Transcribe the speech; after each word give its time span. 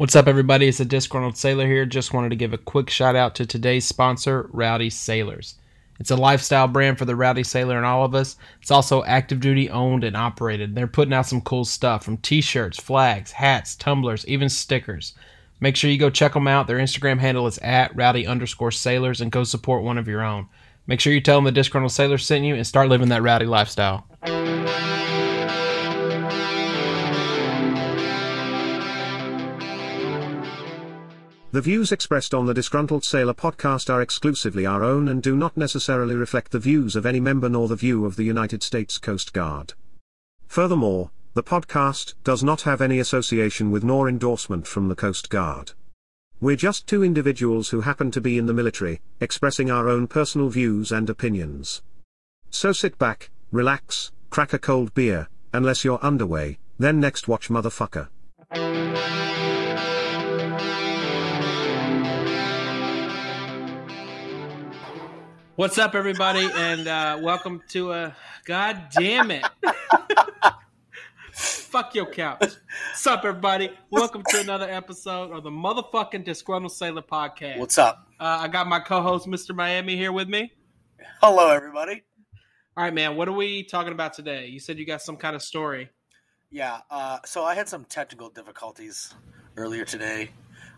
What's 0.00 0.16
up, 0.16 0.28
everybody? 0.28 0.66
It's 0.66 0.80
a 0.80 0.86
disgruntled 0.86 1.36
sailor 1.36 1.66
here. 1.66 1.84
Just 1.84 2.14
wanted 2.14 2.30
to 2.30 2.36
give 2.36 2.54
a 2.54 2.56
quick 2.56 2.88
shout 2.88 3.16
out 3.16 3.34
to 3.34 3.44
today's 3.44 3.84
sponsor, 3.84 4.48
Rowdy 4.50 4.88
Sailors. 4.88 5.56
It's 5.98 6.10
a 6.10 6.16
lifestyle 6.16 6.68
brand 6.68 6.96
for 6.96 7.04
the 7.04 7.14
rowdy 7.14 7.44
sailor 7.44 7.76
and 7.76 7.84
all 7.84 8.02
of 8.02 8.14
us. 8.14 8.36
It's 8.62 8.70
also 8.70 9.04
active 9.04 9.40
duty 9.40 9.68
owned 9.68 10.02
and 10.02 10.16
operated. 10.16 10.74
They're 10.74 10.86
putting 10.86 11.12
out 11.12 11.26
some 11.26 11.42
cool 11.42 11.66
stuff 11.66 12.02
from 12.02 12.16
t 12.16 12.40
shirts, 12.40 12.80
flags, 12.80 13.32
hats, 13.32 13.76
tumblers, 13.76 14.26
even 14.26 14.48
stickers. 14.48 15.12
Make 15.60 15.76
sure 15.76 15.90
you 15.90 15.98
go 15.98 16.08
check 16.08 16.32
them 16.32 16.48
out. 16.48 16.66
Their 16.66 16.78
Instagram 16.78 17.18
handle 17.18 17.46
is 17.46 17.58
at 17.58 17.94
rowdy 17.94 18.26
underscore 18.26 18.70
sailors 18.70 19.20
and 19.20 19.30
go 19.30 19.44
support 19.44 19.82
one 19.82 19.98
of 19.98 20.08
your 20.08 20.22
own. 20.22 20.48
Make 20.86 21.00
sure 21.00 21.12
you 21.12 21.20
tell 21.20 21.36
them 21.36 21.44
the 21.44 21.52
disgruntled 21.52 21.92
sailor 21.92 22.16
sent 22.16 22.46
you 22.46 22.54
and 22.54 22.66
start 22.66 22.88
living 22.88 23.10
that 23.10 23.20
rowdy 23.20 23.44
lifestyle. 23.44 24.06
The 31.52 31.60
views 31.60 31.90
expressed 31.90 32.32
on 32.32 32.46
the 32.46 32.54
Disgruntled 32.54 33.02
Sailor 33.02 33.34
podcast 33.34 33.92
are 33.92 34.00
exclusively 34.00 34.66
our 34.66 34.84
own 34.84 35.08
and 35.08 35.20
do 35.20 35.34
not 35.34 35.56
necessarily 35.56 36.14
reflect 36.14 36.52
the 36.52 36.60
views 36.60 36.94
of 36.94 37.04
any 37.04 37.18
member 37.18 37.48
nor 37.48 37.66
the 37.66 37.74
view 37.74 38.06
of 38.06 38.14
the 38.14 38.22
United 38.22 38.62
States 38.62 38.98
Coast 38.98 39.32
Guard. 39.32 39.74
Furthermore, 40.46 41.10
the 41.34 41.42
podcast 41.42 42.14
does 42.22 42.44
not 42.44 42.60
have 42.62 42.80
any 42.80 43.00
association 43.00 43.72
with 43.72 43.82
nor 43.82 44.08
endorsement 44.08 44.68
from 44.68 44.86
the 44.86 44.94
Coast 44.94 45.28
Guard. 45.28 45.72
We're 46.40 46.54
just 46.54 46.86
two 46.86 47.02
individuals 47.02 47.70
who 47.70 47.80
happen 47.80 48.12
to 48.12 48.20
be 48.20 48.38
in 48.38 48.46
the 48.46 48.54
military, 48.54 49.00
expressing 49.18 49.72
our 49.72 49.88
own 49.88 50.06
personal 50.06 50.50
views 50.50 50.92
and 50.92 51.10
opinions. 51.10 51.82
So 52.50 52.70
sit 52.70 52.96
back, 52.96 53.28
relax, 53.50 54.12
crack 54.30 54.52
a 54.52 54.58
cold 54.60 54.94
beer, 54.94 55.28
unless 55.52 55.84
you're 55.84 55.98
underway, 55.98 56.60
then 56.78 57.00
next 57.00 57.26
watch 57.26 57.48
motherfucker. 57.48 58.06
What's 65.60 65.76
up, 65.76 65.94
everybody, 65.94 66.48
and 66.54 66.88
uh, 66.88 67.18
welcome 67.20 67.62
to 67.68 67.92
a. 67.92 68.16
God 68.46 68.84
damn 68.92 69.30
it! 69.30 69.44
Fuck 71.34 71.94
your 71.94 72.06
couch. 72.06 72.40
What's 72.40 73.06
up, 73.06 73.26
everybody? 73.26 73.68
Welcome 73.90 74.22
to 74.30 74.40
another 74.40 74.70
episode 74.70 75.32
of 75.32 75.44
the 75.44 75.50
motherfucking 75.50 76.24
Disgruntled 76.24 76.72
Sailor 76.72 77.02
podcast. 77.02 77.58
What's 77.58 77.76
up? 77.76 78.08
Uh, 78.18 78.38
I 78.40 78.48
got 78.48 78.68
my 78.68 78.80
co-host, 78.80 79.26
Mr. 79.26 79.54
Miami, 79.54 79.96
here 79.96 80.12
with 80.12 80.30
me. 80.30 80.50
Hello, 81.20 81.50
everybody. 81.50 82.04
All 82.74 82.84
right, 82.84 82.94
man. 82.94 83.16
What 83.16 83.28
are 83.28 83.32
we 83.32 83.62
talking 83.62 83.92
about 83.92 84.14
today? 84.14 84.46
You 84.46 84.60
said 84.60 84.78
you 84.78 84.86
got 84.86 85.02
some 85.02 85.18
kind 85.18 85.36
of 85.36 85.42
story. 85.42 85.90
Yeah, 86.50 86.78
uh, 86.90 87.18
so 87.26 87.44
I 87.44 87.54
had 87.54 87.68
some 87.68 87.84
technical 87.84 88.30
difficulties 88.30 89.12
earlier 89.58 89.84
today. 89.84 90.30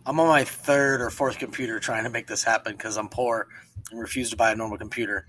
I'm 0.04 0.18
on 0.18 0.26
my 0.26 0.44
third 0.44 1.00
or 1.00 1.10
fourth 1.10 1.38
computer 1.38 1.78
trying 1.78 2.04
to 2.04 2.10
make 2.10 2.26
this 2.26 2.42
happen 2.42 2.72
because 2.72 2.96
I'm 2.96 3.08
poor 3.08 3.46
and 3.90 4.00
refuse 4.00 4.30
to 4.30 4.36
buy 4.36 4.50
a 4.50 4.56
normal 4.56 4.78
computer. 4.78 5.26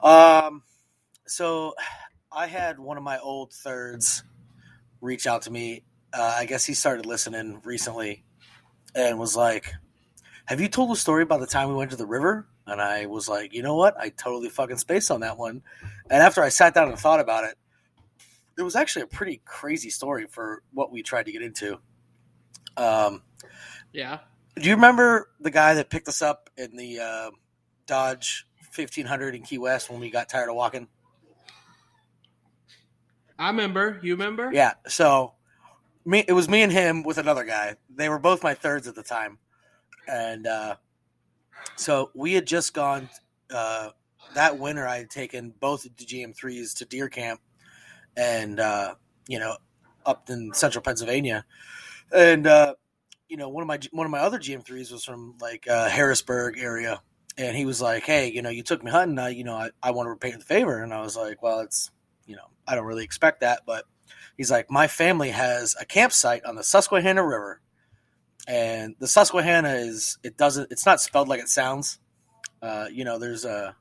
Um, 0.00 0.62
so 1.26 1.74
I 2.30 2.46
had 2.46 2.78
one 2.78 2.96
of 2.96 3.02
my 3.02 3.18
old 3.18 3.52
thirds 3.52 4.22
reach 5.00 5.26
out 5.26 5.42
to 5.42 5.50
me. 5.50 5.82
Uh, 6.12 6.34
I 6.36 6.46
guess 6.46 6.64
he 6.64 6.74
started 6.74 7.06
listening 7.06 7.60
recently 7.64 8.24
and 8.94 9.18
was 9.18 9.36
like, 9.36 9.72
Have 10.44 10.60
you 10.60 10.68
told 10.68 10.92
a 10.92 10.96
story 10.96 11.24
about 11.24 11.40
the 11.40 11.46
time 11.46 11.68
we 11.68 11.74
went 11.74 11.90
to 11.90 11.96
the 11.96 12.06
river? 12.06 12.46
And 12.68 12.80
I 12.80 13.06
was 13.06 13.28
like, 13.28 13.52
You 13.52 13.62
know 13.62 13.74
what? 13.74 13.98
I 13.98 14.10
totally 14.10 14.48
fucking 14.48 14.78
spaced 14.78 15.10
on 15.10 15.20
that 15.20 15.38
one. 15.38 15.62
And 16.08 16.22
after 16.22 16.40
I 16.40 16.50
sat 16.50 16.72
down 16.72 16.88
and 16.88 16.98
thought 16.98 17.20
about 17.20 17.44
it, 17.44 17.58
it 18.56 18.62
was 18.62 18.76
actually 18.76 19.02
a 19.02 19.08
pretty 19.08 19.42
crazy 19.44 19.90
story 19.90 20.26
for 20.28 20.62
what 20.72 20.92
we 20.92 21.02
tried 21.02 21.26
to 21.26 21.32
get 21.32 21.42
into. 21.42 21.80
Um, 22.76 23.22
Yeah. 23.92 24.18
do 24.56 24.68
you 24.68 24.74
remember 24.74 25.30
the 25.40 25.50
guy 25.50 25.74
that 25.74 25.90
picked 25.90 26.08
us 26.08 26.22
up 26.22 26.50
in 26.56 26.76
the 26.76 27.00
uh, 27.00 27.30
Dodge 27.86 28.46
1500 28.74 29.34
in 29.34 29.42
Key 29.42 29.58
West 29.58 29.90
when 29.90 30.00
we 30.00 30.10
got 30.10 30.28
tired 30.28 30.48
of 30.48 30.56
walking? 30.56 30.88
I 33.38 33.48
remember. 33.48 34.00
You 34.02 34.14
remember? 34.14 34.50
Yeah. 34.52 34.74
So 34.86 35.34
me, 36.04 36.24
it 36.26 36.32
was 36.32 36.48
me 36.48 36.62
and 36.62 36.72
him 36.72 37.02
with 37.02 37.18
another 37.18 37.44
guy. 37.44 37.76
They 37.94 38.08
were 38.08 38.18
both 38.18 38.42
my 38.42 38.54
thirds 38.54 38.86
at 38.86 38.94
the 38.94 39.02
time, 39.02 39.38
and 40.08 40.46
uh, 40.46 40.76
so 41.76 42.10
we 42.14 42.32
had 42.32 42.46
just 42.46 42.72
gone 42.72 43.08
uh, 43.50 43.90
that 44.34 44.58
winter. 44.58 44.86
I 44.86 44.98
had 44.98 45.10
taken 45.10 45.52
both 45.60 45.84
of 45.84 45.96
the 45.96 46.04
GM3s 46.04 46.76
to 46.78 46.84
deer 46.84 47.08
camp, 47.08 47.40
and 48.16 48.60
uh, 48.60 48.94
you 49.28 49.38
know, 49.38 49.56
up 50.06 50.30
in 50.30 50.54
central 50.54 50.82
Pennsylvania, 50.82 51.44
and 52.14 52.46
uh, 52.46 52.74
you 53.28 53.36
know, 53.36 53.48
one 53.48 53.62
of 53.62 53.66
my 53.66 53.78
one 53.92 54.06
of 54.06 54.10
my 54.10 54.20
other 54.20 54.38
GM3s 54.38 54.92
was 54.92 55.04
from 55.04 55.34
like 55.40 55.68
uh, 55.68 55.88
Harrisburg 55.88 56.58
area, 56.58 57.00
and 57.36 57.56
he 57.56 57.64
was 57.64 57.80
like, 57.80 58.04
"Hey, 58.04 58.30
you 58.30 58.42
know, 58.42 58.50
you 58.50 58.62
took 58.62 58.82
me 58.82 58.90
hunting. 58.90 59.18
I, 59.18 59.30
you 59.30 59.44
know, 59.44 59.56
I, 59.56 59.70
I 59.82 59.90
want 59.90 60.06
to 60.06 60.10
repay 60.10 60.32
the 60.32 60.40
favor." 60.40 60.82
And 60.82 60.92
I 60.92 61.00
was 61.00 61.16
like, 61.16 61.42
"Well, 61.42 61.60
it's 61.60 61.90
you 62.26 62.36
know, 62.36 62.48
I 62.66 62.74
don't 62.74 62.86
really 62.86 63.04
expect 63.04 63.40
that, 63.40 63.60
but 63.66 63.84
he's 64.36 64.50
like, 64.50 64.70
my 64.70 64.86
family 64.86 65.30
has 65.30 65.76
a 65.80 65.84
campsite 65.84 66.44
on 66.44 66.56
the 66.56 66.64
Susquehanna 66.64 67.24
River, 67.24 67.60
and 68.46 68.94
the 68.98 69.08
Susquehanna 69.08 69.70
is 69.74 70.18
it 70.22 70.36
doesn't 70.36 70.70
it's 70.70 70.86
not 70.86 71.00
spelled 71.00 71.28
like 71.28 71.40
it 71.40 71.48
sounds. 71.48 71.98
Uh, 72.62 72.86
you 72.90 73.04
know, 73.04 73.18
there's 73.18 73.44
uh, 73.44 73.72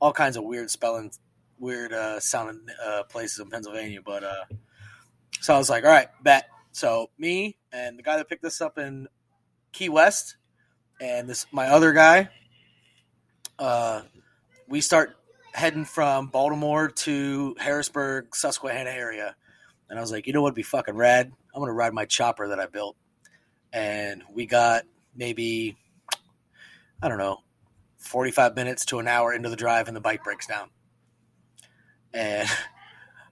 all 0.00 0.12
kinds 0.12 0.36
of 0.36 0.44
weird 0.44 0.70
spelling, 0.70 1.10
weird 1.58 1.92
uh, 1.92 2.20
sounding 2.20 2.66
uh, 2.84 3.02
places 3.04 3.38
in 3.40 3.50
Pennsylvania, 3.50 4.00
but 4.04 4.24
uh, 4.24 4.44
so 5.40 5.54
I 5.54 5.58
was 5.58 5.70
like, 5.70 5.84
all 5.84 5.90
right, 5.90 6.08
bet. 6.22 6.48
So 6.78 7.10
me 7.18 7.56
and 7.72 7.98
the 7.98 8.04
guy 8.04 8.18
that 8.18 8.28
picked 8.28 8.44
this 8.44 8.60
up 8.60 8.78
in 8.78 9.08
Key 9.72 9.88
West, 9.88 10.36
and 11.00 11.28
this 11.28 11.44
my 11.50 11.66
other 11.66 11.92
guy, 11.92 12.28
uh, 13.58 14.02
we 14.68 14.80
start 14.80 15.16
heading 15.52 15.84
from 15.84 16.28
Baltimore 16.28 16.86
to 16.86 17.56
Harrisburg, 17.58 18.32
Susquehanna 18.32 18.90
area. 18.90 19.34
And 19.90 19.98
I 19.98 20.02
was 20.02 20.12
like, 20.12 20.28
you 20.28 20.32
know 20.32 20.40
what'd 20.40 20.54
be 20.54 20.62
fucking 20.62 20.94
rad? 20.94 21.32
I'm 21.52 21.60
gonna 21.60 21.72
ride 21.72 21.94
my 21.94 22.04
chopper 22.04 22.46
that 22.46 22.60
I 22.60 22.66
built. 22.66 22.96
And 23.72 24.22
we 24.32 24.46
got 24.46 24.84
maybe 25.16 25.76
I 27.02 27.08
don't 27.08 27.18
know, 27.18 27.38
45 27.96 28.54
minutes 28.54 28.84
to 28.84 29.00
an 29.00 29.08
hour 29.08 29.32
into 29.32 29.48
the 29.48 29.56
drive 29.56 29.88
and 29.88 29.96
the 29.96 30.00
bike 30.00 30.22
breaks 30.22 30.46
down. 30.46 30.70
And 32.14 32.48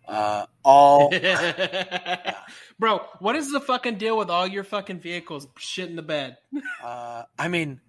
uh, 0.09 0.47
all 0.65 1.11
Bro, 2.79 3.07
what 3.21 3.37
is 3.37 3.53
the 3.53 3.61
fucking 3.61 3.97
deal 3.97 4.19
with 4.19 4.29
all 4.29 4.47
your 4.47 4.65
fucking 4.65 5.01
vehicles 5.01 5.49
shit 5.57 5.89
in 5.89 5.97
the 5.97 6.03
bed? 6.03 6.37
uh, 6.85 7.25
I 7.39 7.49
mean 7.49 7.81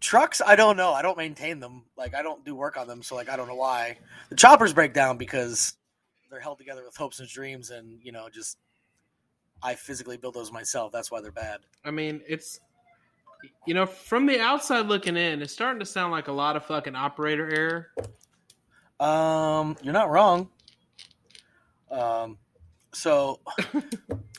trucks 0.00 0.40
I 0.44 0.56
don't 0.56 0.76
know. 0.76 0.92
I 0.92 1.02
don't 1.02 1.18
maintain 1.18 1.60
them. 1.60 1.84
Like 1.96 2.14
I 2.14 2.22
don't 2.22 2.44
do 2.44 2.54
work 2.54 2.76
on 2.76 2.86
them, 2.86 3.02
so 3.02 3.14
like 3.14 3.28
I 3.28 3.36
don't 3.36 3.48
know 3.48 3.56
why. 3.56 3.98
The 4.30 4.36
choppers 4.36 4.72
break 4.72 4.94
down 4.94 5.18
because 5.18 5.74
they're 6.30 6.40
held 6.40 6.58
together 6.58 6.84
with 6.84 6.96
hopes 6.96 7.20
and 7.20 7.28
dreams 7.28 7.70
and, 7.70 7.98
you 8.02 8.12
know, 8.12 8.28
just 8.28 8.58
I 9.62 9.74
physically 9.74 10.16
build 10.16 10.34
those 10.34 10.52
myself. 10.52 10.92
That's 10.92 11.10
why 11.10 11.20
they're 11.20 11.32
bad. 11.32 11.60
I 11.84 11.90
mean, 11.90 12.22
it's 12.26 12.60
you 13.66 13.74
know, 13.74 13.86
from 13.86 14.26
the 14.26 14.40
outside 14.40 14.86
looking 14.86 15.16
in, 15.16 15.42
it's 15.42 15.52
starting 15.52 15.80
to 15.80 15.86
sound 15.86 16.12
like 16.12 16.28
a 16.28 16.32
lot 16.32 16.56
of 16.56 16.64
fucking 16.64 16.96
operator 16.96 17.48
error. 17.54 18.08
Um, 18.98 19.76
you're 19.82 19.92
not 19.92 20.10
wrong. 20.10 20.48
Um, 21.90 22.38
so 22.92 23.40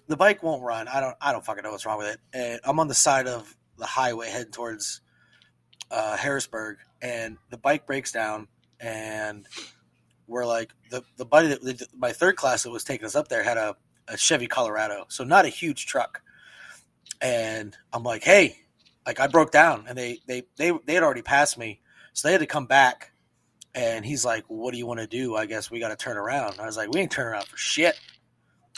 the 0.07 0.17
bike 0.17 0.43
won't 0.43 0.63
run. 0.63 0.87
I 0.87 0.99
don't. 0.99 1.15
I 1.21 1.31
don't 1.31 1.45
fucking 1.45 1.63
know 1.63 1.71
what's 1.71 1.85
wrong 1.85 1.97
with 1.97 2.07
it. 2.07 2.19
And 2.33 2.59
I'm 2.63 2.79
on 2.79 2.87
the 2.87 2.95
side 2.95 3.27
of 3.27 3.55
the 3.77 3.85
highway 3.85 4.29
heading 4.29 4.51
towards 4.51 5.01
uh, 5.91 6.17
Harrisburg, 6.17 6.77
and 7.01 7.37
the 7.49 7.57
bike 7.57 7.85
breaks 7.85 8.11
down, 8.11 8.47
and 8.79 9.47
we're 10.27 10.45
like 10.45 10.73
the 10.89 11.03
the 11.17 11.25
buddy 11.25 11.49
that 11.49 11.61
the, 11.61 11.87
my 11.97 12.11
third 12.11 12.35
class 12.35 12.63
that 12.63 12.71
was 12.71 12.83
taking 12.83 13.05
us 13.05 13.15
up 13.15 13.27
there 13.27 13.43
had 13.43 13.57
a, 13.57 13.75
a 14.07 14.17
Chevy 14.17 14.47
Colorado, 14.47 15.05
so 15.09 15.23
not 15.23 15.45
a 15.45 15.49
huge 15.49 15.85
truck. 15.85 16.21
And 17.21 17.75
I'm 17.91 18.03
like, 18.03 18.23
hey, 18.23 18.57
like 19.05 19.19
I 19.19 19.27
broke 19.27 19.51
down, 19.51 19.85
and 19.87 19.97
they 19.97 20.19
they 20.27 20.43
they 20.57 20.71
they 20.85 20.93
had 20.93 21.03
already 21.03 21.21
passed 21.21 21.57
me, 21.57 21.81
so 22.13 22.27
they 22.27 22.31
had 22.31 22.41
to 22.41 22.47
come 22.47 22.65
back. 22.65 23.11
And 23.75 24.03
he's 24.03 24.25
like, 24.25 24.45
"What 24.47 24.71
do 24.71 24.79
you 24.79 24.87
want 24.87 24.99
to 24.99 25.07
do? 25.07 25.35
I 25.35 25.45
guess 25.45 25.69
we 25.69 25.79
got 25.79 25.89
to 25.89 25.95
turn 25.95 26.17
around." 26.17 26.59
I 26.59 26.65
was 26.65 26.77
like, 26.77 26.91
"We 26.91 27.01
ain't 27.01 27.11
turning 27.11 27.33
around 27.33 27.45
for 27.45 27.57
shit." 27.57 27.99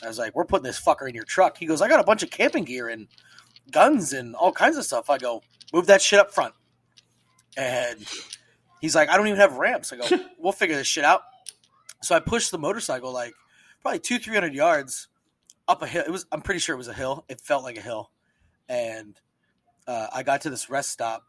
I 0.03 0.07
was 0.07 0.18
like, 0.18 0.36
"We're 0.36 0.45
putting 0.45 0.63
this 0.63 0.80
fucker 0.80 1.07
in 1.07 1.15
your 1.15 1.24
truck." 1.24 1.57
He 1.57 1.65
goes, 1.65 1.81
"I 1.81 1.88
got 1.88 2.00
a 2.00 2.03
bunch 2.03 2.24
of 2.24 2.30
camping 2.30 2.63
gear 2.63 2.89
and 2.89 3.07
guns 3.71 4.13
and 4.13 4.36
all 4.36 4.51
kinds 4.51 4.77
of 4.77 4.86
stuff." 4.86 5.09
I 5.09 5.18
go, 5.18 5.44
"Move 5.74 5.88
that 5.88 6.01
shit 6.01 6.19
up 6.19 6.31
front." 6.31 6.53
And 7.57 8.06
he's 8.80 8.95
like, 8.95 9.09
"I 9.09 9.18
don't 9.18 9.27
even 9.27 9.39
have 9.39 9.57
ramps." 9.57 9.94
I 9.94 9.98
go, 9.98 10.07
"We'll 10.39 10.53
figure 10.53 10.75
this 10.75 10.88
shit 10.88 11.03
out." 11.03 11.21
So 12.01 12.15
I 12.15 12.19
pushed 12.19 12.51
the 12.51 12.57
motorcycle 12.57 13.12
like 13.13 13.33
probably 13.81 14.00
two, 14.00 14.19
three 14.19 14.33
hundred 14.33 14.53
yards 14.53 15.07
up 15.68 15.81
a 15.81 15.88
hill. 15.88 16.03
It 16.06 16.12
was, 16.12 16.25
I'm 16.31 16.42
pretty 16.42 16.59
sure 16.59 16.75
it 16.75 16.77
was 16.77 16.88
a 16.88 16.94
hill. 16.94 17.25
It 17.30 17.42
felt 17.42 17.63
like 17.63 17.77
a 17.77 17.81
hill, 17.81 18.12
and 18.68 19.19
uh, 19.88 20.07
I 20.13 20.24
got 20.24 20.42
to 20.42 20.50
this 20.50 20.69
rest 20.69 20.89
stop, 20.89 21.25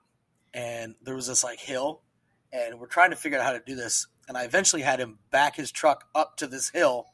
and 0.54 0.94
there 1.02 1.14
was 1.14 1.26
this 1.26 1.44
like 1.44 1.60
hill, 1.60 2.02
and 2.52 2.78
we're 2.78 2.86
trying 2.86 3.10
to 3.10 3.16
figure 3.16 3.38
out 3.38 3.44
how 3.44 3.52
to 3.52 3.62
do 3.64 3.74
this. 3.74 4.06
And 4.28 4.36
I 4.38 4.44
eventually 4.44 4.82
had 4.82 5.00
him 5.00 5.18
back 5.30 5.56
his 5.56 5.72
truck 5.72 6.04
up 6.14 6.36
to 6.38 6.46
this 6.46 6.70
hill 6.70 7.06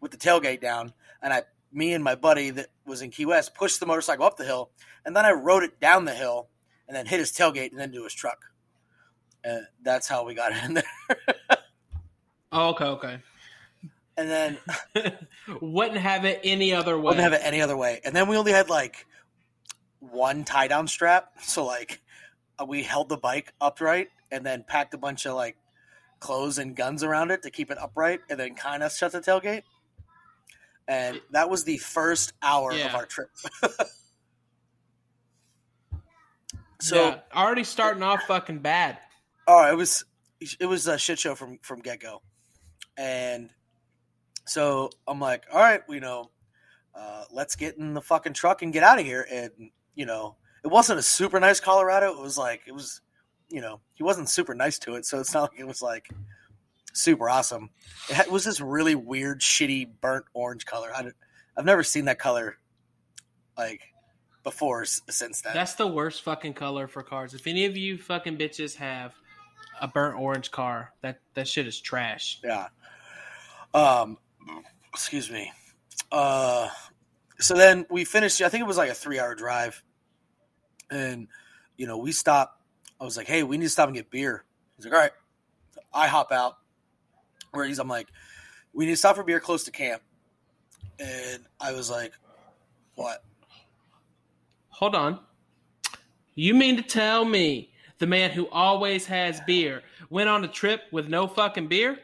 with 0.00 0.10
the 0.10 0.16
tailgate 0.16 0.60
down, 0.60 0.92
and 1.22 1.32
I 1.32 1.42
me 1.72 1.94
and 1.94 2.04
my 2.04 2.14
buddy 2.14 2.50
that 2.50 2.66
was 2.84 3.02
in 3.02 3.10
Key 3.10 3.26
West 3.26 3.54
pushed 3.54 3.80
the 3.80 3.86
motorcycle 3.86 4.26
up 4.26 4.36
the 4.36 4.44
hill, 4.44 4.70
and 5.04 5.16
then 5.16 5.24
I 5.24 5.32
rode 5.32 5.62
it 5.62 5.80
down 5.80 6.04
the 6.04 6.14
hill, 6.14 6.48
and 6.86 6.96
then 6.96 7.06
hit 7.06 7.18
his 7.18 7.32
tailgate 7.32 7.70
and 7.70 7.78
then 7.78 7.88
into 7.90 8.04
his 8.04 8.14
truck. 8.14 8.52
And 9.44 9.66
that's 9.82 10.08
how 10.08 10.24
we 10.24 10.34
got 10.34 10.52
in 10.64 10.74
there. 10.74 11.18
oh, 12.52 12.70
okay, 12.70 12.84
okay. 12.84 13.18
And 14.16 14.28
then 14.28 14.58
wouldn't 15.60 15.98
have 15.98 16.24
it 16.24 16.40
any 16.44 16.74
other 16.74 16.98
way. 16.98 17.04
Wouldn't 17.04 17.22
have 17.22 17.32
it 17.32 17.40
any 17.42 17.62
other 17.62 17.76
way. 17.76 18.00
And 18.04 18.14
then 18.14 18.28
we 18.28 18.36
only 18.36 18.52
had 18.52 18.68
like 18.68 19.06
one 20.00 20.44
tie 20.44 20.68
down 20.68 20.86
strap, 20.86 21.32
so 21.42 21.64
like 21.64 22.02
uh, 22.60 22.66
we 22.66 22.82
held 22.82 23.08
the 23.08 23.16
bike 23.16 23.54
upright 23.60 24.08
and 24.30 24.44
then 24.44 24.64
packed 24.66 24.92
a 24.94 24.98
bunch 24.98 25.26
of 25.26 25.34
like 25.34 25.56
clothes 26.20 26.58
and 26.58 26.76
guns 26.76 27.02
around 27.02 27.30
it 27.30 27.42
to 27.42 27.50
keep 27.50 27.70
it 27.70 27.78
upright, 27.78 28.20
and 28.28 28.38
then 28.38 28.54
kind 28.54 28.82
of 28.82 28.92
shut 28.92 29.12
the 29.12 29.20
tailgate. 29.20 29.62
And 30.92 31.20
that 31.30 31.48
was 31.48 31.64
the 31.64 31.78
first 31.78 32.34
hour 32.42 32.74
yeah. 32.74 32.86
of 32.88 32.94
our 32.94 33.06
trip. 33.06 33.30
so 36.82 36.96
yeah, 36.96 37.20
already 37.34 37.64
starting 37.64 38.02
off 38.02 38.24
fucking 38.24 38.58
bad. 38.58 38.98
Oh, 39.48 39.70
it 39.70 39.74
was 39.74 40.04
it 40.60 40.66
was 40.66 40.86
a 40.86 40.98
shit 40.98 41.18
show 41.18 41.34
from 41.34 41.58
from 41.62 41.80
get 41.80 41.98
go, 42.00 42.20
and 42.98 43.48
so 44.44 44.90
I'm 45.08 45.18
like, 45.18 45.44
all 45.50 45.60
right, 45.60 45.80
you 45.88 46.00
know, 46.00 46.30
uh, 46.94 47.24
let's 47.32 47.56
get 47.56 47.78
in 47.78 47.94
the 47.94 48.02
fucking 48.02 48.34
truck 48.34 48.60
and 48.60 48.70
get 48.70 48.82
out 48.82 49.00
of 49.00 49.06
here. 49.06 49.26
And 49.30 49.50
you 49.94 50.04
know, 50.04 50.36
it 50.62 50.68
wasn't 50.68 50.98
a 50.98 51.02
super 51.02 51.40
nice 51.40 51.58
Colorado. 51.58 52.12
It 52.12 52.20
was 52.20 52.36
like 52.36 52.64
it 52.66 52.72
was, 52.72 53.00
you 53.48 53.62
know, 53.62 53.80
he 53.94 54.02
wasn't 54.02 54.28
super 54.28 54.54
nice 54.54 54.78
to 54.80 54.96
it. 54.96 55.06
So 55.06 55.20
it's 55.20 55.32
not 55.32 55.52
like 55.52 55.60
it 55.60 55.66
was 55.66 55.80
like 55.80 56.10
super 56.92 57.28
awesome. 57.28 57.70
It, 58.08 58.14
had, 58.14 58.28
was 58.28 58.44
this 58.44 58.60
really 58.60 58.94
weird, 58.94 59.40
shitty, 59.40 59.88
burnt 60.00 60.24
orange 60.34 60.66
color. 60.66 60.90
I, 60.94 61.10
I've 61.56 61.64
never 61.64 61.82
seen 61.82 62.06
that 62.06 62.18
color 62.18 62.58
like 63.56 63.80
before 64.42 64.84
since 64.84 65.42
then. 65.42 65.54
That's 65.54 65.74
the 65.74 65.86
worst 65.86 66.22
fucking 66.22 66.54
color 66.54 66.86
for 66.88 67.02
cars. 67.02 67.34
If 67.34 67.46
any 67.46 67.64
of 67.64 67.76
you 67.76 67.98
fucking 67.98 68.38
bitches 68.38 68.76
have 68.76 69.14
a 69.80 69.88
burnt 69.88 70.18
orange 70.18 70.50
car, 70.50 70.92
that 71.02 71.20
that 71.34 71.48
shit 71.48 71.66
is 71.66 71.80
trash. 71.80 72.40
Yeah. 72.42 72.68
Um, 73.74 74.18
excuse 74.92 75.30
me. 75.30 75.52
Uh, 76.10 76.68
so 77.38 77.54
then 77.54 77.86
we 77.90 78.04
finished. 78.04 78.40
I 78.42 78.48
think 78.48 78.62
it 78.62 78.66
was 78.66 78.76
like 78.76 78.90
a 78.90 78.94
three-hour 78.94 79.34
drive, 79.34 79.82
and 80.90 81.28
you 81.76 81.86
know 81.86 81.98
we 81.98 82.12
stopped. 82.12 82.60
I 83.00 83.04
was 83.04 83.16
like, 83.16 83.26
"Hey, 83.26 83.42
we 83.42 83.56
need 83.56 83.64
to 83.64 83.70
stop 83.70 83.88
and 83.88 83.96
get 83.96 84.10
beer." 84.10 84.44
He's 84.76 84.84
like, 84.84 84.94
"All 84.94 85.00
right." 85.00 85.12
I 85.94 86.06
hop 86.06 86.32
out. 86.32 86.56
Where 87.52 87.64
he's, 87.64 87.78
I'm 87.78 87.88
like, 87.88 88.08
"We 88.72 88.86
need 88.86 88.92
to 88.92 88.96
stop 88.96 89.16
for 89.16 89.24
beer 89.24 89.40
close 89.40 89.64
to 89.64 89.70
camp," 89.70 90.02
and 90.98 91.44
I 91.60 91.72
was 91.72 91.90
like, 91.90 92.12
"What?" 92.94 93.24
Hold 94.70 94.94
on. 94.94 95.20
You 96.34 96.54
mean 96.54 96.76
to 96.76 96.82
tell 96.82 97.24
me 97.24 97.72
the 97.98 98.06
man 98.06 98.30
who 98.30 98.48
always 98.48 99.06
has 99.06 99.40
beer 99.46 99.82
went 100.10 100.28
on 100.28 100.44
a 100.44 100.48
trip 100.48 100.82
with 100.90 101.08
no 101.08 101.28
fucking 101.28 101.68
beer? 101.68 101.98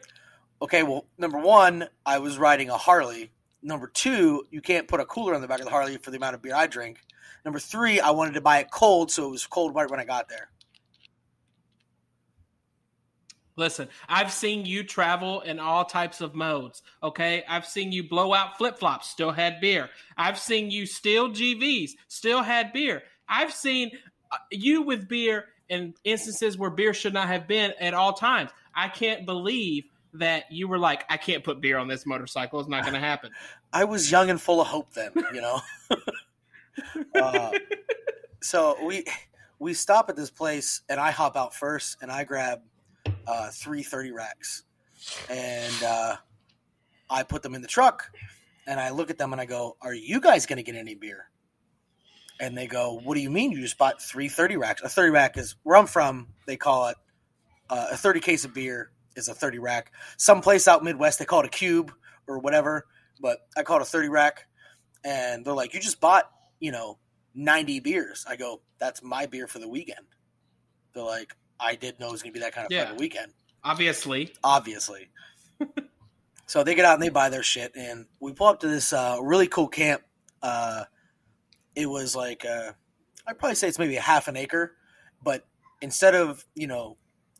okay, 0.61 0.83
well, 0.83 1.07
number 1.17 1.39
one, 1.39 1.89
I 2.05 2.19
was 2.19 2.39
riding 2.39 2.71
a 2.71 2.77
Harley. 2.77 3.31
Number 3.63 3.89
two, 3.89 4.47
you 4.51 4.61
can't 4.61 4.89
put 4.89 5.01
a 5.01 5.05
cooler 5.05 5.35
on 5.35 5.41
the 5.41 5.49
back 5.49 5.61
of 5.61 5.67
the 5.67 5.71
Harley 5.71 5.97
for 5.99 6.11
the 6.11 6.17
amount 6.17 6.35
of 6.35 6.43
beer 6.43 6.55
I 6.55 6.67
drink. 6.67 7.01
Number 7.45 7.59
three, 7.59 8.01
I 8.01 8.11
wanted 8.11 8.35
to 8.35 8.41
buy 8.41 8.59
it 8.59 8.71
cold, 8.71 9.11
so 9.11 9.29
it 9.29 9.31
was 9.31 9.47
cold 9.47 9.75
right 9.75 9.89
when 9.91 10.01
I 10.01 10.05
got 10.05 10.29
there. 10.29 10.51
Listen, 13.59 13.89
I've 14.09 14.31
seen 14.33 14.67
you 14.67 14.85
travel 14.85 15.41
in 15.41 15.59
all 15.59 15.85
types 15.85 16.21
of 16.21 16.33
modes. 16.33 16.81
Okay, 17.03 17.43
I've 17.49 17.67
seen 17.67 17.91
you 17.91 18.09
blow 18.09 18.33
out 18.33 18.57
flip 18.57 18.79
flops, 18.79 19.11
still 19.11 19.33
had 19.33 19.61
beer. 19.61 19.91
I've 20.17 20.39
seen 20.39 20.71
you 20.71 20.87
steal 20.87 21.31
GVs, 21.31 21.91
still 22.07 22.43
had 22.43 22.73
beer. 22.73 23.03
I've 23.29 23.53
seen 23.53 23.91
uh, 24.31 24.37
you 24.53 24.83
with 24.83 25.09
beer 25.09 25.47
in 25.69 25.95
instances 26.05 26.57
where 26.57 26.71
beer 26.71 26.95
should 26.95 27.13
not 27.13 27.27
have 27.27 27.49
been 27.49 27.73
at 27.81 27.95
all 27.95 28.13
times. 28.13 28.51
I 28.77 28.89
can't 28.89 29.27
believe 29.27 29.87
that 30.15 30.53
you 30.53 30.69
were 30.69 30.79
like, 30.79 31.05
I 31.11 31.17
can't 31.17 31.43
put 31.43 31.61
beer 31.61 31.79
on 31.79 31.89
this 31.89 32.07
motorcycle. 32.07 32.61
It's 32.61 32.69
not 32.69 32.83
going 32.83 32.95
to 32.95 33.01
happen. 33.01 33.33
I 33.73 33.85
was 33.85 34.09
young 34.09 34.31
and 34.31 34.41
full 34.41 34.61
of 34.61 34.69
hope 34.69 34.93
then, 34.95 35.11
you 35.35 35.41
know. 35.41 35.61
uh, 37.21 37.51
so 38.41 38.77
we 38.87 39.05
we 39.59 39.75
stop 39.75 40.09
at 40.09 40.15
this 40.15 40.31
place, 40.31 40.83
and 40.89 41.01
I 41.01 41.11
hop 41.11 41.37
out 41.37 41.57
first, 41.57 41.97
and 42.01 42.13
I 42.13 42.23
grab 42.23 42.61
uh, 43.29 43.51
three 43.51 43.83
thirty 43.83 44.11
racks, 44.11 44.63
and 45.29 45.83
uh, 45.83 46.17
I 47.11 47.23
put 47.23 47.43
them 47.43 47.55
in 47.55 47.63
the 47.63 47.69
truck, 47.69 48.11
and 48.67 48.81
I 48.81 48.91
look 48.91 49.11
at 49.11 49.19
them 49.19 49.33
and 49.33 49.41
I 49.41 49.45
go, 49.45 49.77
"Are 49.83 49.95
you 49.95 50.21
guys 50.21 50.47
going 50.47 50.57
to 50.57 50.63
get 50.63 50.75
any 50.75 50.95
beer?" 50.95 51.29
And 52.41 52.57
they 52.57 52.67
go, 52.67 53.01
"What 53.05 53.15
do 53.15 53.21
you 53.21 53.31
mean? 53.31 53.53
You 53.53 53.61
just 53.61 53.79
bought 53.79 54.03
three 54.03 54.29
thirty 54.29 54.57
racks? 54.57 54.83
A 54.83 54.89
thirty 54.89 55.11
rack 55.11 55.37
is 55.37 55.57
where 55.63 55.77
I'm 55.77 55.87
from. 55.87 56.29
They 56.47 56.57
call 56.57 56.89
it 56.89 56.97
uh, 57.69 57.89
a 57.93 57.97
thirty 57.97 58.21
case 58.21 58.45
of 58.45 58.55
beer 58.55 58.91
is 59.19 59.29
a 59.29 59.35
30 59.35 59.59
rack. 59.59 59.93
Some 60.17 60.41
place 60.41 60.69
out 60.69 60.85
Midwest 60.85 61.19
they 61.19 61.25
call 61.25 61.41
it 61.41 61.47
a 61.47 61.51
cube 61.51 61.93
or 62.29 62.39
whatever, 62.39 62.87
but 63.21 63.41
I 63.57 63.65
call 63.65 63.79
it 63.79 63.83
a 63.83 63.85
30 63.85 64.09
rack. 64.09 64.47
And 65.05 65.45
they're 65.45 65.55
like, 65.55 65.75
"You 65.75 65.81
just 65.81 66.01
bought, 66.01 66.31
you 66.61 66.73
know, 66.73 66.99
90 67.35 67.81
beers." 67.81 68.25
I 68.29 68.37
go, 68.37 68.63
"That's 68.79 69.03
my 69.03 69.27
beer 69.27 69.47
for 69.47 69.59
the 69.59 69.69
weekend." 69.69 70.07
They're 70.93 71.05
like, 71.05 71.37
"I 71.61 71.75
did 71.75 71.99
know 71.99 72.09
it 72.09 72.13
was 72.13 72.23
going 72.23 72.33
to 72.33 72.39
be 72.39 72.45
that 72.45 72.55
kind 72.55 72.67
of 72.67 72.73
yeah. 72.73 72.95
weekend." 72.95 73.33
Obviously. 73.65 74.33
Obviously. 74.43 75.09
so 76.47 76.63
they 76.63 76.75
get 76.75 76.85
out 76.85 76.95
and 76.95 77.03
they 77.03 77.09
buy 77.09 77.29
their 77.29 77.43
shit, 77.43 77.73
and 77.75 78.07
we 78.21 78.33
pull 78.33 78.47
up 78.47 78.61
to 78.61 78.69
this 78.69 78.93
uh, 78.93 79.19
really 79.23 79.47
cool 79.47 79.69
camp. 79.69 80.03
Uh, 80.43 80.85
it 81.75 81.87
was 81.87 82.15
like 82.15 82.45
uh, 82.45 82.73
I'd 83.27 83.39
probably 83.39 83.57
say 83.57 83.69
it's 83.69 83.79
maybe 83.79 83.97
a 83.97 84.01
half 84.01 84.29
an 84.29 84.37
acre, 84.37 84.75
but 85.23 85.47
instead 85.81 86.15
of 86.15 86.45
you 86.55 86.67
know 86.67 86.97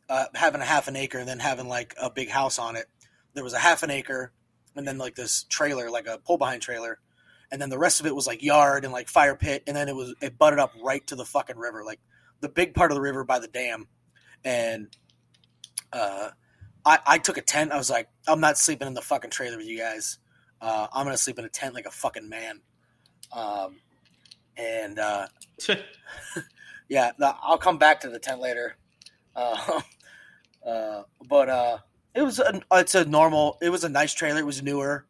uh, 0.09 0.25
having 0.33 0.61
a 0.61 0.65
half 0.65 0.87
an 0.87 0.95
acre 0.95 1.19
and 1.19 1.27
then 1.27 1.39
having 1.39 1.67
like 1.67 1.93
a 2.01 2.09
big 2.09 2.29
house 2.29 2.59
on 2.59 2.75
it. 2.75 2.87
There 3.35 3.43
was 3.43 3.53
a 3.53 3.59
half 3.59 3.83
an 3.83 3.91
acre 3.91 4.33
and 4.75 4.87
then 4.87 4.97
like 4.97 5.15
this 5.15 5.43
trailer, 5.43 5.89
like 5.89 6.07
a 6.07 6.17
pull 6.17 6.37
behind 6.37 6.61
trailer. 6.61 6.99
And 7.51 7.61
then 7.61 7.69
the 7.69 7.77
rest 7.77 7.99
of 7.99 8.05
it 8.05 8.15
was 8.15 8.27
like 8.27 8.43
yard 8.43 8.83
and 8.83 8.93
like 8.93 9.07
fire 9.07 9.35
pit. 9.35 9.63
And 9.67 9.75
then 9.75 9.87
it 9.87 9.95
was, 9.95 10.15
it 10.21 10.37
butted 10.37 10.59
up 10.59 10.73
right 10.81 11.05
to 11.07 11.15
the 11.15 11.25
fucking 11.25 11.57
river, 11.57 11.83
like 11.83 11.99
the 12.41 12.49
big 12.49 12.73
part 12.73 12.91
of 12.91 12.95
the 12.95 13.01
river 13.01 13.23
by 13.23 13.39
the 13.39 13.47
dam. 13.47 13.87
And, 14.43 14.87
uh, 15.91 16.29
I, 16.85 16.99
I 17.05 17.17
took 17.17 17.37
a 17.37 17.41
tent. 17.41 17.71
I 17.71 17.77
was 17.77 17.89
like, 17.89 18.07
I'm 18.27 18.39
not 18.39 18.57
sleeping 18.57 18.87
in 18.87 18.93
the 18.93 19.01
fucking 19.01 19.31
trailer 19.31 19.57
with 19.57 19.67
you 19.67 19.77
guys. 19.77 20.17
Uh, 20.61 20.87
I'm 20.93 21.05
gonna 21.05 21.17
sleep 21.17 21.39
in 21.39 21.45
a 21.45 21.49
tent 21.49 21.73
like 21.73 21.85
a 21.85 21.91
fucking 21.91 22.27
man. 22.29 22.61
Um, 23.31 23.77
and 24.57 24.97
uh, 24.97 25.27
yeah, 26.89 27.11
I'll 27.21 27.57
come 27.57 27.77
back 27.77 28.01
to 28.01 28.09
the 28.09 28.19
tent 28.19 28.39
later. 28.39 28.77
Uh, 29.35 29.81
Uh, 30.65 31.03
but 31.27 31.49
uh, 31.49 31.77
it 32.13 32.21
was 32.21 32.39
a, 32.39 32.61
it's 32.73 32.95
a 32.95 33.05
normal. 33.05 33.57
It 33.61 33.69
was 33.69 33.83
a 33.83 33.89
nice 33.89 34.13
trailer. 34.13 34.39
It 34.39 34.45
was 34.45 34.61
newer, 34.61 35.05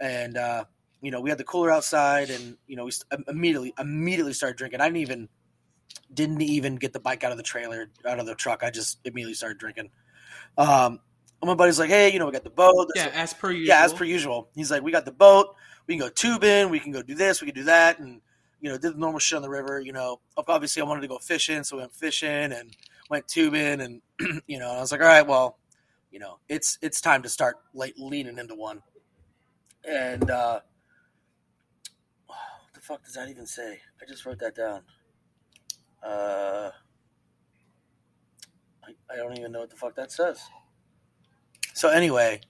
and 0.00 0.36
uh, 0.36 0.64
you 1.02 1.10
know 1.10 1.20
we 1.20 1.30
had 1.30 1.38
the 1.38 1.44
cooler 1.44 1.70
outside, 1.70 2.30
and 2.30 2.56
you 2.66 2.76
know 2.76 2.84
we 2.84 2.92
immediately 3.28 3.74
immediately 3.78 4.32
started 4.32 4.56
drinking. 4.56 4.80
I 4.80 4.86
didn't 4.86 5.02
even 5.02 5.28
didn't 6.12 6.42
even 6.42 6.76
get 6.76 6.92
the 6.92 7.00
bike 7.00 7.24
out 7.24 7.32
of 7.32 7.36
the 7.36 7.42
trailer 7.42 7.90
out 8.06 8.18
of 8.18 8.26
the 8.26 8.34
truck. 8.34 8.62
I 8.62 8.70
just 8.70 8.98
immediately 9.04 9.34
started 9.34 9.58
drinking. 9.58 9.90
Um, 10.56 11.00
my 11.42 11.54
buddy's 11.54 11.78
like, 11.78 11.90
hey, 11.90 12.12
you 12.12 12.18
know, 12.18 12.26
we 12.26 12.32
got 12.32 12.44
the 12.44 12.50
boat. 12.50 12.88
yeah, 12.94 13.10
as 13.14 13.34
per 13.34 13.50
usual. 13.50 13.66
Yeah, 13.66 13.84
as 13.84 13.92
per 13.92 14.04
usual. 14.04 14.48
He's 14.54 14.70
like, 14.70 14.82
we 14.82 14.92
got 14.92 15.04
the 15.04 15.12
boat. 15.12 15.54
We 15.86 15.94
can 15.94 16.06
go 16.06 16.08
tubing. 16.08 16.70
We 16.70 16.80
can 16.80 16.92
go 16.92 17.02
do 17.02 17.14
this. 17.14 17.40
We 17.42 17.46
can 17.46 17.54
do 17.54 17.64
that. 17.64 17.98
And, 17.98 18.20
you 18.60 18.70
know, 18.70 18.78
did 18.78 18.94
the 18.94 18.98
normal 18.98 19.18
shit 19.18 19.36
on 19.36 19.42
the 19.42 19.50
river. 19.50 19.80
You 19.80 19.92
know, 19.92 20.20
obviously 20.36 20.80
I 20.80 20.86
wanted 20.86 21.02
to 21.02 21.08
go 21.08 21.18
fishing. 21.18 21.64
So 21.64 21.76
we 21.76 21.82
went 21.82 21.94
fishing 21.94 22.52
and 22.52 22.74
went 23.10 23.28
tubing, 23.28 23.80
and 23.80 24.00
you 24.46 24.58
know, 24.58 24.70
I 24.70 24.80
was 24.80 24.92
like, 24.92 25.00
all 25.00 25.06
right, 25.06 25.26
well, 25.26 25.58
you 26.10 26.18
know, 26.18 26.38
it's 26.48 26.78
it's 26.80 27.00
time 27.00 27.22
to 27.22 27.28
start 27.28 27.56
like 27.74 27.94
leaning 27.98 28.38
into 28.38 28.54
one. 28.54 28.82
And 29.86 30.30
uh, 30.30 30.60
what 32.26 32.38
the 32.72 32.80
fuck 32.80 33.04
does 33.04 33.14
that 33.14 33.28
even 33.28 33.46
say? 33.46 33.80
I 34.00 34.06
just 34.08 34.24
wrote 34.24 34.38
that 34.38 34.56
down. 34.56 34.82
Uh, 36.04 36.70
I, 38.84 39.12
I 39.12 39.16
don't 39.16 39.38
even 39.38 39.52
know 39.52 39.60
what 39.60 39.70
the 39.70 39.76
fuck 39.76 39.94
that 39.96 40.12
says. 40.12 40.40
So 41.72 41.88
anyway, 41.88 42.40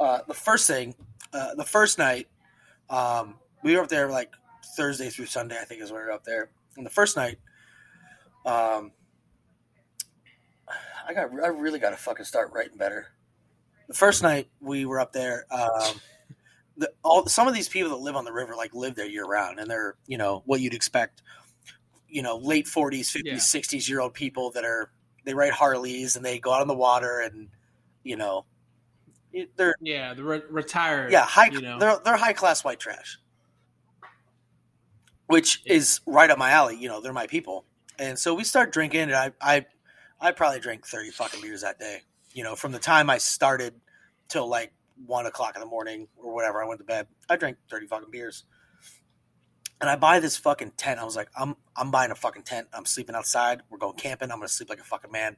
uh, 0.00 0.20
the 0.26 0.34
first 0.34 0.66
thing, 0.66 0.94
uh, 1.32 1.54
the 1.54 1.64
first 1.64 1.98
night, 1.98 2.28
um, 2.90 3.36
we 3.62 3.76
were 3.76 3.82
up 3.82 3.88
there 3.88 4.10
like 4.10 4.30
Thursday 4.76 5.10
through 5.10 5.26
Sunday, 5.26 5.58
I 5.60 5.64
think 5.64 5.82
is 5.82 5.90
where 5.90 6.02
we 6.02 6.06
were 6.06 6.12
up 6.12 6.24
there. 6.24 6.50
And 6.76 6.84
the 6.84 6.90
first 6.90 7.16
night, 7.16 7.38
um, 8.44 8.92
I 11.08 11.14
got 11.14 11.30
I 11.42 11.48
really 11.48 11.78
got 11.78 11.90
to 11.90 11.96
fucking 11.96 12.26
start 12.26 12.52
writing 12.52 12.76
better. 12.76 13.06
The 13.88 13.94
first 13.94 14.22
night 14.22 14.48
we 14.60 14.84
were 14.84 15.00
up 15.00 15.12
there, 15.12 15.46
um, 15.50 16.00
the, 16.76 16.92
all 17.02 17.26
some 17.26 17.48
of 17.48 17.54
these 17.54 17.68
people 17.68 17.90
that 17.90 17.96
live 17.96 18.14
on 18.14 18.26
the 18.26 18.32
river 18.32 18.54
like 18.54 18.74
live 18.74 18.94
there 18.94 19.06
year 19.06 19.24
round, 19.24 19.58
and 19.58 19.70
they're 19.70 19.96
you 20.06 20.18
know 20.18 20.42
what 20.44 20.60
you'd 20.60 20.74
expect, 20.74 21.22
you 22.08 22.22
know, 22.22 22.36
late 22.36 22.66
forties, 22.66 23.10
fifties, 23.10 23.46
sixties 23.46 23.88
year 23.88 24.00
old 24.00 24.14
people 24.14 24.50
that 24.52 24.64
are 24.64 24.90
they 25.24 25.34
ride 25.34 25.52
Harleys 25.52 26.16
and 26.16 26.24
they 26.24 26.38
go 26.38 26.52
out 26.52 26.60
on 26.60 26.68
the 26.68 26.74
water 26.74 27.20
and 27.20 27.48
you 28.02 28.16
know 28.16 28.46
they're 29.56 29.74
yeah 29.80 30.14
they're 30.14 30.24
re- 30.24 30.42
retired 30.48 31.12
yeah 31.12 31.24
high 31.24 31.48
you 31.48 31.60
know. 31.60 31.78
they're 31.78 31.98
they're 32.04 32.16
high 32.16 32.32
class 32.32 32.64
white 32.64 32.80
trash. 32.80 33.18
which 35.26 35.62
is 35.66 36.00
right 36.06 36.30
up 36.30 36.38
my 36.38 36.50
alley. 36.50 36.76
You 36.76 36.88
know, 36.88 37.00
they're 37.00 37.12
my 37.12 37.26
people, 37.26 37.64
and 37.98 38.18
so 38.18 38.34
we 38.34 38.44
start 38.44 38.72
drinking, 38.72 39.02
and 39.02 39.14
I 39.14 39.32
I 39.40 39.66
I 40.20 40.32
probably 40.32 40.60
drank 40.60 40.86
thirty 40.86 41.10
fucking 41.10 41.40
beers 41.40 41.62
that 41.62 41.78
day. 41.78 42.02
You 42.32 42.44
know, 42.44 42.56
from 42.56 42.72
the 42.72 42.78
time 42.78 43.10
I 43.10 43.18
started 43.18 43.74
till 44.28 44.48
like 44.48 44.72
one 45.06 45.26
o'clock 45.26 45.54
in 45.54 45.60
the 45.60 45.66
morning 45.66 46.08
or 46.16 46.34
whatever 46.34 46.62
I 46.62 46.66
went 46.66 46.80
to 46.80 46.84
bed, 46.84 47.06
I 47.28 47.36
drank 47.36 47.58
thirty 47.70 47.86
fucking 47.86 48.10
beers. 48.10 48.44
And 49.80 49.88
I 49.88 49.96
buy 49.96 50.20
this 50.20 50.36
fucking 50.36 50.72
tent. 50.76 50.98
I 50.98 51.04
was 51.04 51.16
like, 51.16 51.28
I'm 51.38 51.56
I'm 51.76 51.90
buying 51.90 52.10
a 52.10 52.16
fucking 52.16 52.42
tent. 52.42 52.68
I'm 52.72 52.84
sleeping 52.84 53.14
outside. 53.14 53.62
We're 53.70 53.78
going 53.78 53.96
camping. 53.96 54.30
I'm 54.30 54.38
gonna 54.38 54.48
sleep 54.48 54.68
like 54.68 54.80
a 54.80 54.84
fucking 54.84 55.12
man. 55.12 55.36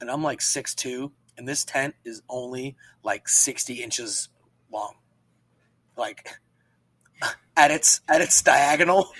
And 0.00 0.10
I'm 0.10 0.22
like 0.22 0.40
six 0.40 0.74
two, 0.74 1.12
and 1.38 1.48
this 1.48 1.64
tent 1.64 1.94
is 2.04 2.22
only 2.28 2.76
like 3.02 3.28
sixty 3.28 3.82
inches 3.82 4.28
long. 4.70 4.94
Like 5.96 6.28
at 7.56 7.70
its 7.70 8.00
at 8.08 8.20
its 8.20 8.42
diagonal. 8.42 9.10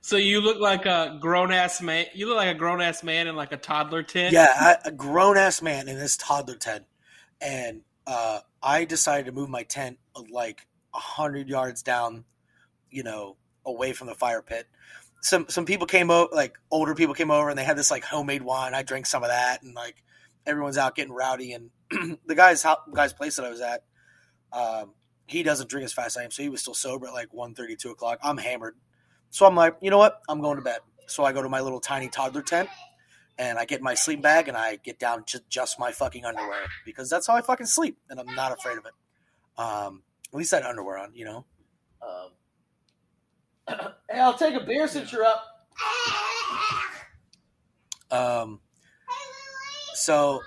So 0.00 0.16
you 0.16 0.40
look 0.40 0.60
like 0.60 0.86
a 0.86 1.18
grown 1.20 1.50
ass 1.50 1.80
man. 1.80 2.06
You 2.14 2.28
look 2.28 2.36
like 2.36 2.54
a 2.54 2.58
grown 2.58 2.80
ass 2.80 3.02
man 3.02 3.26
in 3.26 3.36
like 3.36 3.52
a 3.52 3.56
toddler 3.56 4.02
tent. 4.02 4.32
Yeah, 4.32 4.52
I, 4.54 4.88
a 4.88 4.92
grown 4.92 5.36
ass 5.36 5.62
man 5.62 5.88
in 5.88 5.98
this 5.98 6.16
toddler 6.16 6.56
tent, 6.56 6.84
and 7.40 7.82
uh, 8.06 8.40
I 8.62 8.84
decided 8.84 9.26
to 9.26 9.32
move 9.32 9.48
my 9.48 9.62
tent 9.62 9.98
uh, 10.14 10.22
like 10.30 10.66
a 10.94 10.98
hundred 10.98 11.48
yards 11.48 11.82
down, 11.82 12.24
you 12.90 13.02
know, 13.02 13.36
away 13.66 13.92
from 13.92 14.06
the 14.06 14.14
fire 14.14 14.42
pit. 14.42 14.66
Some 15.20 15.46
some 15.48 15.64
people 15.64 15.86
came 15.86 16.10
over, 16.10 16.28
like 16.34 16.58
older 16.70 16.94
people 16.94 17.14
came 17.14 17.30
over, 17.30 17.48
and 17.48 17.58
they 17.58 17.64
had 17.64 17.78
this 17.78 17.90
like 17.90 18.04
homemade 18.04 18.42
wine. 18.42 18.74
I 18.74 18.82
drank 18.82 19.06
some 19.06 19.22
of 19.22 19.30
that, 19.30 19.62
and 19.62 19.74
like 19.74 20.02
everyone's 20.46 20.78
out 20.78 20.94
getting 20.94 21.12
rowdy. 21.12 21.52
And 21.52 21.70
the 22.26 22.34
guy's 22.34 22.62
how, 22.62 22.78
guy's 22.92 23.12
place 23.12 23.36
that 23.36 23.46
I 23.46 23.50
was 23.50 23.60
at, 23.60 23.84
um, 24.52 24.92
he 25.26 25.42
doesn't 25.42 25.70
drink 25.70 25.84
as 25.84 25.92
fast 25.92 26.16
as 26.16 26.16
I 26.18 26.24
am, 26.24 26.30
so 26.30 26.42
he 26.42 26.48
was 26.48 26.60
still 26.60 26.74
sober 26.74 27.06
at 27.06 27.14
like 27.14 27.32
1.30, 27.32 27.78
2 27.78 27.90
o'clock. 27.90 28.18
I'm 28.22 28.36
hammered, 28.36 28.76
so 29.30 29.46
I'm 29.46 29.54
like, 29.54 29.76
you 29.80 29.90
know 29.90 29.98
what? 29.98 30.20
I'm 30.28 30.40
going 30.40 30.56
to 30.56 30.62
bed. 30.62 30.80
So 31.06 31.24
I 31.24 31.32
go 31.32 31.42
to 31.42 31.48
my 31.48 31.60
little 31.60 31.80
tiny 31.80 32.08
toddler 32.08 32.42
tent, 32.42 32.68
and 33.38 33.58
I 33.58 33.64
get 33.64 33.80
my 33.80 33.94
sleep 33.94 34.20
bag, 34.22 34.48
and 34.48 34.56
I 34.56 34.76
get 34.76 34.98
down 34.98 35.24
to 35.24 35.42
just 35.48 35.78
my 35.78 35.92
fucking 35.92 36.24
underwear 36.24 36.66
because 36.84 37.08
that's 37.08 37.26
how 37.26 37.34
I 37.34 37.40
fucking 37.40 37.66
sleep, 37.66 37.98
and 38.10 38.20
I'm 38.20 38.34
not 38.34 38.52
afraid 38.52 38.78
of 38.78 38.84
it. 38.86 38.92
Um, 39.56 40.02
at 40.32 40.36
least 40.36 40.52
I 40.52 40.56
had 40.56 40.66
underwear 40.66 40.98
on, 40.98 41.14
you 41.14 41.24
know. 41.24 41.44
Um, 42.02 42.30
hey, 44.10 44.20
I'll 44.20 44.36
take 44.36 44.54
a 44.54 44.64
beer 44.64 44.86
since 44.88 45.12
you're 45.12 45.24
up. 45.24 45.44
Um, 48.10 48.60
so, 49.94 50.40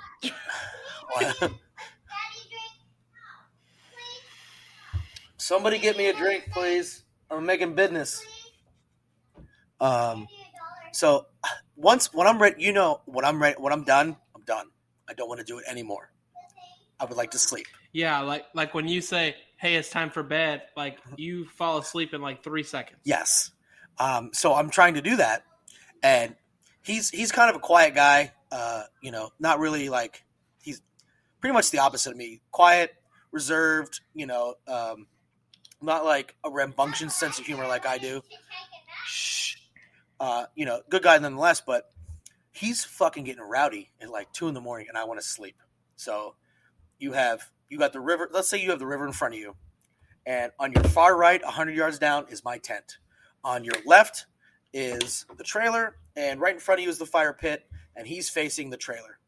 somebody 5.37 5.79
get 5.79 5.97
me 5.97 6.07
a 6.07 6.13
drink, 6.13 6.45
please. 6.51 7.03
I'm 7.29 7.45
making 7.45 7.75
business. 7.75 8.23
Um, 9.79 10.27
so 10.91 11.27
once 11.75 12.13
when 12.13 12.27
I'm 12.27 12.41
ready, 12.41 12.63
you 12.63 12.73
know, 12.73 13.01
when 13.05 13.25
I'm 13.25 13.41
ready, 13.41 13.55
when 13.59 13.73
I'm 13.73 13.83
done, 13.83 14.17
I'm 14.35 14.43
done. 14.43 14.67
I 15.09 15.13
don't 15.13 15.27
want 15.27 15.39
to 15.39 15.45
do 15.45 15.59
it 15.59 15.65
anymore. 15.67 16.11
I 16.99 17.05
would 17.05 17.17
like 17.17 17.31
to 17.31 17.39
sleep. 17.39 17.67
Yeah, 17.93 18.21
like 18.21 18.45
like 18.53 18.73
when 18.73 18.87
you 18.87 19.01
say, 19.01 19.35
"Hey, 19.57 19.75
it's 19.75 19.89
time 19.89 20.09
for 20.09 20.23
bed," 20.23 20.63
like 20.75 20.99
you 21.15 21.45
fall 21.45 21.77
asleep 21.77 22.13
in 22.13 22.21
like 22.21 22.43
three 22.43 22.63
seconds. 22.63 22.99
Yes. 23.03 23.51
Um, 23.99 24.31
so 24.33 24.53
I'm 24.53 24.69
trying 24.69 24.93
to 24.95 25.01
do 25.01 25.17
that, 25.17 25.43
and 26.03 26.35
he's 26.83 27.09
he's 27.09 27.31
kind 27.31 27.49
of 27.49 27.55
a 27.55 27.59
quiet 27.59 27.95
guy. 27.95 28.31
Uh, 28.51 28.83
you 29.01 29.11
know, 29.11 29.31
not 29.39 29.59
really 29.59 29.89
like 29.89 30.23
he's 30.61 30.81
pretty 31.41 31.53
much 31.53 31.71
the 31.71 31.79
opposite 31.79 32.11
of 32.11 32.17
me. 32.17 32.41
Quiet, 32.51 32.93
reserved. 33.31 34.01
You 34.13 34.27
know, 34.27 34.55
um, 34.67 35.07
not 35.81 36.05
like 36.05 36.35
a 36.43 36.49
rambunctious 36.49 37.15
sense 37.15 37.39
of 37.39 37.45
humor 37.45 37.67
like 37.67 37.85
I 37.85 37.97
do. 37.97 38.21
Shh. 39.05 39.55
Uh, 40.19 40.45
you 40.55 40.65
know, 40.65 40.81
good 40.89 41.03
guy 41.03 41.17
nonetheless, 41.17 41.61
but 41.61 41.91
he's 42.51 42.83
fucking 42.83 43.23
getting 43.23 43.43
rowdy 43.43 43.89
at 44.01 44.09
like 44.09 44.31
two 44.33 44.47
in 44.47 44.53
the 44.53 44.61
morning, 44.61 44.87
and 44.89 44.97
I 44.97 45.03
want 45.03 45.19
to 45.19 45.25
sleep. 45.25 45.55
So 45.95 46.35
you 46.99 47.13
have 47.13 47.49
you 47.69 47.77
got 47.77 47.93
the 47.93 47.99
river. 47.99 48.29
Let's 48.31 48.49
say 48.49 48.61
you 48.61 48.69
have 48.71 48.79
the 48.79 48.87
river 48.87 49.05
in 49.05 49.13
front 49.13 49.33
of 49.33 49.39
you, 49.39 49.55
and 50.25 50.51
on 50.59 50.71
your 50.71 50.83
far 50.83 51.17
right, 51.17 51.43
hundred 51.43 51.75
yards 51.75 51.99
down, 51.99 52.25
is 52.29 52.43
my 52.43 52.57
tent. 52.57 52.97
On 53.43 53.63
your 53.63 53.75
left 53.85 54.25
is 54.73 55.25
the 55.37 55.43
trailer, 55.43 55.95
and 56.15 56.39
right 56.39 56.53
in 56.53 56.59
front 56.59 56.79
of 56.79 56.83
you 56.83 56.89
is 56.89 56.97
the 56.97 57.05
fire 57.05 57.33
pit, 57.33 57.65
and 57.95 58.07
he's 58.07 58.29
facing 58.29 58.69
the 58.69 58.77
trailer. 58.77 59.19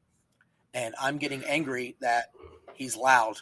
And 0.74 0.94
I'm 1.00 1.18
getting 1.18 1.44
angry 1.46 1.96
that 2.02 2.26
he's 2.74 2.96
loud. 2.96 3.38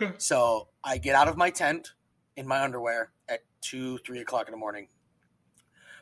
Okay. 0.00 0.14
So 0.18 0.68
I 0.84 0.98
get 0.98 1.14
out 1.14 1.28
of 1.28 1.36
my 1.36 1.50
tent 1.50 1.92
in 2.36 2.46
my 2.46 2.62
underwear 2.62 3.10
at 3.28 3.40
two, 3.60 3.98
three 3.98 4.20
o'clock 4.20 4.46
in 4.46 4.52
the 4.52 4.58
morning. 4.58 4.88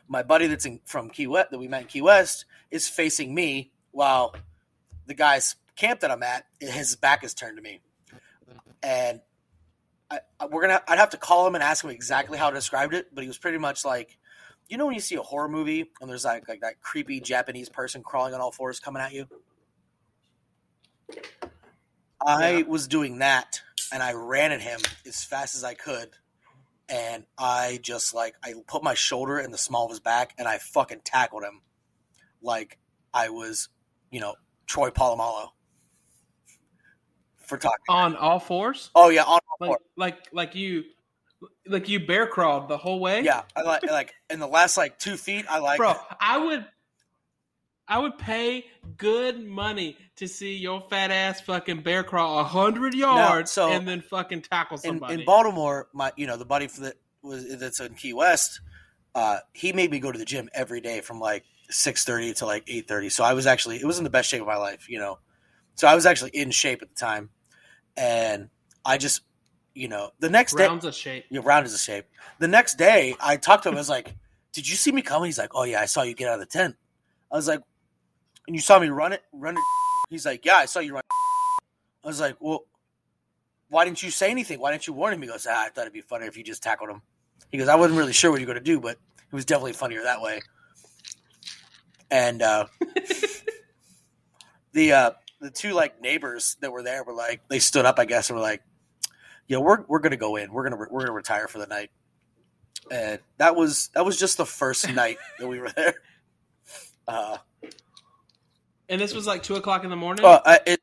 My 0.07 0.23
buddy 0.23 0.47
that's 0.47 0.65
in, 0.65 0.79
from 0.85 1.09
Key 1.09 1.27
West 1.27 1.51
that 1.51 1.57
we 1.57 1.67
met 1.67 1.81
in 1.81 1.87
Key 1.87 2.01
West 2.01 2.45
is 2.69 2.87
facing 2.87 3.33
me 3.33 3.71
while 3.91 4.35
the 5.07 5.13
guy's 5.13 5.55
camp 5.75 6.01
that 6.01 6.11
I'm 6.11 6.23
at, 6.23 6.45
his 6.59 6.95
back 6.95 7.23
is 7.23 7.33
turned 7.33 7.57
to 7.57 7.63
me. 7.63 7.81
And 8.83 9.21
I, 10.09 10.19
I, 10.39 10.45
we're 10.47 10.61
gonna 10.61 10.81
I'd 10.87 10.99
have 10.99 11.11
to 11.11 11.17
call 11.17 11.47
him 11.47 11.55
and 11.55 11.63
ask 11.63 11.83
him 11.83 11.89
exactly 11.89 12.37
how 12.37 12.49
to 12.49 12.55
describe 12.55 12.93
it, 12.93 13.13
but 13.13 13.23
he 13.23 13.27
was 13.27 13.37
pretty 13.37 13.57
much 13.57 13.83
like 13.83 14.17
you 14.69 14.77
know 14.77 14.85
when 14.85 14.95
you 14.95 15.01
see 15.01 15.15
a 15.15 15.21
horror 15.21 15.47
movie 15.47 15.91
and 16.01 16.09
there's 16.09 16.25
like 16.25 16.47
like 16.47 16.61
that 16.61 16.81
creepy 16.81 17.19
Japanese 17.19 17.69
person 17.69 18.03
crawling 18.03 18.33
on 18.33 18.41
all 18.41 18.51
fours 18.51 18.79
coming 18.79 19.01
at 19.01 19.13
you? 19.13 19.27
I 22.25 22.63
was 22.67 22.87
doing 22.87 23.19
that 23.19 23.61
and 23.93 24.01
I 24.03 24.13
ran 24.13 24.51
at 24.51 24.61
him 24.61 24.79
as 25.05 25.23
fast 25.23 25.55
as 25.55 25.63
I 25.63 25.73
could 25.73 26.09
and 26.89 27.25
I 27.37 27.79
just 27.81 28.13
like 28.13 28.35
I 28.43 28.53
put 28.67 28.83
my 28.83 28.93
shoulder 28.93 29.39
in 29.39 29.51
the 29.51 29.57
small 29.57 29.85
of 29.85 29.91
his 29.91 29.99
back 29.99 30.33
and 30.37 30.47
I 30.47 30.57
fucking 30.57 31.01
tackled 31.03 31.43
him. 31.43 31.61
Like 32.41 32.77
I 33.13 33.29
was, 33.29 33.69
you 34.11 34.19
know, 34.19 34.35
Troy 34.65 34.89
Polamalu 34.89 35.49
for 37.47 37.57
talking. 37.57 37.83
On 37.89 38.15
all 38.15 38.39
fours? 38.39 38.91
Oh 38.93 39.09
yeah, 39.09 39.23
on 39.23 39.39
all 39.49 39.57
Like 39.59 39.69
fours. 39.69 39.79
like 39.95 40.17
like 40.31 40.55
you 40.55 40.83
like 41.65 41.89
you 41.89 42.05
bear 42.05 42.27
crawled 42.27 42.67
the 42.67 42.77
whole 42.77 42.99
way? 42.99 43.21
Yeah, 43.21 43.43
I 43.55 43.61
like 43.63 43.83
like 43.89 44.13
in 44.29 44.39
the 44.39 44.47
last 44.47 44.77
like 44.77 44.99
two 44.99 45.17
feet, 45.17 45.45
I 45.49 45.59
like 45.59 45.77
Bro, 45.77 45.95
I 46.19 46.37
would 46.37 46.65
I 47.87 47.99
would 47.99 48.17
pay 48.17 48.65
good 48.97 49.45
money 49.45 49.97
to 50.17 50.27
see 50.27 50.55
your 50.57 50.81
fat 50.89 51.09
ass 51.09 51.39
fucking 51.41 51.81
bear 51.81 52.03
crawl 52.03 52.39
a 52.39 52.43
hundred 52.43 52.93
yards 52.93 53.51
so 53.51 53.71
and 53.71 53.87
then 53.87 54.01
fucking 54.01 54.41
tackle 54.41 54.75
in, 54.75 54.81
somebody. 54.81 55.13
in 55.15 55.25
Baltimore. 55.25 55.87
My 55.93 56.11
you 56.17 56.27
know 56.27 56.37
the 56.37 56.45
buddy 56.45 56.67
for 56.67 56.81
that 56.81 56.95
was 57.21 57.57
that's 57.57 57.79
in 57.79 57.93
Key 57.95 58.13
West. 58.13 58.61
Uh, 59.15 59.39
he 59.53 59.73
made 59.73 59.89
me 59.89 59.99
go 59.99 60.11
to 60.11 60.19
the 60.19 60.25
gym 60.25 60.49
every 60.53 60.81
day 60.81 61.01
from 61.01 61.19
like 61.19 61.43
six 61.69 62.03
thirty 62.03 62.33
to 62.33 62.45
like 62.45 62.63
eight 62.67 62.87
thirty. 62.87 63.09
So 63.09 63.23
I 63.23 63.33
was 63.33 63.47
actually 63.47 63.77
it 63.77 63.85
was 63.85 63.97
in 63.97 64.03
the 64.03 64.09
best 64.09 64.29
shape 64.29 64.41
of 64.41 64.47
my 64.47 64.57
life, 64.57 64.89
you 64.89 64.99
know. 64.99 65.19
So 65.75 65.87
I 65.87 65.95
was 65.95 66.05
actually 66.05 66.31
in 66.31 66.51
shape 66.51 66.81
at 66.81 66.89
the 66.89 66.95
time, 66.95 67.29
and 67.97 68.49
I 68.85 68.97
just 68.97 69.21
you 69.73 69.87
know 69.87 70.11
the 70.19 70.29
next 70.29 70.55
day 70.55 70.67
Rounds 70.67 70.85
of 70.85 70.95
shape. 70.95 71.25
you 71.29 71.39
know, 71.39 71.45
round 71.45 71.65
is 71.65 71.73
a 71.73 71.77
shape. 71.77 72.05
The 72.39 72.47
next 72.47 72.77
day, 72.77 73.15
I 73.19 73.37
talked 73.37 73.63
to 73.63 73.69
him. 73.69 73.75
I 73.75 73.79
was 73.79 73.89
like, 73.89 74.15
"Did 74.53 74.69
you 74.69 74.75
see 74.75 74.91
me 74.91 75.01
coming?" 75.01 75.27
He's 75.27 75.37
like, 75.37 75.51
"Oh 75.53 75.63
yeah, 75.63 75.81
I 75.81 75.85
saw 75.85 76.03
you 76.03 76.13
get 76.13 76.29
out 76.29 76.35
of 76.35 76.39
the 76.39 76.45
tent." 76.45 76.75
I 77.31 77.35
was 77.35 77.47
like, 77.47 77.61
"And 78.47 78.55
you 78.55 78.61
saw 78.61 78.79
me 78.79 78.89
run 78.89 79.11
it, 79.13 79.23
run 79.33 79.55
it?" 79.55 79.63
He's 80.09 80.25
like, 80.25 80.45
"Yeah, 80.45 80.55
I 80.55 80.65
saw 80.65 80.79
you 80.79 80.93
run." 80.93 81.03
I 82.03 82.07
was 82.07 82.21
like, 82.21 82.37
"Well, 82.39 82.65
why 83.69 83.83
didn't 83.83 84.01
you 84.01 84.11
say 84.11 84.31
anything? 84.31 84.59
Why 84.59 84.71
didn't 84.71 84.87
you 84.87 84.93
warn 84.93 85.13
him?" 85.13 85.21
He 85.21 85.27
goes, 85.27 85.45
ah, 85.49 85.65
"I 85.65 85.69
thought 85.69 85.81
it'd 85.81 85.93
be 85.93 86.01
funnier 86.01 86.27
if 86.27 86.37
you 86.37 86.43
just 86.43 86.63
tackled 86.63 86.89
him." 86.89 87.01
He 87.51 87.57
goes, 87.57 87.67
"I 87.67 87.75
wasn't 87.75 87.97
really 87.99 88.13
sure 88.13 88.31
what 88.31 88.39
you're 88.39 88.47
going 88.47 88.57
to 88.57 88.63
do, 88.63 88.79
but 88.79 88.97
it 89.31 89.35
was 89.35 89.45
definitely 89.45 89.73
funnier 89.73 90.03
that 90.03 90.21
way." 90.21 90.41
And 92.09 92.41
uh, 92.41 92.67
the 94.71 94.93
uh, 94.93 95.11
the 95.39 95.51
two 95.51 95.73
like 95.73 96.01
neighbors 96.01 96.57
that 96.61 96.71
were 96.71 96.83
there 96.83 97.03
were 97.03 97.13
like, 97.13 97.41
they 97.49 97.59
stood 97.59 97.85
up, 97.85 97.99
I 97.99 98.05
guess, 98.05 98.29
and 98.29 98.37
were 98.37 98.43
like, 98.43 98.63
"Yeah, 99.47 99.57
we're 99.57 99.83
we're 99.87 99.99
gonna 99.99 100.17
go 100.17 100.35
in. 100.35 100.51
We're 100.51 100.63
gonna 100.63 100.77
we're 100.89 101.01
gonna 101.01 101.11
retire 101.11 101.47
for 101.47 101.59
the 101.59 101.67
night." 101.67 101.91
And 102.89 103.19
that 103.37 103.55
was 103.55 103.89
that 103.93 104.05
was 104.05 104.17
just 104.17 104.37
the 104.37 104.45
first 104.45 104.89
night 104.93 105.17
that 105.39 105.47
we 105.47 105.59
were 105.59 105.69
there. 105.75 105.95
Uh, 107.07 107.37
And 108.89 109.01
this 109.01 109.13
was 109.13 109.27
like 109.27 109.43
two 109.43 109.55
o'clock 109.55 109.83
in 109.83 109.89
the 109.89 109.95
morning? 109.95 110.25
uh 110.25 110.39
I, 110.45 110.59
it, 110.65 110.79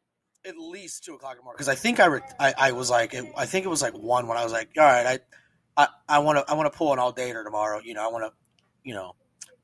at 0.47 0.59
least 0.59 1.05
two 1.05 1.15
o'clock 1.15 1.33
in 1.33 1.39
the 1.39 1.45
morning 1.45 1.57
because 1.57 1.69
I 1.69 1.75
think 1.75 2.01
I, 2.01 2.07
re- 2.07 2.21
I 2.39 2.55
I 2.59 2.73
was 2.73 2.91
like 2.91 3.15
it, 3.15 3.25
I 3.37 3.47
think 3.47 3.65
it 3.65 3.69
was 3.69 3.83
like 3.83 3.95
one 3.95 4.27
when 4.27 4.37
I 4.37 4.45
was 4.45 4.53
like, 4.53 4.71
all 4.77 4.85
right, 4.85 5.21
I 5.77 5.89
I 6.09 6.19
want 6.21 6.39
to 6.39 6.51
I 6.51 6.55
want 6.55 6.71
to 6.71 6.77
pull 6.77 6.93
an 6.93 6.99
all 6.99 7.13
dater 7.13 7.43
tomorrow. 7.45 7.81
You 7.83 7.95
know, 7.95 8.05
I 8.07 8.13
want 8.13 8.25
to 8.25 8.33
you 8.83 8.95
know 8.95 9.15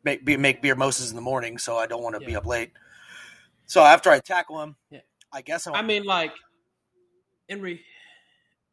make 0.05 0.25
be, 0.25 0.37
make 0.37 0.63
beer 0.63 0.75
moses 0.75 1.11
in 1.11 1.17
the 1.17 1.23
morning, 1.23 1.59
so 1.59 1.77
I 1.77 1.87
don't 1.87 2.03
want 2.03 2.19
to 2.19 2.21
be 2.21 2.35
up 2.35 2.47
late. 2.47 2.73
So 3.71 3.85
after 3.85 4.11
I 4.11 4.19
tackle 4.19 4.61
him, 4.61 4.75
Yeah. 4.91 4.99
I 5.33 5.43
guess 5.43 5.69
I, 5.69 5.71
I 5.75 5.83
mean 5.83 6.03
like 6.03 6.33
in 7.49 7.63
re 7.63 7.81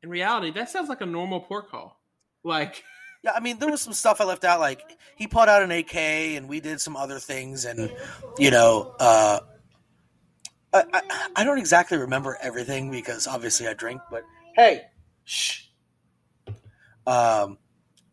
in 0.01 0.09
reality, 0.09 0.49
that 0.53 0.71
sounds 0.71 0.89
like 0.89 1.01
a 1.01 1.05
normal 1.05 1.39
port 1.39 1.69
call. 1.69 2.01
Like 2.43 2.83
Yeah, 3.23 3.33
I 3.35 3.39
mean, 3.39 3.59
there 3.59 3.69
was 3.69 3.81
some 3.81 3.93
stuff 3.93 4.21
I 4.21 4.23
left 4.23 4.43
out. 4.43 4.59
Like 4.59 4.81
he 5.15 5.27
pulled 5.27 5.49
out 5.49 5.61
an 5.61 5.69
AK, 5.69 5.95
and 5.95 6.49
we 6.49 6.59
did 6.59 6.81
some 6.81 6.95
other 6.95 7.19
things, 7.19 7.65
and 7.65 7.91
you 8.39 8.49
know, 8.49 8.95
uh, 8.99 9.39
I, 10.73 10.83
I 10.93 11.01
I 11.37 11.43
don't 11.43 11.59
exactly 11.59 11.99
remember 11.99 12.35
everything 12.41 12.89
because 12.89 13.27
obviously 13.27 13.67
I 13.67 13.73
drink. 13.75 14.01
But 14.09 14.23
hey, 14.55 14.81
shh. 15.25 15.65
Um, 17.05 17.59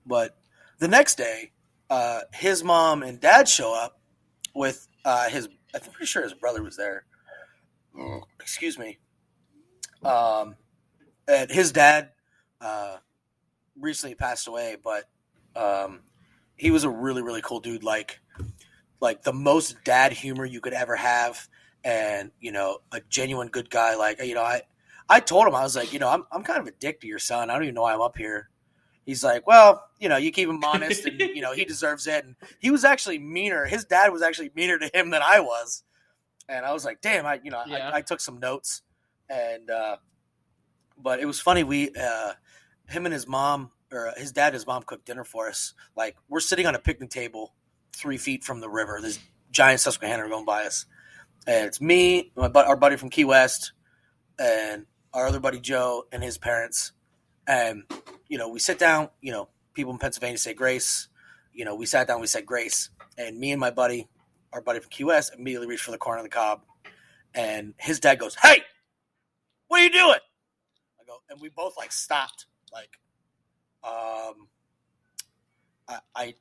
but 0.05 0.37
the 0.81 0.89
next 0.89 1.17
day, 1.17 1.53
uh, 1.89 2.21
his 2.35 2.63
mom 2.63 3.03
and 3.03 3.19
dad 3.21 3.49
show 3.49 3.75
up 3.75 4.01
with 4.55 4.87
uh, 5.05 5.31
his. 5.31 5.49
I'm 5.75 5.81
pretty 5.81 6.07
sure 6.07 6.23
his 6.23 6.35
brother 6.35 6.63
was 6.63 6.77
there. 6.77 7.05
Excuse 8.41 8.79
me. 8.79 8.99
Um, 10.05 10.57
and 11.27 11.51
his 11.51 11.73
dad 11.73 12.11
uh, 12.61 12.97
recently 13.79 14.15
passed 14.15 14.47
away, 14.47 14.77
but 14.83 15.05
um, 15.57 16.01
he 16.57 16.71
was 16.71 16.85
a 16.85 16.91
really 16.91 17.23
really 17.23 17.43
cool 17.43 17.61
dude. 17.61 17.83
Like 17.85 18.21
like 19.01 19.23
the 19.23 19.33
most 19.33 19.77
dad 19.85 20.13
humor 20.13 20.45
you 20.45 20.61
could 20.61 20.73
ever 20.73 20.97
have, 20.97 21.49
and 21.83 22.31
you 22.41 22.53
know 22.53 22.79
a 22.93 23.01
genuine 23.09 23.49
good 23.49 23.71
guy. 23.71 23.97
Like 23.97 24.23
you 24.23 24.35
know 24.35 24.43
I 24.43 24.63
I 25.09 25.21
told 25.21 25.47
him 25.47 25.55
I 25.55 25.63
was 25.63 25.77
like 25.77 25.93
you 25.93 25.99
know 25.99 26.09
I'm 26.09 26.25
I'm 26.31 26.43
kind 26.43 26.61
of 26.61 26.67
a 26.67 26.73
dick 26.73 27.01
to 27.01 27.07
your 27.07 27.19
son. 27.19 27.51
I 27.51 27.55
don't 27.55 27.65
even 27.65 27.75
know 27.75 27.83
why 27.83 27.95
I'm 27.95 28.03
up 28.03 28.17
here. 28.17 28.51
He's 29.05 29.23
like, 29.23 29.47
well, 29.47 29.85
you 29.99 30.09
know, 30.09 30.17
you 30.17 30.33
keep 30.33 30.49
him 30.49 30.63
honest, 30.65 31.05
and 31.05 31.21
you 31.35 31.43
know 31.43 31.53
he 31.53 31.65
deserves 31.65 32.07
it. 32.07 32.25
And 32.25 32.37
he 32.59 32.71
was 32.71 32.85
actually 32.85 33.19
meaner. 33.19 33.67
His 33.67 33.85
dad 33.85 34.13
was 34.13 34.23
actually 34.23 34.51
meaner 34.55 34.79
to 34.79 34.91
him 34.95 35.11
than 35.11 35.23
I 35.23 35.41
was. 35.41 35.83
And 36.49 36.65
I 36.65 36.73
was 36.73 36.85
like, 36.85 37.01
damn, 37.01 37.27
I 37.27 37.41
you 37.43 37.51
know 37.51 37.63
Yeah. 37.67 37.91
I, 37.91 37.99
I 37.99 38.01
took 38.03 38.21
some 38.21 38.39
notes, 38.39 38.83
and 39.29 39.71
uh, 39.71 39.97
but 40.99 41.21
it 41.21 41.27
was 41.27 41.41
funny. 41.41 41.65
We 41.65 41.91
uh, 41.91 42.33
him 42.89 43.07
and 43.07 43.13
his 43.13 43.27
mom 43.27 43.71
or 43.93 44.13
his 44.17 44.33
dad 44.33 44.49
and 44.49 44.55
his 44.55 44.67
mom 44.67 44.83
cooked 44.83 45.07
dinner 45.07 45.25
for 45.25 45.49
us. 45.49 45.75
Like 45.97 46.17
we're 46.29 46.41
sitting 46.41 46.67
on 46.67 46.75
a 46.75 46.79
picnic 46.79 47.11
table 47.11 47.55
three 47.95 48.19
feet 48.19 48.45
from 48.45 48.61
the 48.61 48.69
river. 48.69 48.99
This 49.01 49.19
giant 49.51 49.81
Susquehanna 49.81 50.29
going 50.29 50.45
by 50.45 50.65
us, 50.65 50.87
and 51.47 51.67
it's 51.67 51.81
me, 51.81 52.33
my 52.37 52.49
our 52.49 52.77
buddy 52.77 52.97
from 52.97 53.11
Key 53.11 53.25
West, 53.25 53.73
and 54.39 54.87
our 55.13 55.27
other 55.27 55.41
buddy 55.41 55.61
Joe 55.61 56.05
and 56.13 56.23
his 56.23 56.39
parents. 56.39 56.93
And 57.47 57.85
you 58.29 58.39
know, 58.39 58.49
we 58.49 58.59
sit 58.59 58.79
down. 58.79 59.11
You 59.21 59.33
know, 59.33 59.49
people 59.75 59.93
in 59.93 59.99
Pennsylvania 59.99 60.39
say 60.39 60.55
grace. 60.55 61.09
You 61.53 61.65
know, 61.65 61.75
we 61.75 61.87
sat 61.87 62.09
down. 62.09 62.21
We 62.21 62.27
said 62.27 62.47
grace, 62.47 62.91
and 63.17 63.39
me 63.39 63.53
and 63.53 63.61
my 63.61 63.71
buddy, 63.71 64.09
our 64.53 64.61
buddy 64.61 64.81
from 64.81 64.91
Key 64.91 65.05
West, 65.05 65.35
immediately 65.37 65.69
reached 65.69 65.85
for 65.85 65.93
the 65.93 65.99
corn 65.99 66.19
on 66.19 66.25
the 66.25 66.31
cob, 66.31 66.63
and 67.35 67.75
his 67.79 68.01
dad 68.01 68.19
goes, 68.19 68.35
"Hey, 68.35 68.63
what 69.69 69.81
are 69.81 69.85
you 69.85 69.91
doing?" 69.91 70.19
I 71.01 71.05
go, 71.07 71.19
and 71.31 71.41
we 71.41 71.51
both 71.51 71.77
like 71.77 71.93
stopped, 71.93 72.47
like, 72.73 72.99
um, 73.85 74.49
I, 75.89 75.99
I, 76.17 76.35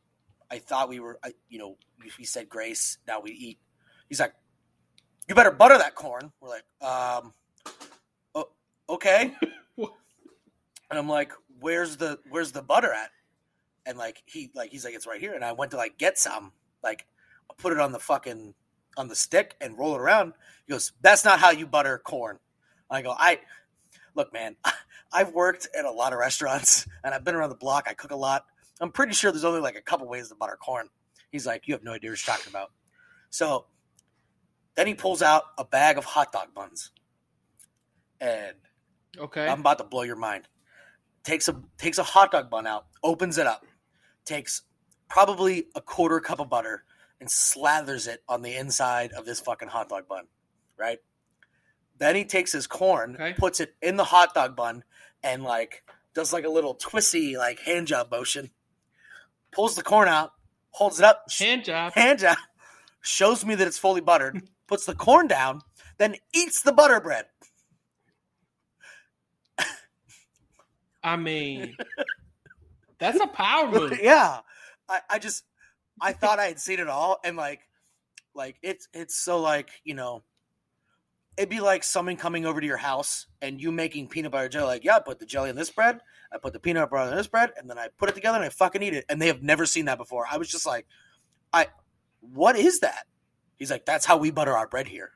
I 0.49 0.59
thought 0.59 0.89
we 0.89 0.99
were, 0.99 1.19
I, 1.23 1.33
you 1.49 1.59
know, 1.59 1.77
we 2.17 2.25
said 2.25 2.49
grace. 2.49 2.97
Now 3.07 3.19
we 3.21 3.31
eat. 3.31 3.59
He's 4.09 4.19
like, 4.19 4.33
"You 5.27 5.35
better 5.35 5.51
butter 5.51 5.77
that 5.77 5.95
corn." 5.95 6.31
We're 6.41 6.49
like, 6.49 6.63
um, 6.81 7.33
oh, 8.35 8.49
okay. 8.89 9.35
And 10.89 10.99
I'm 10.99 11.09
like, 11.09 11.31
"Where's 11.59 11.97
the 11.97 12.19
Where's 12.29 12.51
the 12.51 12.61
butter 12.61 12.91
at?" 12.91 13.11
And 13.85 13.97
like 13.97 14.23
he 14.25 14.51
like 14.55 14.71
he's 14.71 14.85
like, 14.85 14.93
"It's 14.93 15.07
right 15.07 15.19
here." 15.19 15.33
And 15.33 15.43
I 15.43 15.51
went 15.53 15.71
to 15.71 15.77
like 15.77 15.97
get 15.97 16.17
some, 16.17 16.53
like, 16.83 17.05
put 17.57 17.73
it 17.73 17.79
on 17.79 17.91
the 17.91 17.99
fucking 17.99 18.53
on 18.97 19.07
the 19.07 19.15
stick 19.15 19.55
and 19.59 19.77
roll 19.77 19.95
it 19.95 19.99
around. 19.99 20.33
He 20.65 20.71
goes, 20.71 20.93
"That's 21.01 21.25
not 21.25 21.39
how 21.39 21.51
you 21.51 21.67
butter 21.67 21.99
corn." 21.99 22.39
I 22.89 23.01
go, 23.01 23.15
"I 23.17 23.39
look, 24.15 24.33
man. 24.33 24.55
I've 25.13 25.33
worked 25.33 25.67
at 25.77 25.85
a 25.85 25.91
lot 25.91 26.11
of 26.11 26.19
restaurants 26.19 26.87
and 27.03 27.13
I've 27.13 27.23
been 27.23 27.35
around 27.35 27.49
the 27.49 27.55
block. 27.55 27.85
I 27.87 27.93
cook 27.93 28.11
a 28.11 28.15
lot. 28.15 28.45
I'm 28.81 28.91
pretty 28.91 29.13
sure 29.13 29.31
there's 29.31 29.43
only 29.43 29.61
like 29.61 29.75
a 29.75 29.81
couple 29.81 30.07
ways 30.07 30.29
to 30.29 30.35
butter 30.35 30.57
corn." 30.57 30.89
He's 31.31 31.45
like, 31.45 31.67
"You 31.67 31.73
have 31.73 31.83
no 31.83 31.91
idea 31.91 32.11
what 32.11 32.25
you're 32.27 32.35
talking 32.35 32.49
about." 32.49 32.71
So 33.29 33.65
then 34.75 34.87
he 34.87 34.93
pulls 34.93 35.21
out 35.21 35.43
a 35.57 35.65
bag 35.65 35.97
of 35.97 36.05
hot 36.05 36.31
dog 36.31 36.53
buns, 36.53 36.91
and 38.19 38.55
Okay. 39.17 39.47
I'm 39.47 39.59
about 39.59 39.77
to 39.77 39.83
blow 39.83 40.01
your 40.03 40.15
mind. 40.15 40.47
Takes 41.23 41.47
a 41.47 41.55
takes 41.77 41.97
a 41.97 42.03
hot 42.03 42.31
dog 42.31 42.49
bun 42.49 42.67
out, 42.67 42.85
opens 43.01 43.37
it 43.37 43.47
up, 43.47 43.65
takes 44.25 44.63
probably 45.09 45.67
a 45.75 45.81
quarter 45.81 46.19
cup 46.19 46.39
of 46.39 46.49
butter, 46.49 46.83
and 47.19 47.29
slathers 47.29 48.07
it 48.07 48.21
on 48.27 48.41
the 48.41 48.55
inside 48.55 49.13
of 49.13 49.25
this 49.25 49.39
fucking 49.39 49.69
hot 49.69 49.87
dog 49.89 50.07
bun, 50.07 50.25
right? 50.77 50.99
Then 51.97 52.15
he 52.15 52.25
takes 52.25 52.51
his 52.51 52.67
corn, 52.67 53.15
Okay. 53.15 53.33
puts 53.33 53.59
it 53.61 53.75
in 53.81 53.95
the 53.95 54.03
hot 54.03 54.33
dog 54.33 54.55
bun, 54.55 54.83
and 55.21 55.43
like 55.43 55.83
does 56.13 56.33
like 56.33 56.43
a 56.43 56.49
little 56.49 56.73
twisty 56.73 57.37
like 57.37 57.59
hand 57.59 57.87
job 57.87 58.11
motion. 58.11 58.51
Pulls 59.51 59.75
the 59.75 59.83
corn 59.83 60.07
out, 60.09 60.31
holds 60.71 60.99
it 60.99 61.05
up, 61.05 61.25
Hand 61.39 61.63
job. 61.63 61.93
hand 61.93 62.19
job, 62.19 62.37
shows 63.01 63.45
me 63.45 63.55
that 63.55 63.67
it's 63.67 63.77
fully 63.77 64.01
buttered, 64.01 64.41
puts 64.67 64.85
the 64.85 64.95
corn 64.95 65.27
down, 65.27 65.61
then 65.99 66.15
eats 66.33 66.61
the 66.61 66.71
butter 66.73 66.99
bread. 66.99 67.25
I 71.03 71.17
mean, 71.17 71.75
that's 72.99 73.19
a 73.19 73.27
power 73.27 73.69
move. 73.69 73.99
yeah, 74.01 74.39
I, 74.87 74.99
I 75.09 75.19
just 75.19 75.43
I 76.01 76.13
thought 76.13 76.39
I 76.39 76.45
had 76.45 76.59
seen 76.59 76.79
it 76.79 76.87
all, 76.87 77.19
and 77.23 77.35
like, 77.35 77.61
like 78.33 78.57
it's 78.61 78.87
it's 78.93 79.15
so 79.15 79.39
like 79.39 79.69
you 79.83 79.93
know, 79.93 80.23
it'd 81.37 81.49
be 81.49 81.59
like 81.59 81.83
someone 81.83 82.15
coming 82.15 82.45
over 82.45 82.61
to 82.61 82.67
your 82.67 82.77
house 82.77 83.27
and 83.41 83.61
you 83.61 83.71
making 83.71 84.07
peanut 84.07 84.31
butter 84.31 84.49
jelly. 84.49 84.67
Like, 84.67 84.83
yeah, 84.83 84.97
I 84.97 84.99
put 84.99 85.19
the 85.19 85.25
jelly 85.25 85.49
in 85.49 85.55
this 85.55 85.69
bread, 85.69 85.99
I 86.31 86.37
put 86.37 86.53
the 86.53 86.59
peanut 86.59 86.89
butter 86.89 87.11
in 87.11 87.17
this 87.17 87.27
bread, 87.27 87.51
and 87.57 87.69
then 87.69 87.77
I 87.77 87.89
put 87.97 88.09
it 88.09 88.15
together 88.15 88.37
and 88.37 88.45
I 88.45 88.49
fucking 88.49 88.81
eat 88.81 88.93
it. 88.93 89.05
And 89.09 89.21
they 89.21 89.27
have 89.27 89.43
never 89.43 89.65
seen 89.65 89.85
that 89.85 89.97
before. 89.97 90.25
I 90.29 90.37
was 90.37 90.49
just 90.49 90.65
like, 90.65 90.85
I, 91.51 91.67
what 92.21 92.55
is 92.55 92.79
that? 92.79 93.05
He's 93.57 93.71
like, 93.71 93.85
that's 93.85 94.05
how 94.05 94.17
we 94.17 94.31
butter 94.31 94.55
our 94.55 94.67
bread 94.67 94.87
here, 94.87 95.11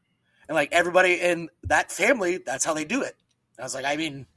and 0.48 0.56
like 0.56 0.72
everybody 0.72 1.14
in 1.14 1.50
that 1.64 1.92
family, 1.92 2.38
that's 2.38 2.66
how 2.66 2.74
they 2.74 2.86
do 2.86 3.02
it. 3.02 3.16
And 3.58 3.64
I 3.64 3.64
was 3.64 3.76
like, 3.76 3.86
I 3.86 3.96
mean. 3.96 4.28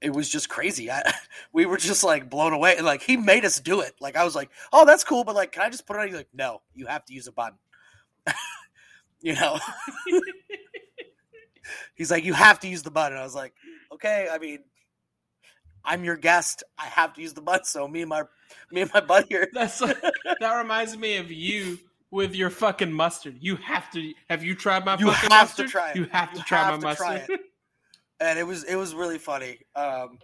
It 0.00 0.12
was 0.12 0.28
just 0.28 0.48
crazy. 0.48 0.90
I, 0.90 1.02
we 1.52 1.66
were 1.66 1.78
just 1.78 2.04
like 2.04 2.28
blown 2.30 2.52
away. 2.52 2.76
And 2.76 2.84
like 2.86 3.02
he 3.02 3.16
made 3.16 3.44
us 3.44 3.60
do 3.60 3.80
it. 3.80 3.94
Like 4.00 4.16
I 4.16 4.24
was 4.24 4.34
like, 4.34 4.50
oh, 4.72 4.84
that's 4.84 5.04
cool, 5.04 5.24
but 5.24 5.34
like, 5.34 5.52
can 5.52 5.62
I 5.62 5.70
just 5.70 5.86
put 5.86 5.96
it 5.96 6.00
on? 6.00 6.06
He's 6.06 6.16
like, 6.16 6.28
no, 6.34 6.62
you 6.74 6.86
have 6.86 7.04
to 7.06 7.14
use 7.14 7.26
a 7.26 7.32
button. 7.32 7.58
you 9.20 9.34
know. 9.34 9.58
He's 11.94 12.10
like, 12.10 12.24
you 12.24 12.32
have 12.34 12.60
to 12.60 12.68
use 12.68 12.82
the 12.82 12.90
button. 12.90 13.18
I 13.18 13.22
was 13.24 13.34
like, 13.34 13.52
okay. 13.92 14.28
I 14.30 14.38
mean, 14.38 14.60
I'm 15.84 16.04
your 16.04 16.16
guest. 16.16 16.62
I 16.78 16.84
have 16.86 17.14
to 17.14 17.22
use 17.22 17.32
the 17.32 17.40
button. 17.40 17.64
So 17.64 17.88
me 17.88 18.02
and 18.02 18.08
my 18.08 18.24
me 18.70 18.82
and 18.82 18.90
my 18.92 19.00
buddy 19.00 19.26
here. 19.30 19.48
That's 19.52 19.78
that 19.78 20.54
reminds 20.58 20.96
me 20.96 21.16
of 21.16 21.30
you 21.30 21.78
with 22.10 22.34
your 22.34 22.50
fucking 22.50 22.92
mustard. 22.92 23.36
You 23.40 23.56
have 23.56 23.90
to. 23.92 24.12
Have 24.28 24.44
you 24.44 24.54
tried 24.54 24.84
my 24.84 24.96
You 24.98 25.10
fucking 25.12 25.30
have 25.30 25.54
to 25.56 25.62
mustard? 25.64 25.68
try 25.68 25.90
it. 25.90 25.96
You 25.96 26.04
have 26.12 26.32
to 26.32 26.38
You 26.38 26.44
try 26.44 26.58
have 26.58 26.74
my 26.74 26.76
to 26.80 26.82
mustard. 26.82 27.40
And 28.20 28.38
it 28.38 28.46
was 28.46 28.64
it 28.64 28.76
was 28.76 28.94
really 28.94 29.18
funny. 29.18 29.58
Um, 29.74 30.18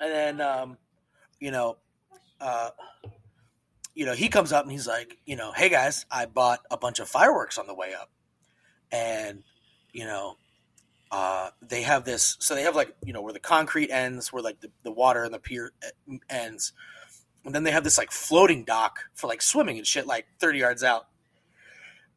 and 0.00 0.12
then 0.12 0.40
um, 0.40 0.78
you 1.40 1.50
know, 1.50 1.76
uh, 2.40 2.70
you 3.94 4.06
know, 4.06 4.14
he 4.14 4.28
comes 4.28 4.52
up 4.52 4.64
and 4.64 4.72
he's 4.72 4.86
like, 4.86 5.18
you 5.24 5.36
know, 5.36 5.52
hey 5.52 5.68
guys, 5.68 6.06
I 6.10 6.26
bought 6.26 6.60
a 6.70 6.76
bunch 6.76 6.98
of 6.98 7.08
fireworks 7.08 7.58
on 7.58 7.66
the 7.66 7.74
way 7.74 7.94
up, 7.94 8.10
and 8.90 9.42
you 9.92 10.04
know, 10.04 10.36
uh, 11.10 11.50
they 11.62 11.82
have 11.82 12.04
this. 12.04 12.36
So 12.40 12.54
they 12.54 12.62
have 12.62 12.76
like 12.76 12.94
you 13.04 13.12
know 13.12 13.22
where 13.22 13.32
the 13.32 13.40
concrete 13.40 13.90
ends, 13.90 14.32
where 14.32 14.42
like 14.42 14.60
the, 14.60 14.70
the 14.82 14.92
water 14.92 15.24
and 15.24 15.34
the 15.34 15.38
pier 15.38 15.72
uh, 15.84 16.16
ends, 16.28 16.72
and 17.44 17.54
then 17.54 17.64
they 17.64 17.70
have 17.70 17.84
this 17.84 17.98
like 17.98 18.10
floating 18.10 18.64
dock 18.64 19.00
for 19.14 19.26
like 19.26 19.42
swimming 19.42 19.78
and 19.78 19.86
shit, 19.86 20.06
like 20.06 20.26
thirty 20.38 20.58
yards 20.58 20.82
out. 20.82 21.06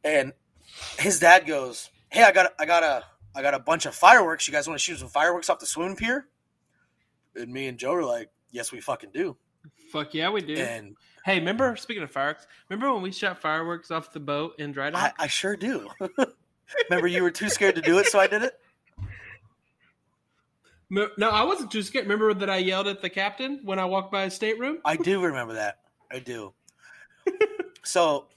And 0.03 0.33
his 0.99 1.19
dad 1.19 1.45
goes, 1.45 1.89
"Hey, 2.09 2.23
I 2.23 2.31
got 2.31 2.53
I 2.59 2.65
got 2.65 2.83
a 2.83 3.03
I 3.37 3.41
got 3.41 3.53
a 3.53 3.59
bunch 3.59 3.85
of 3.85 3.95
fireworks. 3.95 4.47
You 4.47 4.53
guys 4.53 4.67
want 4.67 4.79
to 4.79 4.83
shoot 4.83 4.99
some 4.99 5.09
fireworks 5.09 5.49
off 5.49 5.59
the 5.59 5.65
swimming 5.65 5.95
pier?" 5.95 6.27
And 7.35 7.53
me 7.53 7.67
and 7.67 7.77
Joe 7.77 7.93
were 7.93 8.03
like, 8.03 8.29
"Yes, 8.51 8.71
we 8.71 8.81
fucking 8.81 9.11
do." 9.13 9.37
Fuck 9.91 10.13
yeah, 10.13 10.29
we 10.29 10.41
do. 10.41 10.55
And 10.55 10.97
Hey, 11.27 11.39
remember 11.39 11.75
speaking 11.75 12.03
of 12.03 12.09
fireworks? 12.09 12.47
Remember 12.69 12.93
when 12.93 13.03
we 13.03 13.11
shot 13.11 13.41
fireworks 13.41 13.91
off 13.91 14.13
the 14.13 14.19
boat 14.21 14.55
in 14.59 14.71
Dry 14.71 14.87
I, 14.87 14.91
Dock? 14.91 15.15
I 15.19 15.27
sure 15.27 15.57
do. 15.57 15.89
Remember, 16.89 17.05
you 17.05 17.21
were 17.21 17.31
too 17.31 17.49
scared 17.49 17.75
to 17.75 17.81
do 17.81 17.99
it, 17.99 18.05
so 18.05 18.17
I 18.17 18.27
did 18.27 18.43
it. 18.43 18.57
No, 20.89 21.29
I 21.29 21.43
wasn't 21.43 21.69
too 21.69 21.81
scared. 21.81 22.05
Remember 22.05 22.33
that 22.33 22.49
I 22.49 22.59
yelled 22.59 22.87
at 22.87 23.01
the 23.01 23.09
captain 23.09 23.59
when 23.63 23.77
I 23.77 23.83
walked 23.83 24.09
by 24.09 24.23
his 24.23 24.35
stateroom? 24.35 24.77
I 24.85 24.95
do 24.95 25.21
remember 25.21 25.55
that. 25.55 25.79
I 26.09 26.19
do. 26.19 26.53
so, 27.83 28.27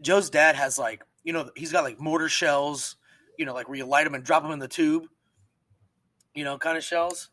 Joe's 0.00 0.30
dad 0.30 0.56
has 0.56 0.78
like, 0.78 1.04
you 1.24 1.34
know, 1.34 1.50
he's 1.54 1.72
got 1.72 1.84
like 1.84 2.00
mortar 2.00 2.30
shells, 2.30 2.96
you 3.40 3.46
know, 3.46 3.54
like 3.54 3.68
where 3.68 3.78
you 3.78 3.86
light 3.86 4.04
them 4.04 4.14
and 4.14 4.22
drop 4.22 4.42
them 4.42 4.52
in 4.52 4.58
the 4.58 4.68
tube, 4.68 5.06
you 6.34 6.44
know, 6.44 6.58
kind 6.58 6.76
of 6.76 6.84
shells. 6.84 7.30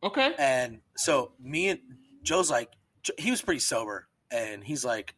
Okay. 0.00 0.32
And 0.38 0.82
so 0.96 1.32
me 1.40 1.68
and 1.68 1.80
Joe's 2.22 2.48
like, 2.48 2.70
he 3.18 3.32
was 3.32 3.42
pretty 3.42 3.58
sober, 3.58 4.06
and 4.30 4.62
he's 4.62 4.84
like, 4.84 5.16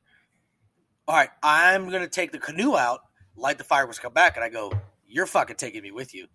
"All 1.07 1.15
right, 1.15 1.29
I'm 1.43 1.91
gonna 1.91 2.09
take 2.09 2.33
the 2.33 2.39
canoe 2.39 2.75
out, 2.75 3.01
light 3.37 3.59
the 3.59 3.65
fireworks, 3.65 3.99
come 3.99 4.15
back." 4.15 4.37
And 4.37 4.45
I 4.45 4.49
go, 4.49 4.73
"You're 5.07 5.27
fucking 5.27 5.57
taking 5.57 5.83
me 5.83 5.91
with 5.91 6.15
you." 6.15 6.29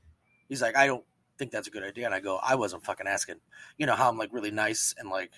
He's 0.47 0.61
like, 0.61 0.77
"I 0.77 0.85
don't 0.85 1.03
think 1.39 1.49
that's 1.49 1.67
a 1.67 1.71
good 1.71 1.81
idea." 1.81 2.05
And 2.05 2.13
I 2.13 2.19
go, 2.19 2.37
"I 2.37 2.53
wasn't 2.53 2.85
fucking 2.85 3.07
asking." 3.07 3.37
You 3.79 3.87
know 3.87 3.95
how 3.95 4.07
I'm 4.07 4.19
like 4.19 4.29
really 4.31 4.51
nice 4.51 4.93
and 4.99 5.09
like, 5.09 5.31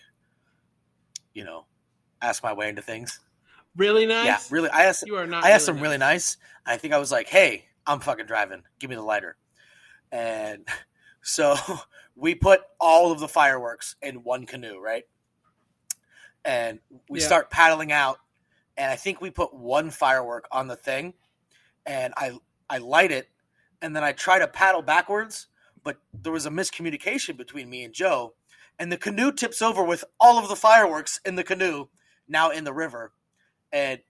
you 1.34 1.46
know, 1.46 1.68
ask 2.22 2.44
my 2.44 2.52
way 2.52 2.68
into 2.68 2.82
things. 2.82 3.22
Really 3.78 4.06
nice? 4.06 4.26
Yeah, 4.26 4.40
really. 4.50 4.70
I 4.70 4.84
asked. 4.84 5.06
You 5.08 5.16
are 5.16 5.26
not. 5.26 5.46
I 5.46 5.52
asked 5.52 5.70
really 5.70 5.78
him 5.78 5.84
really 5.84 5.98
nice. 5.98 6.36
I 6.66 6.76
think 6.76 6.94
I 6.94 6.98
was 6.98 7.14
like, 7.14 7.30
"Hey, 7.30 7.70
I'm 7.88 8.00
fucking 8.00 8.28
driving. 8.28 8.64
Give 8.80 8.90
me 8.90 8.96
the 8.96 9.04
lighter." 9.04 9.38
And 10.12 10.68
so 11.22 11.56
we 12.16 12.36
put 12.36 12.62
all 12.80 13.12
of 13.12 13.20
the 13.20 13.28
fireworks 13.28 13.96
in 14.02 14.24
one 14.24 14.46
canoe, 14.46 14.80
right? 14.80 15.06
and 16.44 16.80
we 17.10 17.20
Yeah. 17.20 17.26
start 17.28 17.50
paddling 17.52 17.92
out, 17.92 18.20
and 18.78 18.92
I 18.92 18.96
think 18.96 19.22
we 19.22 19.30
put 19.30 19.54
one 19.54 19.92
firework 19.92 20.48
on 20.52 20.68
the 20.68 20.76
thing, 20.76 21.14
and 21.86 22.14
I 22.18 22.40
I 22.70 22.80
light 22.80 23.12
it, 23.12 23.30
and 23.82 23.96
then 23.96 24.04
I 24.04 24.12
try 24.14 24.40
to 24.40 24.48
paddle 24.48 24.82
backwards, 24.82 25.48
but 25.84 25.98
there 26.14 26.32
was 26.32 26.46
a 26.46 26.50
miscommunication 26.50 27.38
between 27.38 27.70
me 27.70 27.84
and 27.84 27.94
Joe, 27.94 28.36
and 28.80 28.92
the 28.92 28.98
canoe 28.98 29.32
tips 29.32 29.62
over 29.62 29.84
with 29.84 30.04
all 30.20 30.40
of 30.40 30.48
the 30.50 30.56
fireworks 30.56 31.20
in 31.26 31.36
the 31.36 31.44
canoe 31.44 31.88
now 32.28 32.50
in 32.50 32.64
the 32.64 32.74
river, 32.74 33.14
and 33.72 34.02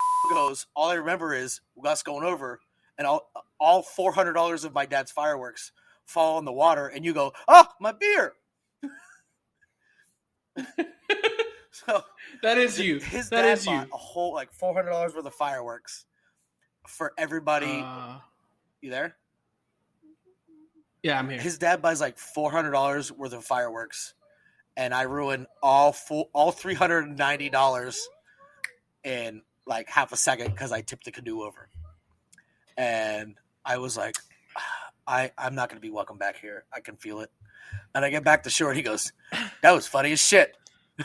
goes. 0.30 0.66
All 0.74 0.90
I 0.90 0.94
remember 0.94 1.34
is 1.34 1.60
us 1.84 2.02
going 2.02 2.24
over, 2.24 2.60
and 3.00 3.06
all 3.08 3.32
all 3.58 3.82
four 3.82 4.12
hundred 4.12 4.34
dollars 4.34 4.62
of 4.64 4.74
my 4.74 4.84
dad's 4.86 5.10
fireworks 5.10 5.72
fall 6.04 6.38
in 6.38 6.44
the 6.44 6.52
water, 6.52 6.86
and 6.86 7.02
you 7.04 7.14
go, 7.14 7.32
"Oh, 7.48 7.64
my 7.80 7.92
beer!" 7.92 8.34
so 11.72 12.04
That 12.42 12.58
is 12.58 12.78
you. 12.78 12.98
his 12.98 13.30
That 13.30 13.42
dad 13.42 13.58
is 13.58 13.64
bought 13.64 13.86
you. 13.86 13.92
a 13.94 13.96
whole 13.96 14.34
like 14.34 14.52
four 14.52 14.74
hundred 14.74 14.90
dollars 14.90 15.14
worth 15.14 15.24
of 15.26 15.34
fireworks 15.34 16.04
for 16.86 17.12
everybody. 17.18 17.80
Uh, 17.84 18.18
you 18.82 18.90
there? 18.90 19.16
yeah, 21.02 21.18
I'm 21.18 21.30
here. 21.30 21.40
His 21.40 21.56
dad 21.58 21.80
buys 21.80 22.00
like 22.02 22.18
four 22.18 22.50
hundred 22.52 22.72
dollars 22.72 23.10
worth 23.10 23.32
of 23.32 23.44
fireworks, 23.44 24.12
and 24.76 24.92
I 24.92 25.02
ruin 25.02 25.46
all 25.62 25.92
full 25.92 26.28
all 26.34 26.52
three 26.52 26.74
hundred 26.74 27.06
and 27.06 27.16
ninety 27.16 27.48
dollars 27.48 28.06
in 29.04 29.40
like 29.66 29.88
half 29.88 30.12
a 30.12 30.16
second 30.18 30.50
because 30.50 30.72
I 30.72 30.82
tipped 30.82 31.04
the 31.06 31.12
canoe 31.12 31.42
over, 31.42 31.70
and 32.80 33.34
I 33.62 33.76
was 33.76 33.96
like, 33.96 34.16
I 35.06 35.32
I'm 35.36 35.54
not 35.54 35.68
gonna 35.68 35.80
be 35.80 35.90
welcome 35.90 36.16
back 36.16 36.38
here. 36.40 36.64
I 36.72 36.80
can 36.80 36.96
feel 36.96 37.20
it. 37.20 37.30
And 37.94 38.04
I 38.04 38.10
get 38.10 38.24
back 38.24 38.44
to 38.44 38.50
shore, 38.50 38.70
and 38.70 38.76
he 38.76 38.82
goes, 38.82 39.12
"That 39.62 39.72
was 39.72 39.86
funny 39.86 40.12
as 40.12 40.20
shit." 40.20 40.56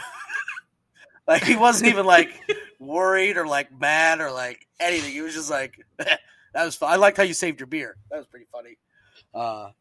like 1.27 1.43
he 1.43 1.55
wasn't 1.55 1.91
even 1.91 2.05
like 2.05 2.29
worried 2.79 3.37
or 3.37 3.45
like 3.45 3.77
mad 3.77 4.21
or 4.21 4.31
like 4.31 4.65
anything. 4.79 5.11
He 5.11 5.21
was 5.21 5.33
just 5.33 5.51
like, 5.51 5.85
"That 5.97 6.19
was 6.53 6.75
fun." 6.75 6.91
I 6.91 6.95
liked 6.95 7.17
how 7.17 7.23
you 7.23 7.33
saved 7.33 7.59
your 7.59 7.67
beer. 7.67 7.97
That 8.09 8.17
was 8.17 8.27
pretty 8.27 8.47
funny. 8.51 8.77
Uh, 9.33 9.71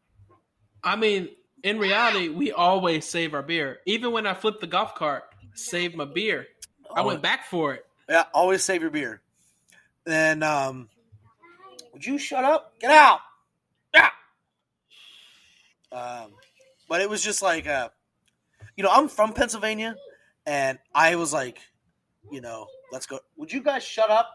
I 0.83 0.95
mean, 0.97 1.29
in 1.63 1.79
reality, 1.79 2.29
we 2.29 2.51
always 2.51 3.05
save 3.05 3.33
our 3.33 3.41
beer. 3.41 3.79
Even 3.85 4.11
when 4.11 4.27
I 4.27 4.33
flipped 4.33 4.59
the 4.61 4.67
golf 4.67 4.95
cart, 4.95 5.23
saved 5.53 5.95
my 5.95 6.05
beer. 6.05 6.47
I 6.93 7.01
went 7.01 7.21
back 7.21 7.45
for 7.45 7.73
it. 7.73 7.85
Yeah, 8.09 8.25
always 8.33 8.63
save 8.63 8.81
your 8.81 8.91
beer. 8.91 9.21
Then, 10.05 10.43
um, 10.43 10.89
would 11.95 12.05
you 12.05 12.17
shut 12.17 12.43
up? 12.43 12.73
Get 12.81 12.91
out! 12.91 13.19
Yeah. 13.93 14.09
Um, 15.93 16.33
but 16.89 16.99
it 16.99 17.09
was 17.09 17.23
just 17.23 17.41
like, 17.41 17.65
uh, 17.67 17.87
you 18.75 18.83
know, 18.83 18.89
I'm 18.91 19.07
from 19.07 19.31
Pennsylvania, 19.31 19.95
and 20.45 20.77
I 20.93 21.15
was 21.15 21.31
like, 21.31 21.59
you 22.29 22.41
know, 22.41 22.67
let's 22.91 23.05
go. 23.05 23.19
Would 23.37 23.53
you 23.53 23.63
guys 23.63 23.81
shut 23.81 24.09
up? 24.11 24.29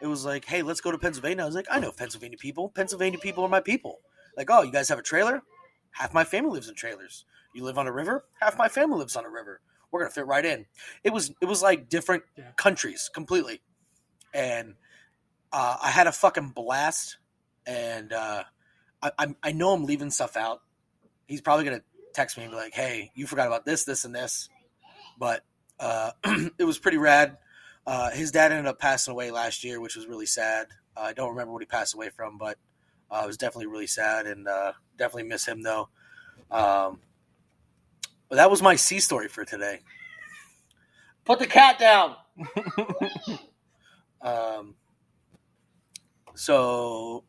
It 0.00 0.06
was 0.06 0.24
like, 0.24 0.46
hey, 0.46 0.62
let's 0.62 0.80
go 0.80 0.90
to 0.90 0.96
Pennsylvania. 0.96 1.42
I 1.42 1.46
was 1.46 1.54
like, 1.54 1.66
I 1.70 1.78
know 1.78 1.92
Pennsylvania 1.92 2.38
people. 2.38 2.70
Pennsylvania 2.70 3.18
people 3.18 3.44
are 3.44 3.50
my 3.50 3.60
people. 3.60 4.00
Like, 4.34 4.48
oh, 4.50 4.62
you 4.62 4.72
guys 4.72 4.88
have 4.88 4.98
a 4.98 5.02
trailer? 5.02 5.42
Half 5.90 6.14
my 6.14 6.24
family 6.24 6.52
lives 6.52 6.70
in 6.70 6.74
trailers. 6.74 7.26
You 7.54 7.64
live 7.64 7.76
on 7.76 7.86
a 7.86 7.92
river? 7.92 8.24
Half 8.40 8.56
my 8.56 8.68
family 8.68 8.96
lives 8.96 9.14
on 9.14 9.26
a 9.26 9.30
river. 9.30 9.60
We're 9.90 10.00
gonna 10.00 10.10
fit 10.10 10.26
right 10.26 10.44
in. 10.46 10.64
It 11.04 11.12
was 11.12 11.34
it 11.42 11.44
was 11.44 11.60
like 11.60 11.90
different 11.90 12.22
Yeah. 12.38 12.52
countries 12.56 13.10
completely, 13.12 13.60
and 14.32 14.76
uh, 15.52 15.76
I 15.82 15.90
had 15.90 16.06
a 16.06 16.12
fucking 16.12 16.50
blast. 16.50 17.18
And 17.66 18.12
uh, 18.12 18.44
I, 19.02 19.10
I 19.18 19.34
I 19.42 19.52
know 19.52 19.70
I'm 19.70 19.84
leaving 19.84 20.10
stuff 20.10 20.36
out. 20.36 20.62
He's 21.26 21.40
probably 21.40 21.64
gonna 21.64 21.82
text 22.12 22.36
me 22.36 22.44
and 22.44 22.52
be 22.52 22.56
like, 22.56 22.74
"Hey, 22.74 23.12
you 23.14 23.26
forgot 23.26 23.46
about 23.46 23.64
this, 23.64 23.84
this, 23.84 24.04
and 24.04 24.14
this," 24.14 24.48
but 25.18 25.44
uh, 25.78 26.10
it 26.58 26.64
was 26.64 26.78
pretty 26.78 26.98
rad. 26.98 27.38
Uh, 27.86 28.10
his 28.10 28.30
dad 28.30 28.52
ended 28.52 28.66
up 28.66 28.78
passing 28.78 29.12
away 29.12 29.30
last 29.30 29.64
year, 29.64 29.80
which 29.80 29.96
was 29.96 30.06
really 30.06 30.26
sad. 30.26 30.68
Uh, 30.96 31.00
I 31.00 31.12
don't 31.12 31.30
remember 31.30 31.52
what 31.52 31.62
he 31.62 31.66
passed 31.66 31.94
away 31.94 32.10
from, 32.10 32.38
but 32.38 32.58
uh, 33.10 33.20
it 33.24 33.26
was 33.26 33.36
definitely 33.36 33.66
really 33.66 33.86
sad, 33.86 34.26
and 34.26 34.48
uh, 34.48 34.72
definitely 34.96 35.28
miss 35.28 35.46
him 35.46 35.62
though. 35.62 35.88
Um, 36.50 37.00
but 38.28 38.36
that 38.36 38.50
was 38.50 38.62
my 38.62 38.76
sea 38.76 39.00
story 39.00 39.28
for 39.28 39.44
today. 39.44 39.80
Put 41.24 41.38
the 41.38 41.46
cat 41.46 41.78
down. 41.78 42.16
um, 44.22 44.74
so 46.34 47.24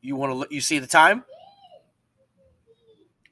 you 0.00 0.16
want 0.16 0.30
to 0.30 0.34
look? 0.34 0.52
You 0.52 0.60
see 0.60 0.78
the 0.78 0.86
time? 0.86 1.24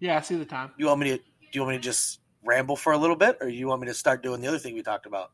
Yeah, 0.01 0.19
I 0.19 0.21
see 0.21 0.37
the 0.37 0.45
time. 0.45 0.73
You 0.77 0.87
want 0.87 1.01
me 1.01 1.11
to? 1.11 1.17
Do 1.17 1.25
you 1.53 1.61
want 1.63 1.73
me 1.73 1.79
to 1.79 1.83
just 1.83 2.21
ramble 2.45 2.77
for 2.77 2.93
a 2.93 2.99
little 2.99 3.17
bit, 3.17 3.39
or 3.41 3.49
you 3.49 3.67
want 3.69 3.81
me 3.81 3.87
to 3.89 3.95
start 3.95 4.23
doing 4.23 4.41
the 4.41 4.49
other 4.49 4.59
thing 4.59 4.75
we 4.75 4.83
talked 4.83 5.07
about? 5.07 5.31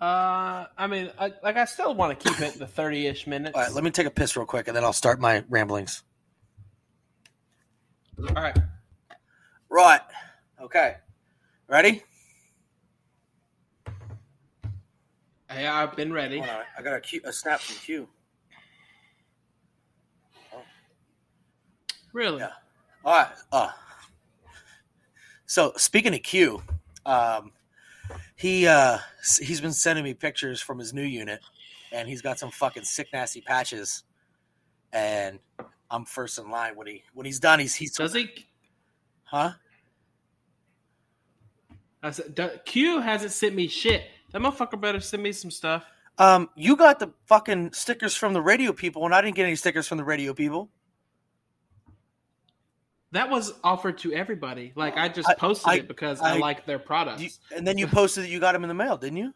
Uh, 0.00 0.66
I 0.76 0.86
mean, 0.86 1.10
I, 1.18 1.32
like 1.42 1.56
I 1.56 1.64
still 1.64 1.94
want 1.94 2.18
to 2.18 2.28
keep 2.28 2.40
it 2.40 2.58
the 2.58 2.66
thirty-ish 2.68 3.26
minutes. 3.26 3.56
All 3.56 3.62
right, 3.62 3.72
let 3.72 3.84
me 3.84 3.90
take 3.90 4.06
a 4.06 4.10
piss 4.10 4.36
real 4.36 4.46
quick, 4.46 4.68
and 4.68 4.76
then 4.76 4.84
I'll 4.84 4.92
start 4.92 5.20
my 5.20 5.44
ramblings. 5.48 6.02
All 8.18 8.34
right. 8.34 8.56
Right. 9.70 10.00
Okay. 10.60 10.96
Ready? 11.68 12.02
Hey, 15.50 15.66
I've 15.66 15.96
been 15.96 16.12
ready. 16.12 16.40
On, 16.40 16.48
I 16.78 16.82
got 16.82 16.94
a, 16.94 17.00
Q, 17.00 17.22
a 17.24 17.32
snap 17.32 17.60
from 17.60 17.76
Q. 17.76 18.08
Really? 22.12 22.40
Yeah. 22.40 22.50
All 23.04 23.16
right. 23.16 23.28
Uh, 23.50 23.70
so 25.46 25.72
speaking 25.76 26.14
of 26.14 26.22
Q, 26.22 26.62
um, 27.06 27.52
he 28.36 28.66
uh, 28.66 28.98
he's 29.40 29.60
been 29.60 29.72
sending 29.72 30.04
me 30.04 30.12
pictures 30.12 30.60
from 30.60 30.78
his 30.78 30.92
new 30.92 31.02
unit, 31.02 31.40
and 31.92 32.08
he's 32.08 32.20
got 32.20 32.38
some 32.38 32.50
fucking 32.50 32.84
sick 32.84 33.08
nasty 33.12 33.40
patches, 33.40 34.04
and 34.92 35.38
I'm 35.90 36.04
first 36.04 36.38
in 36.38 36.50
line 36.50 36.76
when 36.76 36.86
he 36.86 37.02
when 37.14 37.24
he's 37.24 37.40
done. 37.40 37.58
He's 37.58 37.74
he's 37.74 37.94
Does 37.94 38.14
he? 38.14 38.28
huh? 39.24 39.52
I 42.02 42.10
said, 42.10 42.60
Q 42.64 43.00
hasn't 43.00 43.32
sent 43.32 43.54
me 43.54 43.68
shit. 43.68 44.04
That 44.32 44.42
motherfucker 44.42 44.80
better 44.80 45.00
send 45.00 45.22
me 45.22 45.32
some 45.32 45.50
stuff. 45.50 45.84
Um, 46.18 46.50
you 46.54 46.76
got 46.76 46.98
the 46.98 47.12
fucking 47.26 47.72
stickers 47.72 48.14
from 48.14 48.32
the 48.32 48.42
radio 48.42 48.72
people, 48.72 49.04
and 49.04 49.14
I 49.14 49.22
didn't 49.22 49.36
get 49.36 49.46
any 49.46 49.56
stickers 49.56 49.86
from 49.86 49.98
the 49.98 50.04
radio 50.04 50.34
people. 50.34 50.68
That 53.12 53.30
was 53.30 53.54
offered 53.64 53.98
to 53.98 54.12
everybody. 54.12 54.72
Like 54.74 54.96
I 54.96 55.08
just 55.08 55.28
posted 55.38 55.68
I- 55.70 55.74
it 55.76 55.88
because 55.88 56.20
I, 56.20 56.34
I- 56.34 56.38
like 56.38 56.66
their 56.66 56.78
products. 56.78 57.22
You, 57.22 57.30
and 57.56 57.66
then 57.66 57.78
you 57.78 57.86
posted 57.86 58.24
that 58.24 58.28
you 58.28 58.40
got 58.40 58.52
them 58.52 58.64
in 58.64 58.68
the 58.68 58.74
mail, 58.74 58.96
didn't 58.96 59.18
you? 59.18 59.32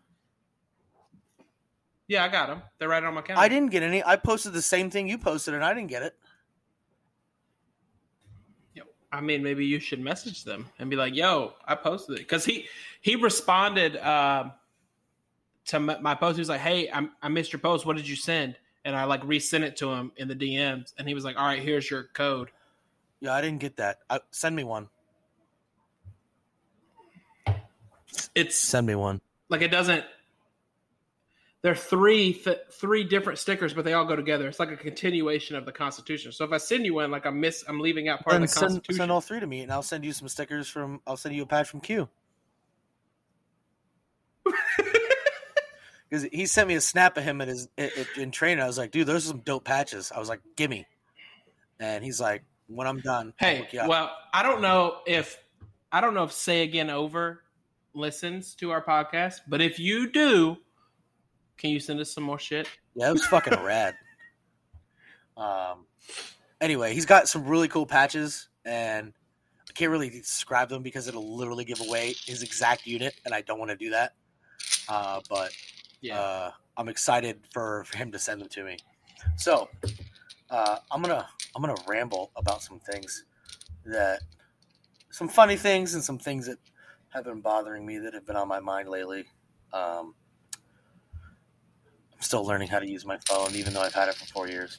yeah, 2.08 2.24
I 2.24 2.28
got 2.28 2.48
them. 2.48 2.62
They're 2.78 2.88
right 2.88 3.02
on 3.02 3.14
my 3.14 3.22
counter. 3.22 3.40
I 3.40 3.48
didn't 3.48 3.70
get 3.70 3.82
any. 3.82 4.04
I 4.04 4.16
posted 4.16 4.52
the 4.52 4.60
same 4.60 4.90
thing 4.90 5.08
you 5.08 5.16
posted, 5.16 5.54
and 5.54 5.64
I 5.64 5.72
didn't 5.72 5.88
get 5.88 6.02
it. 6.02 6.14
I 9.14 9.20
mean, 9.20 9.42
maybe 9.42 9.66
you 9.66 9.78
should 9.78 10.00
message 10.00 10.42
them 10.42 10.70
and 10.78 10.88
be 10.88 10.96
like, 10.96 11.14
"Yo, 11.14 11.52
I 11.66 11.74
posted 11.74 12.16
it," 12.16 12.20
because 12.20 12.46
he 12.46 12.66
he 13.02 13.14
responded 13.14 13.98
um, 13.98 14.52
to 15.66 15.80
my, 15.80 15.98
my 15.98 16.14
post. 16.14 16.36
He 16.36 16.40
was 16.40 16.48
like, 16.48 16.60
"Hey, 16.60 16.90
I, 16.90 17.06
I 17.22 17.28
missed 17.28 17.52
your 17.52 17.60
post. 17.60 17.84
What 17.86 17.96
did 17.96 18.08
you 18.08 18.16
send?" 18.16 18.56
And 18.84 18.96
I 18.96 19.04
like 19.04 19.22
resent 19.24 19.62
it 19.64 19.76
to 19.76 19.92
him 19.92 20.12
in 20.16 20.26
the 20.28 20.34
DMs, 20.34 20.92
and 20.98 21.06
he 21.06 21.14
was 21.14 21.24
like, 21.24 21.36
"All 21.38 21.46
right, 21.46 21.62
here's 21.62 21.88
your 21.90 22.04
code." 22.14 22.50
Yeah, 23.20 23.32
I 23.34 23.40
didn't 23.40 23.60
get 23.60 23.76
that. 23.76 23.98
I, 24.10 24.20
send 24.32 24.56
me 24.56 24.64
one. 24.64 24.88
It's 28.34 28.56
Send 28.56 28.86
me 28.86 28.94
one. 28.94 29.20
like 29.48 29.62
it 29.62 29.70
doesn't. 29.70 30.04
There 31.62 31.72
are 31.72 31.76
three 31.76 32.32
th- 32.32 32.58
three 32.72 33.04
different 33.04 33.38
stickers, 33.38 33.72
but 33.72 33.84
they 33.84 33.92
all 33.92 34.04
go 34.04 34.16
together. 34.16 34.48
It's 34.48 34.58
like 34.58 34.72
a 34.72 34.76
continuation 34.76 35.54
of 35.56 35.64
the 35.64 35.72
Constitution. 35.72 36.32
So 36.32 36.44
if 36.44 36.52
I 36.52 36.56
send 36.58 36.84
you 36.84 36.94
one, 36.94 37.10
like 37.10 37.24
I 37.24 37.30
miss, 37.30 37.64
I'm 37.68 37.78
leaving 37.78 38.08
out 38.08 38.22
part 38.22 38.34
And 38.34 38.44
of 38.44 38.50
the 38.50 38.54
send, 38.54 38.66
Constitution. 38.70 38.98
send 38.98 39.12
all 39.12 39.20
three 39.20 39.38
to 39.40 39.46
me, 39.46 39.60
and 39.62 39.72
I'll 39.72 39.82
send 39.82 40.04
you 40.04 40.12
some 40.12 40.28
stickers 40.28 40.68
from. 40.68 41.00
I'll 41.06 41.16
send 41.16 41.34
you 41.36 41.42
a 41.42 41.46
patch 41.46 41.68
from 41.68 41.80
Q. 41.80 42.08
Because 46.12 46.28
he 46.30 46.44
sent 46.44 46.68
me 46.68 46.74
a 46.74 46.80
snap 46.82 47.16
of 47.16 47.24
him 47.24 47.40
at 47.40 47.48
his 47.48 47.68
i- 47.78 47.90
i- 47.96 48.20
in 48.20 48.32
training. 48.32 48.62
I 48.62 48.66
was 48.66 48.76
like, 48.76 48.90
dude, 48.90 49.06
those 49.06 49.24
are 49.24 49.28
some 49.28 49.38
dope 49.40 49.64
patches. 49.64 50.12
I 50.14 50.18
was 50.18 50.28
like, 50.28 50.40
gimme. 50.56 50.86
And 51.80 52.04
he's 52.04 52.20
like, 52.20 52.44
when 52.66 52.86
I'm 52.86 53.00
done, 53.00 53.32
Hey, 53.38 53.66
well, 53.86 54.14
I 54.34 54.42
don't 54.42 54.60
know 54.60 54.98
if 55.06 55.38
I 55.90 56.02
don't 56.02 56.12
know 56.12 56.24
if 56.24 56.32
Say 56.32 56.64
Again 56.64 56.90
Over 56.90 57.42
listens 57.94 58.54
to 58.56 58.72
our 58.72 58.84
podcast, 58.84 59.40
but 59.48 59.62
if 59.62 59.78
you 59.78 60.10
do, 60.12 60.58
can 61.56 61.70
you 61.70 61.80
send 61.80 61.98
us 61.98 62.10
some 62.12 62.24
more 62.24 62.38
shit? 62.38 62.68
Yeah, 62.94 63.08
it 63.08 63.12
was 63.12 63.24
fucking 63.26 63.58
rad. 63.64 63.94
Um. 65.34 65.86
Anyway, 66.60 66.92
he's 66.92 67.06
got 67.06 67.26
some 67.26 67.46
really 67.46 67.66
cool 67.68 67.86
patches, 67.86 68.48
and 68.66 69.14
I 69.68 69.72
can't 69.72 69.90
really 69.90 70.10
describe 70.10 70.68
them 70.68 70.82
because 70.82 71.08
it'll 71.08 71.36
literally 71.38 71.64
give 71.64 71.80
away 71.80 72.14
his 72.26 72.42
exact 72.42 72.86
unit, 72.86 73.14
and 73.24 73.32
I 73.34 73.40
don't 73.40 73.58
want 73.58 73.70
to 73.70 73.76
do 73.78 73.90
that. 73.90 74.12
Uh, 74.90 75.20
but 75.30 75.50
Yeah. 76.02 76.20
uh, 76.20 76.50
I'm 76.76 76.88
excited 76.88 77.40
for, 77.52 77.84
for 77.84 77.96
him 77.96 78.12
to 78.12 78.18
send 78.18 78.40
them 78.42 78.48
to 78.50 78.64
me. 78.64 78.76
So 79.36 79.68
uh, 80.50 80.78
I'm 80.90 81.00
gonna 81.00 81.26
I'm 81.56 81.62
gonna 81.62 81.80
ramble 81.86 82.30
about 82.36 82.62
some 82.62 82.80
things 82.80 83.24
that 83.86 84.20
some 85.10 85.28
funny 85.28 85.56
things 85.56 85.94
and 85.94 86.02
some 86.02 86.18
things 86.18 86.46
that 86.46 86.58
have 87.10 87.24
been 87.24 87.40
bothering 87.40 87.86
me 87.86 87.98
that 87.98 88.14
have 88.14 88.26
been 88.26 88.36
on 88.36 88.48
my 88.48 88.60
mind 88.60 88.88
lately. 88.88 89.24
Um, 89.72 90.14
I'm 92.14 92.20
still 92.20 92.44
learning 92.44 92.68
how 92.68 92.78
to 92.78 92.88
use 92.88 93.04
my 93.04 93.18
phone, 93.26 93.54
even 93.54 93.72
though 93.72 93.82
I've 93.82 93.94
had 93.94 94.08
it 94.08 94.14
for 94.14 94.26
four 94.26 94.48
years. 94.48 94.78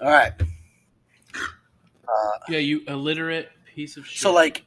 All 0.00 0.10
right. 0.10 0.32
Uh, 2.08 2.38
Yeah, 2.48 2.58
you 2.58 2.82
illiterate 2.88 3.48
piece 3.74 3.96
of 3.96 4.06
shit. 4.06 4.20
so, 4.20 4.32
like, 4.32 4.64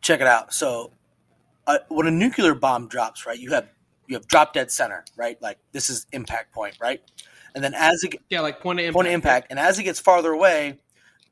check 0.00 0.20
it 0.20 0.26
out. 0.26 0.54
So, 0.54 0.92
uh, 1.66 1.78
when 1.88 2.06
a 2.06 2.10
nuclear 2.10 2.54
bomb 2.54 2.88
drops, 2.88 3.26
right, 3.26 3.38
you 3.38 3.50
have 3.52 3.68
you 4.08 4.16
have 4.16 4.26
drop 4.26 4.52
dead 4.52 4.70
center, 4.70 5.04
right? 5.16 5.40
Like 5.40 5.58
this 5.72 5.90
is 5.90 6.06
impact 6.12 6.52
point, 6.52 6.76
right? 6.80 7.00
And 7.54 7.64
then 7.64 7.74
as 7.74 8.02
it 8.04 8.14
yeah, 8.28 8.40
like 8.40 8.60
point 8.60 8.78
of 8.80 8.84
impact. 8.84 8.94
point 8.94 9.08
of 9.08 9.14
impact, 9.14 9.46
and 9.50 9.58
as 9.58 9.78
it 9.78 9.84
gets 9.84 10.00
farther 10.00 10.32
away, 10.32 10.78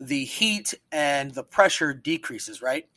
the 0.01 0.25
heat 0.25 0.75
and 0.91 1.33
the 1.33 1.43
pressure 1.43 1.93
decreases, 1.93 2.63
right? 2.63 2.89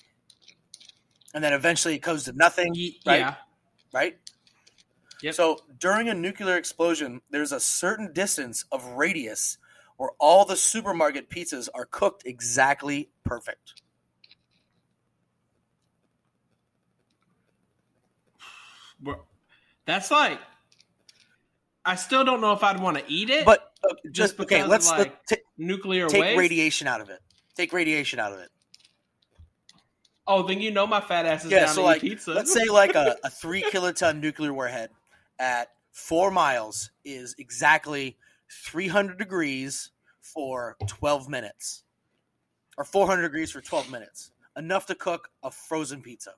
And 1.34 1.44
then 1.44 1.54
eventually 1.54 1.96
it 1.96 2.02
goes 2.02 2.24
to 2.26 2.34
nothing, 2.34 2.70
right? 3.06 3.20
Yeah. 3.20 3.36
right? 3.94 4.18
Yep. 5.22 5.34
So 5.36 5.58
during 5.80 6.10
a 6.10 6.13
nuclear 6.13 6.58
explosion, 6.58 7.22
there's 7.30 7.52
a 7.52 7.60
certain 7.60 8.13
distance 8.13 8.66
of 8.72 8.86
radius 8.86 9.58
where 9.98 10.12
all 10.20 10.46
the 10.46 10.56
supermarket 10.56 11.30
pizzas 11.30 11.70
are 11.74 11.86
cooked 11.86 12.24
exactly 12.26 13.10
perfect. 13.24 13.82
Bro, 19.00 19.27
That's 19.88 20.12
like. 20.12 20.39
I 21.86 21.95
still 21.95 22.23
don't 22.26 22.41
know 22.41 22.52
if 22.52 22.63
I'd 22.63 22.80
want 22.82 22.97
to 22.97 23.04
eat 23.08 23.30
it. 23.30 23.45
But 23.45 23.71
uh, 23.84 23.93
just 24.12 24.38
Just 24.38 24.39
okay, 24.41 24.63
let's 24.65 24.89
like, 24.91 25.00
let- 25.00 25.28
ta- 25.28 25.36
nuclear 25.58 26.08
take 26.08 26.21
waste. 26.21 26.38
radiation 26.38 26.86
out 26.88 27.00
of 27.02 27.10
it. 27.10 27.19
Take 27.56 27.71
radiation 27.73 28.19
out 28.19 28.34
of 28.34 28.39
it. 28.39 28.50
oh, 30.28 30.43
then 30.43 30.60
you 30.62 30.69
know 30.69 30.86
my 30.86 31.00
fat 31.02 31.26
ass 31.26 31.45
is 31.45 31.52
Yeah, 31.52 31.62
down 31.65 31.69
so 31.76 31.82
to 31.82 31.86
like 31.86 32.04
eat 32.04 32.10
pizza. 32.12 32.34
let's 32.34 32.54
say 32.54 32.65
like 32.65 32.93
a, 32.95 33.15
a 33.23 33.30
three 33.30 33.63
kiloton 33.63 34.19
nuclear 34.19 34.54
warhead 34.54 34.89
at 35.39 35.69
four 35.93 36.30
miles 36.30 36.91
is 37.06 37.34
exactly 37.39 38.17
300 38.65 39.17
degrees 39.17 39.91
for 40.19 40.76
12 40.88 41.30
minutes 41.30 41.84
or 42.78 42.84
400 42.84 43.21
degrees 43.21 43.50
for 43.52 43.62
12 43.62 43.89
minutes 43.89 44.32
enough 44.58 44.86
to 44.88 44.95
cook 44.95 45.30
a 45.43 45.50
frozen 45.50 46.02
pizza 46.02 46.32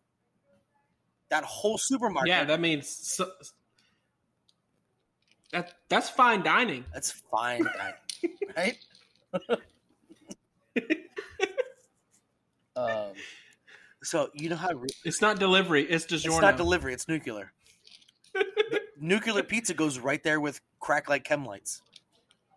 that 1.29 1.43
whole 1.43 1.77
supermarket 1.77 2.29
yeah, 2.29 2.43
that 2.43 2.59
means 2.59 2.87
so, 2.89 3.29
that 5.51 5.73
that's 5.89 6.09
fine 6.09 6.43
dining. 6.43 6.85
that's 6.93 7.11
fine 7.11 7.63
dining, 7.63 8.37
right 8.57 8.77
um, 12.75 13.13
so 14.03 14.29
you 14.33 14.49
know 14.49 14.55
how 14.55 14.71
re- 14.71 14.89
It's 15.03 15.21
not 15.21 15.39
delivery. 15.39 15.83
It's 15.83 16.05
DiGiorno. 16.05 16.25
It's 16.25 16.41
not 16.41 16.57
delivery. 16.57 16.93
It's 16.93 17.07
nuclear. 17.07 17.51
Nuclear 18.99 19.43
pizza 19.43 19.73
goes 19.73 19.99
right 19.99 20.21
there 20.23 20.39
with 20.39 20.61
crack 20.79 21.09
like 21.09 21.23
chem 21.23 21.45
lights, 21.45 21.81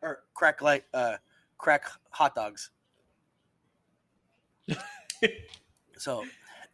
or 0.02 0.20
crack 0.34 0.62
like 0.62 0.84
uh, 0.92 1.16
crack 1.58 1.84
hot 2.10 2.34
dogs. 2.34 2.70
so, 5.96 6.24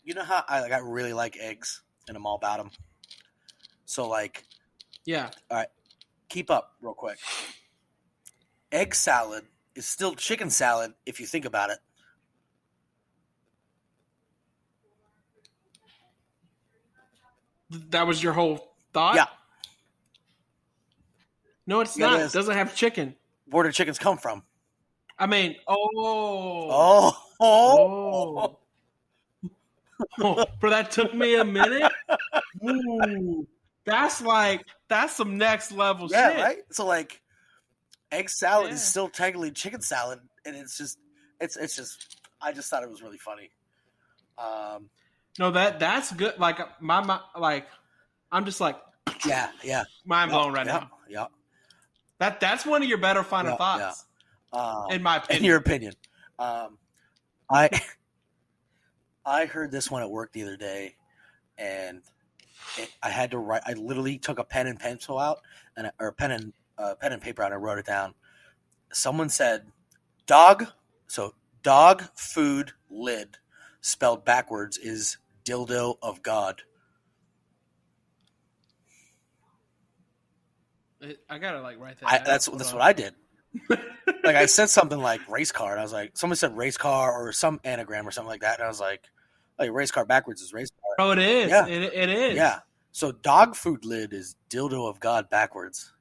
you 0.05 0.15
know 0.15 0.25
how 0.25 0.45
I 0.49 0.61
like 0.61 0.73
I 0.73 0.79
really 0.79 1.13
like 1.13 1.37
eggs, 1.39 1.83
and 2.09 2.17
I'm 2.17 2.27
all 2.27 2.37
about 2.37 2.59
them. 2.59 2.71
So 3.85 4.09
like, 4.09 4.45
yeah. 5.05 5.31
All 5.51 5.57
right, 5.59 5.69
keep 6.29 6.51
up 6.51 6.75
real 6.81 6.95
quick. 6.95 7.19
Egg 8.73 8.95
salad 8.95 9.45
is 9.75 9.87
still 9.87 10.15
chicken 10.15 10.51
salad 10.51 10.93
if 11.07 11.21
you 11.21 11.27
think 11.27 11.45
about 11.45 11.71
it. 11.71 11.79
That 17.91 18.07
was 18.07 18.23
your 18.23 18.33
whole 18.33 18.75
thought. 18.93 19.15
Yeah. 19.17 19.27
No, 21.67 21.81
it's 21.81 21.99
Yeah, 21.99 22.07
not. 22.11 22.21
is. 22.21 22.35
It 22.35 22.39
doesn't 22.39 22.55
have 22.55 22.75
chicken. 22.75 23.15
Where 23.47 23.65
do 23.65 23.73
chickens 23.73 23.99
come 23.99 24.17
from? 24.19 24.43
I 25.19 25.27
mean, 25.27 25.57
oh, 25.67 25.89
Oh, 26.71 27.23
Oh. 27.41 28.39
oh, 28.39 28.59
bro, 30.19 30.45
that 30.63 30.91
took 30.91 31.15
me 31.15 31.37
a 31.37 31.45
minute. 31.45 31.93
Ooh, 32.65 33.47
that's 33.85 34.21
like 34.21 34.65
that's 34.89 35.15
some 35.17 35.39
next 35.39 35.73
level 35.73 36.09
yeah, 36.11 36.31
shit. 36.31 36.41
right. 36.41 36.59
So 36.71 36.87
like, 36.87 37.21
egg 38.13 38.31
salad 38.31 38.73
is 38.73 38.83
still 38.83 39.09
technically 39.09 39.51
chicken 39.51 39.81
salad, 39.81 40.21
and 40.45 40.57
it's 40.57 40.77
just, 40.77 40.99
it's 41.41 41.57
it's 41.57 41.77
just, 41.77 42.17
I 42.41 42.53
just 42.53 42.71
thought 42.71 42.83
it 42.83 42.91
was 42.91 43.03
really 43.03 43.19
funny. 43.19 43.51
Um, 44.39 44.89
No, 45.39 45.51
that 45.51 45.79
that's 45.81 46.13
good. 46.13 46.39
Like 46.39 46.59
my, 46.81 47.01
my 47.01 47.21
like, 47.37 47.67
I'm 48.31 48.45
just 48.45 48.61
like 48.61 48.77
yeah, 49.27 49.51
yeah, 49.63 49.85
mind 50.05 50.31
blown 50.31 50.53
right 50.53 50.67
yeah, 50.67 50.73
now. 50.73 50.91
Yeah, 51.09 51.27
That 52.19 52.41
that's 52.41 52.65
one 52.67 52.83
of 52.83 52.89
your 52.89 52.99
better 52.99 53.23
final 53.23 53.53
Yeah, 53.53 53.57
thoughts, 53.57 54.07
Um, 54.53 54.91
in 54.91 55.03
my 55.03 55.23
in 55.31 55.45
your 55.45 55.57
opinion, 55.57 55.95
um, 56.39 56.79
I 57.51 57.71
I 59.29 59.47
heard 59.47 59.71
this 59.71 59.91
one 59.91 60.03
at 60.03 60.11
work 60.11 60.33
the 60.33 60.43
other 60.43 60.57
day, 60.57 60.97
and 61.59 62.03
it, 62.79 62.91
I 63.03 63.11
had 63.11 63.33
to 63.33 63.39
write. 63.39 63.63
I 63.67 63.75
literally 63.75 64.19
took 64.19 64.39
a 64.39 64.45
pen 64.45 64.67
and 64.67 64.81
pencil 64.81 65.19
out, 65.19 65.41
and 65.77 65.91
or 66.01 66.13
pen 66.13 66.31
and 66.31 66.53
uh, 66.79 66.95
pen 66.95 67.13
and 67.13 67.21
paper 67.21 67.43
out, 67.43 67.53
and 67.53 67.55
I 67.55 67.59
wrote 67.59 67.79
it 67.79 67.87
down. 67.87 68.15
Someone 68.93 69.29
said, 69.29 69.67
"Dog." 70.27 70.67
So, 71.07 71.35
dog 71.63 72.05
food 72.15 72.73
lid 72.91 73.39
spelled 73.81 74.25
backwards 74.25 74.77
is 74.77 75.19
dildo 75.45 75.97
of 76.03 76.23
God. 76.23 76.63
I 81.31 81.39
gotta 81.39 81.61
like 81.61 81.79
write 81.79 82.01
that. 82.01 82.11
I, 82.11 82.19
that's 82.25 82.47
that's 82.47 82.73
on. 82.73 82.79
what 82.79 82.85
I 82.85 82.93
did. 82.93 83.15
like 83.69 84.37
I 84.37 84.47
said 84.47 84.69
something 84.69 84.99
like 84.99 85.21
race 85.29 85.53
car, 85.53 85.73
and 85.73 85.81
I 85.81 85.83
was 85.83 85.93
like, 85.93 86.17
someone 86.17 86.37
said 86.37 86.57
race 86.57 86.77
car 86.77 87.13
or 87.13 87.33
some 87.33 87.61
anagram 87.65 88.07
or 88.07 88.11
something 88.11 88.29
like 88.29 88.41
that, 88.41 88.59
and 88.59 88.65
I 88.65 88.69
was 88.69 88.81
like, 88.81 89.05
like 89.59 89.71
race 89.73 89.91
car 89.91 90.05
backwards 90.05 90.41
is 90.43 90.53
race 90.53 90.71
car. 90.71 91.07
Oh, 91.07 91.11
it 91.13 91.19
is. 91.19 91.51
Yeah. 91.51 91.67
It, 91.67 91.93
it 91.95 92.09
is. 92.09 92.37
Yeah. 92.37 92.61
So 92.93 93.13
dog 93.13 93.55
food 93.57 93.85
lid 93.85 94.13
is 94.13 94.37
dildo 94.51 94.89
of 94.89 95.01
God 95.01 95.29
backwards. 95.31 95.93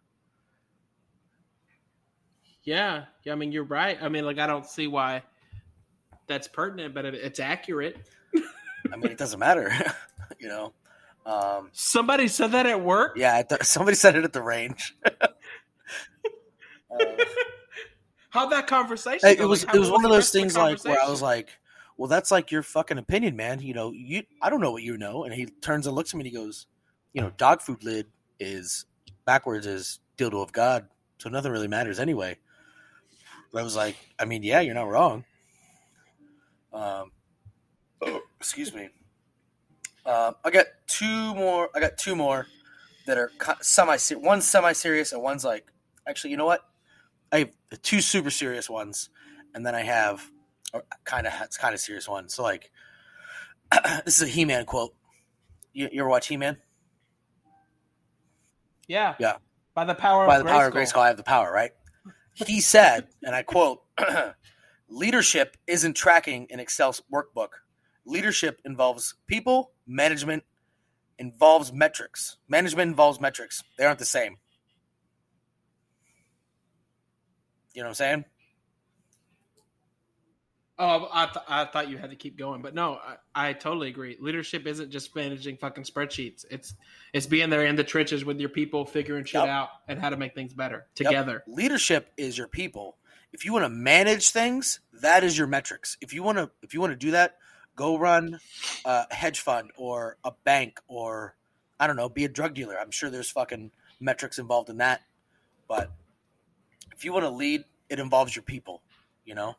Yeah. 2.64 3.06
Yeah. 3.24 3.34
I 3.34 3.36
mean, 3.36 3.52
you're 3.52 3.64
right. 3.64 3.98
I 4.02 4.10
mean, 4.10 4.26
like, 4.26 4.40
I 4.40 4.48
don't 4.48 4.66
see 4.66 4.88
why 4.88 5.24
that's 6.28 6.48
pertinent, 6.48 6.94
but 6.94 7.06
it, 7.06 7.16
it's 7.16 7.40
accurate. 7.40 7.98
I 8.92 8.96
mean, 8.96 9.12
it 9.12 9.18
doesn't 9.18 9.40
matter, 9.40 9.72
you 10.40 10.48
know. 10.48 10.74
Um, 11.26 11.70
Somebody 11.74 12.28
said 12.30 12.54
that 12.54 12.66
at 12.66 12.82
work. 12.82 13.18
yeah, 13.18 13.44
the- 13.44 13.60
somebody 13.64 13.96
said 13.96 14.16
it 14.16 14.24
at 14.24 14.34
the 14.34 14.42
range. 14.42 14.96
Uh, 16.90 17.04
How'd 18.30 18.50
that 18.54 18.66
conversation? 18.68 19.20
Hey, 19.28 19.36
go? 19.36 19.44
it 19.44 19.48
was 19.48 19.66
Like, 19.66 19.76
it 19.76 19.80
was 19.80 19.92
one 19.92 20.06
of 20.06 20.12
those 20.12 20.32
things 20.32 20.56
like 20.56 20.82
where 20.86 20.98
I 21.04 21.10
was 21.10 21.22
like, 21.22 21.50
"Well, 21.98 22.08
that's 22.08 22.32
like 22.32 22.52
your 22.52 22.64
fucking 22.64 22.98
opinion, 22.98 23.36
man. 23.36 23.60
You 23.60 23.74
know, 23.74 23.92
you 23.92 24.24
I 24.42 24.50
don't 24.50 24.62
know 24.62 24.72
what 24.72 24.84
you 24.84 24.98
know." 24.98 25.24
And 25.24 25.34
he 25.34 25.46
turns 25.46 25.88
and 25.88 25.96
looks 25.96 26.14
at 26.14 26.18
me 26.18 26.22
and 26.22 26.28
he 26.28 26.36
goes, 26.36 26.68
"You 27.14 27.22
know, 27.22 27.32
dog 27.38 27.62
food 27.62 27.84
lid 27.84 28.08
is 28.40 28.86
backwards 29.26 29.66
is 29.66 30.00
dildo 30.18 30.42
of 30.42 30.52
God, 30.52 30.88
so 31.18 31.30
nothing 31.30 31.52
really 31.52 31.68
matters 31.68 32.00
anyway." 32.00 32.38
I 33.56 33.64
was 33.64 33.76
like, 33.76 33.96
"I 34.20 34.26
mean, 34.26 34.44
yeah, 34.44 34.60
you're 34.62 34.76
not 34.76 34.90
wrong." 34.90 35.26
Um, 36.72 37.12
excuse 38.40 38.74
me. 38.74 38.90
Um, 40.06 40.36
I 40.46 40.52
got 40.52 40.68
two 40.88 41.36
more. 41.36 41.70
I 41.76 41.80
got 41.80 41.98
two 41.98 42.16
more 42.16 42.48
that 43.08 43.18
are 43.18 43.32
semi. 43.62 43.98
One's 44.12 44.46
semi 44.48 44.74
serious 44.74 45.12
and 45.12 45.22
one's 45.22 45.44
like, 45.44 45.72
actually, 46.08 46.32
you 46.32 46.38
know 46.38 46.46
what? 46.46 46.62
I 47.32 47.40
have 47.40 47.82
two 47.82 48.02
super 48.02 48.30
serious 48.30 48.70
ones, 48.70 49.10
and 49.54 49.66
then 49.66 49.76
I 49.76 49.82
have 49.82 50.32
kind 51.06 51.28
of 51.28 51.34
it's 51.44 51.58
kind 51.58 51.74
of 51.74 51.80
serious 51.80 52.08
one. 52.08 52.30
So 52.30 52.44
like, 52.44 52.72
this 54.06 54.22
is 54.22 54.28
a 54.28 54.32
He-Man 54.32 54.66
quote. 54.66 54.94
You, 55.74 55.90
you 55.92 56.02
ever 56.02 56.10
watch 56.10 56.28
He-Man? 56.28 56.58
yeah, 58.88 59.16
Yeah. 59.20 59.38
By 59.74 59.86
the 59.86 59.94
power 59.96 60.26
By 60.26 60.38
of 60.38 60.44
the 60.44 60.50
power 60.50 60.68
of 60.68 60.74
Grayskull. 60.74 60.94
Grayskull, 60.94 61.02
I 61.02 61.08
have 61.08 61.18
the 61.18 61.24
power. 61.24 61.52
Right? 61.52 61.72
He 62.34 62.62
said, 62.62 63.08
and 63.24 63.36
I 63.36 63.44
quote: 63.44 63.82
"Leadership 64.90 65.58
isn't 65.68 65.96
tracking 65.96 66.48
an 66.50 66.60
Excel 66.60 66.96
workbook. 67.14 67.50
Leadership 68.06 68.60
involves 68.66 69.16
people. 69.28 69.72
Management 69.86 70.44
involves 71.20 71.72
metrics. 71.74 72.38
Management 72.48 72.90
involves 72.90 73.20
metrics. 73.20 73.64
They 73.78 73.86
aren't 73.86 74.00
the 74.00 74.06
same." 74.06 74.38
You 77.74 77.84
know 77.84 77.90
what 77.90 77.92
I'm 77.92 77.96
saying? 77.96 78.26
Oh, 80.80 81.10
I, 81.12 81.26
th- 81.26 81.46
I 81.48 81.66
thought 81.66 81.90
you 81.90 81.98
had 81.98 82.12
to 82.12 82.16
keep 82.16 82.38
going, 82.38 82.62
but 82.62 82.76
no, 82.76 83.00
I, 83.36 83.50
I 83.50 83.54
totally 83.54 83.88
agree. 83.90 84.16
Leadership 84.20 84.68
isn't 84.68 84.92
just 84.92 85.16
managing 85.16 85.58
fucking 85.58 85.86
spreadsheets. 85.86 86.46
It's 86.52 86.76
it's 87.14 87.26
being 87.26 87.50
there 87.50 87.66
in 87.66 87.76
the 87.76 87.84
trenches 87.84 88.24
with 88.24 88.40
your 88.40 88.50
people, 88.50 88.86
figuring 88.86 89.26
shit 89.26 89.42
Yep. 89.42 89.50
out 89.50 89.70
and 89.88 90.00
how 90.00 90.10
to 90.10 90.18
make 90.18 90.36
things 90.36 90.54
better 90.54 90.86
Yep. 91.00 91.08
together. 91.10 91.44
leadership 91.48 92.12
is 92.18 92.38
your 92.38 92.48
people 92.48 92.98
if 93.34 93.44
you 93.44 93.52
want 93.54 93.66
to 93.66 93.70
manage 93.70 94.30
things 94.30 94.80
that 95.02 95.24
is 95.24 95.38
your 95.38 95.48
metrics 95.48 95.98
if 96.00 96.14
you 96.14 96.24
want 96.24 96.38
to 96.38 96.50
if 96.62 96.74
you 96.74 96.80
want 96.80 96.92
to 96.92 96.96
do 96.98 97.12
that 97.12 97.38
Go 97.76 97.98
run 98.00 98.40
a 98.86 99.14
hedge 99.14 99.40
fund 99.42 99.70
or 99.78 100.18
a 100.24 100.32
bank 100.44 100.80
or 100.88 101.36
I 101.80 101.86
don't 101.86 101.96
know, 101.96 102.10
be 102.10 102.26
a 102.26 102.30
drug 102.30 102.56
dealer. 102.56 102.76
I'm 102.80 102.90
sure 102.90 103.12
there's 103.12 103.30
fucking 103.30 103.70
metrics 104.00 104.40
involved 104.40 104.70
in 104.72 104.78
that. 104.78 105.02
But 105.68 105.92
if 106.96 107.06
you 107.06 107.14
want 107.14 107.26
to 107.26 107.30
lead, 107.30 107.66
it 107.88 108.00
involves 108.00 108.36
your 108.36 108.42
people, 108.42 108.82
you 109.26 109.36
know? 109.36 109.56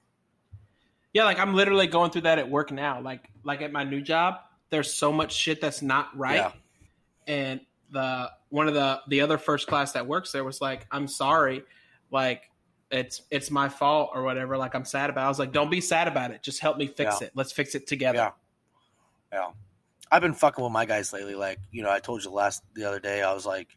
Yeah, 1.12 1.24
like 1.24 1.38
I'm 1.38 1.54
literally 1.54 1.86
going 1.86 2.10
through 2.10 2.22
that 2.22 2.38
at 2.38 2.48
work 2.48 2.70
now. 2.70 3.00
Like 3.00 3.30
like 3.44 3.62
at 3.62 3.72
my 3.72 3.84
new 3.84 4.00
job, 4.00 4.36
there's 4.70 4.92
so 4.92 5.12
much 5.12 5.34
shit 5.34 5.60
that's 5.60 5.82
not 5.82 6.16
right. 6.16 6.36
Yeah. 6.36 6.52
And 7.26 7.60
the 7.90 8.30
one 8.50 8.68
of 8.68 8.74
the 8.74 9.00
the 9.08 9.20
other 9.22 9.38
first 9.38 9.66
class 9.66 9.92
that 9.92 10.06
works 10.06 10.32
there 10.32 10.44
was 10.44 10.60
like, 10.60 10.86
"I'm 10.90 11.08
sorry, 11.08 11.62
like 12.10 12.50
it's 12.90 13.22
it's 13.30 13.50
my 13.50 13.68
fault 13.68 14.10
or 14.14 14.22
whatever. 14.22 14.56
Like 14.56 14.74
I'm 14.74 14.84
sad 14.84 15.10
about." 15.10 15.22
It. 15.22 15.26
I 15.26 15.28
was 15.28 15.38
like, 15.38 15.52
"Don't 15.52 15.70
be 15.70 15.80
sad 15.80 16.08
about 16.08 16.30
it. 16.30 16.42
Just 16.42 16.60
help 16.60 16.76
me 16.76 16.86
fix 16.86 17.20
Yeah. 17.20 17.26
it. 17.28 17.32
Let's 17.34 17.52
fix 17.52 17.74
it 17.74 17.86
together." 17.86 18.18
Yeah. 18.18 18.30
Yeah. 19.32 19.50
I've 20.10 20.22
been 20.22 20.34
fucking 20.34 20.62
with 20.64 20.72
my 20.72 20.86
guys 20.86 21.12
lately. 21.12 21.34
Like, 21.34 21.58
you 21.70 21.82
know, 21.82 21.90
I 21.90 21.98
told 22.00 22.24
you 22.24 22.30
last 22.30 22.62
the 22.74 22.84
other 22.84 22.98
day, 22.98 23.22
I 23.22 23.34
was 23.34 23.44
like, 23.44 23.76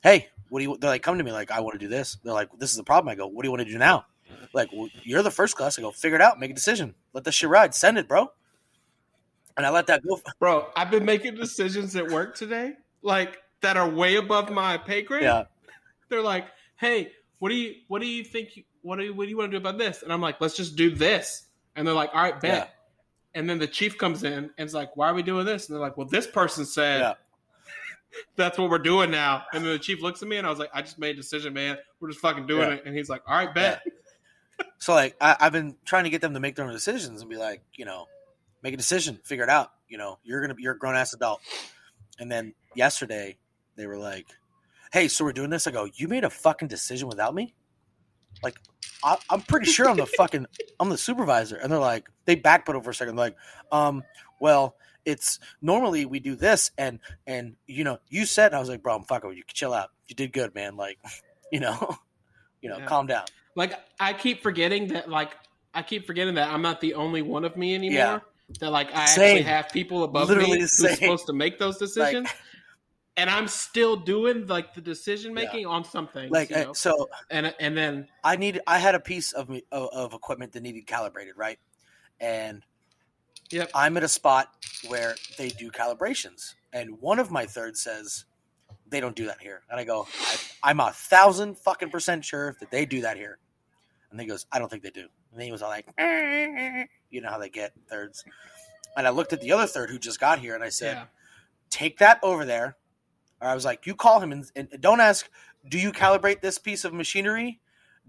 Hey, 0.00 0.28
what 0.48 0.60
do 0.60 0.64
you 0.64 0.76
they're 0.78 0.90
like 0.90 1.02
come 1.02 1.18
to 1.18 1.24
me 1.24 1.32
like 1.32 1.50
I 1.50 1.58
want 1.58 1.72
to 1.74 1.78
do 1.78 1.88
this. 1.88 2.18
They're 2.22 2.32
like, 2.32 2.50
This 2.58 2.70
is 2.70 2.76
the 2.76 2.84
problem. 2.84 3.10
I 3.10 3.16
go, 3.16 3.26
What 3.26 3.42
do 3.42 3.48
you 3.48 3.50
want 3.50 3.66
to 3.66 3.72
do 3.72 3.78
now? 3.78 4.06
Like, 4.52 4.70
well, 4.72 4.88
you're 5.02 5.22
the 5.22 5.30
first 5.30 5.56
class. 5.56 5.78
I 5.78 5.82
go, 5.82 5.90
figure 5.90 6.16
it 6.16 6.22
out, 6.22 6.38
make 6.38 6.50
a 6.50 6.54
decision. 6.54 6.94
Let 7.12 7.24
this 7.24 7.34
shit 7.34 7.48
ride. 7.48 7.74
Send 7.74 7.98
it, 7.98 8.08
bro. 8.08 8.30
And 9.56 9.66
I 9.66 9.70
let 9.70 9.86
that 9.88 10.02
go. 10.06 10.18
Bro, 10.38 10.68
I've 10.76 10.90
been 10.90 11.04
making 11.04 11.34
decisions 11.34 11.94
at 11.94 12.08
work 12.10 12.34
today, 12.34 12.72
like 13.02 13.36
that 13.60 13.76
are 13.76 13.88
way 13.88 14.16
above 14.16 14.50
my 14.50 14.78
pay 14.78 15.02
grade. 15.02 15.24
Yeah. 15.24 15.44
They're 16.08 16.22
like, 16.22 16.46
"Hey, 16.76 17.12
what 17.38 17.50
do 17.50 17.54
you 17.56 17.74
what 17.88 18.00
do 18.00 18.06
you 18.06 18.24
think 18.24 18.56
you, 18.56 18.62
what 18.80 18.96
do 18.96 19.04
you, 19.04 19.14
what 19.14 19.24
do 19.24 19.30
you 19.30 19.36
want 19.36 19.50
to 19.50 19.58
do 19.58 19.60
about 19.60 19.76
this?" 19.76 20.02
And 20.02 20.10
I'm 20.10 20.22
like, 20.22 20.40
"Let's 20.40 20.56
just 20.56 20.74
do 20.74 20.94
this." 20.94 21.48
And 21.76 21.86
they're 21.86 21.94
like, 21.94 22.10
"All 22.14 22.22
right, 22.22 22.40
bet." 22.40 22.50
Yeah. 23.34 23.40
And 23.40 23.48
then 23.48 23.58
the 23.58 23.66
chief 23.66 23.98
comes 23.98 24.24
in 24.24 24.50
and 24.56 24.66
is 24.66 24.72
like, 24.72 24.96
"Why 24.96 25.08
are 25.10 25.14
we 25.14 25.22
doing 25.22 25.44
this?" 25.44 25.68
And 25.68 25.74
they're 25.76 25.82
like, 25.82 25.98
"Well, 25.98 26.08
this 26.08 26.26
person 26.26 26.64
said 26.64 27.00
Yeah. 27.00 27.14
that's 28.36 28.56
what 28.56 28.70
we're 28.70 28.78
doing 28.78 29.10
now." 29.10 29.44
And 29.52 29.62
then 29.62 29.72
the 29.72 29.78
chief 29.78 30.00
looks 30.00 30.22
at 30.22 30.28
me 30.28 30.38
and 30.38 30.46
I 30.46 30.50
was 30.50 30.58
like, 30.58 30.70
"I 30.72 30.80
just 30.80 30.98
made 30.98 31.10
a 31.10 31.20
decision, 31.20 31.52
man. 31.52 31.76
We're 32.00 32.08
just 32.08 32.20
fucking 32.20 32.46
doing 32.46 32.68
Yeah. 32.68 32.76
it." 32.76 32.84
And 32.86 32.96
he's 32.96 33.10
like, 33.10 33.22
"All 33.26 33.36
right, 33.36 33.54
bet." 33.54 33.82
So 34.78 34.94
like 34.94 35.16
I, 35.20 35.36
I've 35.40 35.52
been 35.52 35.76
trying 35.84 36.04
to 36.04 36.10
get 36.10 36.20
them 36.20 36.34
to 36.34 36.40
make 36.40 36.56
their 36.56 36.64
own 36.66 36.72
decisions 36.72 37.20
and 37.20 37.30
be 37.30 37.36
like, 37.36 37.62
you 37.76 37.84
know, 37.84 38.06
make 38.62 38.74
a 38.74 38.76
decision, 38.76 39.18
figure 39.24 39.44
it 39.44 39.50
out. 39.50 39.72
You 39.88 39.98
know, 39.98 40.18
you're 40.24 40.40
gonna 40.40 40.54
be 40.54 40.62
you're 40.62 40.74
a 40.74 40.78
grown 40.78 40.96
ass 40.96 41.12
adult. 41.12 41.40
And 42.18 42.30
then 42.30 42.54
yesterday 42.74 43.38
they 43.76 43.86
were 43.86 43.98
like, 43.98 44.26
Hey, 44.92 45.08
so 45.08 45.24
we're 45.24 45.32
doing 45.32 45.50
this? 45.50 45.66
I 45.66 45.70
go, 45.70 45.88
You 45.94 46.08
made 46.08 46.24
a 46.24 46.30
fucking 46.30 46.68
decision 46.68 47.08
without 47.08 47.34
me? 47.34 47.54
Like 48.42 48.58
I, 49.04 49.18
I'm 49.30 49.42
pretty 49.42 49.70
sure 49.70 49.88
I'm 49.88 49.96
the 49.96 50.06
fucking 50.16 50.46
I'm 50.80 50.88
the 50.88 50.98
supervisor. 50.98 51.56
And 51.56 51.70
they're 51.70 51.78
like, 51.78 52.08
they 52.24 52.36
backpedal 52.36 52.82
for 52.82 52.90
a 52.90 52.94
second, 52.94 53.16
like, 53.16 53.36
um, 53.70 54.02
well, 54.40 54.76
it's 55.04 55.38
normally 55.60 56.06
we 56.06 56.20
do 56.20 56.34
this 56.36 56.70
and 56.78 56.98
and 57.26 57.56
you 57.66 57.84
know, 57.84 57.98
you 58.08 58.24
said 58.26 58.54
I 58.54 58.60
was 58.60 58.68
like, 58.68 58.82
bro, 58.82 58.96
I'm 58.96 59.04
fucking 59.04 59.32
you. 59.32 59.42
Chill 59.46 59.72
out. 59.74 59.90
You 60.08 60.14
did 60.16 60.32
good, 60.32 60.54
man. 60.54 60.76
Like, 60.76 60.98
you 61.52 61.60
know, 61.60 61.96
you 62.62 62.68
know, 62.68 62.78
Yeah. 62.78 62.86
calm 62.86 63.06
down. 63.06 63.24
Like 63.54 63.74
I 64.00 64.12
keep 64.12 64.42
forgetting 64.42 64.88
that 64.88 65.08
like 65.08 65.32
I 65.74 65.82
keep 65.82 66.06
forgetting 66.06 66.34
that 66.34 66.50
I'm 66.50 66.62
not 66.62 66.80
the 66.80 66.94
only 66.94 67.22
one 67.22 67.44
of 67.44 67.56
me 67.56 67.74
anymore. 67.74 67.96
Yeah. 67.96 68.18
That 68.60 68.70
like 68.70 68.88
I 68.94 69.06
Same. 69.06 69.38
actually 69.38 69.42
have 69.42 69.68
people 69.70 70.04
above 70.04 70.28
Literally 70.28 70.52
me 70.52 70.60
who's 70.60 70.76
same. 70.76 70.96
supposed 70.96 71.26
to 71.26 71.32
make 71.32 71.58
those 71.58 71.78
decisions. 71.86 72.28
and 73.16 73.30
I'm 73.30 73.48
still 73.48 73.96
doing 73.96 74.46
like 74.46 74.74
the 74.74 74.80
decision 74.80 75.32
making 75.34 75.66
on 75.66 75.84
something. 75.84 76.30
Like 76.30 76.50
you 76.50 76.56
uh, 76.56 76.64
know? 76.64 76.72
so 76.72 77.08
and 77.30 77.54
and 77.60 77.76
then 77.76 78.08
I 78.24 78.36
need 78.36 78.60
I 78.66 78.78
had 78.78 78.94
a 78.94 79.00
piece 79.00 79.32
of 79.32 79.48
me 79.48 79.64
of, 79.72 79.88
of 79.92 80.12
equipment 80.14 80.52
that 80.52 80.62
needed 80.62 80.86
calibrated, 80.86 81.34
right? 81.36 81.58
And 82.20 82.62
Yep. 83.50 83.70
I'm 83.74 83.98
at 83.98 84.02
a 84.02 84.08
spot 84.08 84.48
where 84.88 85.14
they 85.36 85.50
do 85.50 85.70
calibrations, 85.70 86.54
and 86.72 86.98
one 87.02 87.18
of 87.18 87.30
my 87.30 87.44
thirds 87.44 87.82
says 87.82 88.24
they 88.92 89.00
don't 89.00 89.16
do 89.16 89.26
that 89.26 89.40
here, 89.40 89.62
and 89.68 89.80
I 89.80 89.84
go, 89.84 90.06
I, 90.20 90.36
I'm 90.70 90.80
a 90.80 90.92
thousand 90.92 91.58
fucking 91.58 91.90
percent 91.90 92.24
sure 92.24 92.56
that 92.60 92.70
they 92.70 92.86
do 92.86 93.00
that 93.00 93.16
here, 93.16 93.38
and 94.10 94.20
he 94.20 94.26
goes, 94.26 94.46
I 94.52 94.60
don't 94.60 94.70
think 94.70 94.84
they 94.84 94.90
do, 94.90 95.08
and 95.32 95.40
then 95.40 95.46
he 95.46 95.52
was 95.52 95.62
all 95.62 95.70
like, 95.70 95.86
you 97.10 97.20
know 97.20 97.30
how 97.30 97.38
they 97.38 97.48
get 97.48 97.72
thirds, 97.88 98.24
and 98.96 99.06
I 99.06 99.10
looked 99.10 99.32
at 99.32 99.40
the 99.40 99.52
other 99.52 99.66
third 99.66 99.90
who 99.90 99.98
just 99.98 100.20
got 100.20 100.38
here, 100.38 100.54
and 100.54 100.62
I 100.62 100.68
said, 100.68 100.96
yeah. 100.96 101.04
take 101.70 101.98
that 101.98 102.20
over 102.22 102.44
there. 102.44 102.76
Or 103.40 103.48
I 103.48 103.54
was 103.54 103.64
like, 103.64 103.86
you 103.86 103.94
call 103.96 104.20
him 104.20 104.30
and, 104.30 104.48
and 104.54 104.68
don't 104.80 105.00
ask, 105.00 105.28
do 105.68 105.78
you 105.78 105.92
calibrate 105.92 106.40
this 106.40 106.58
piece 106.58 106.84
of 106.84 106.94
machinery? 106.94 107.60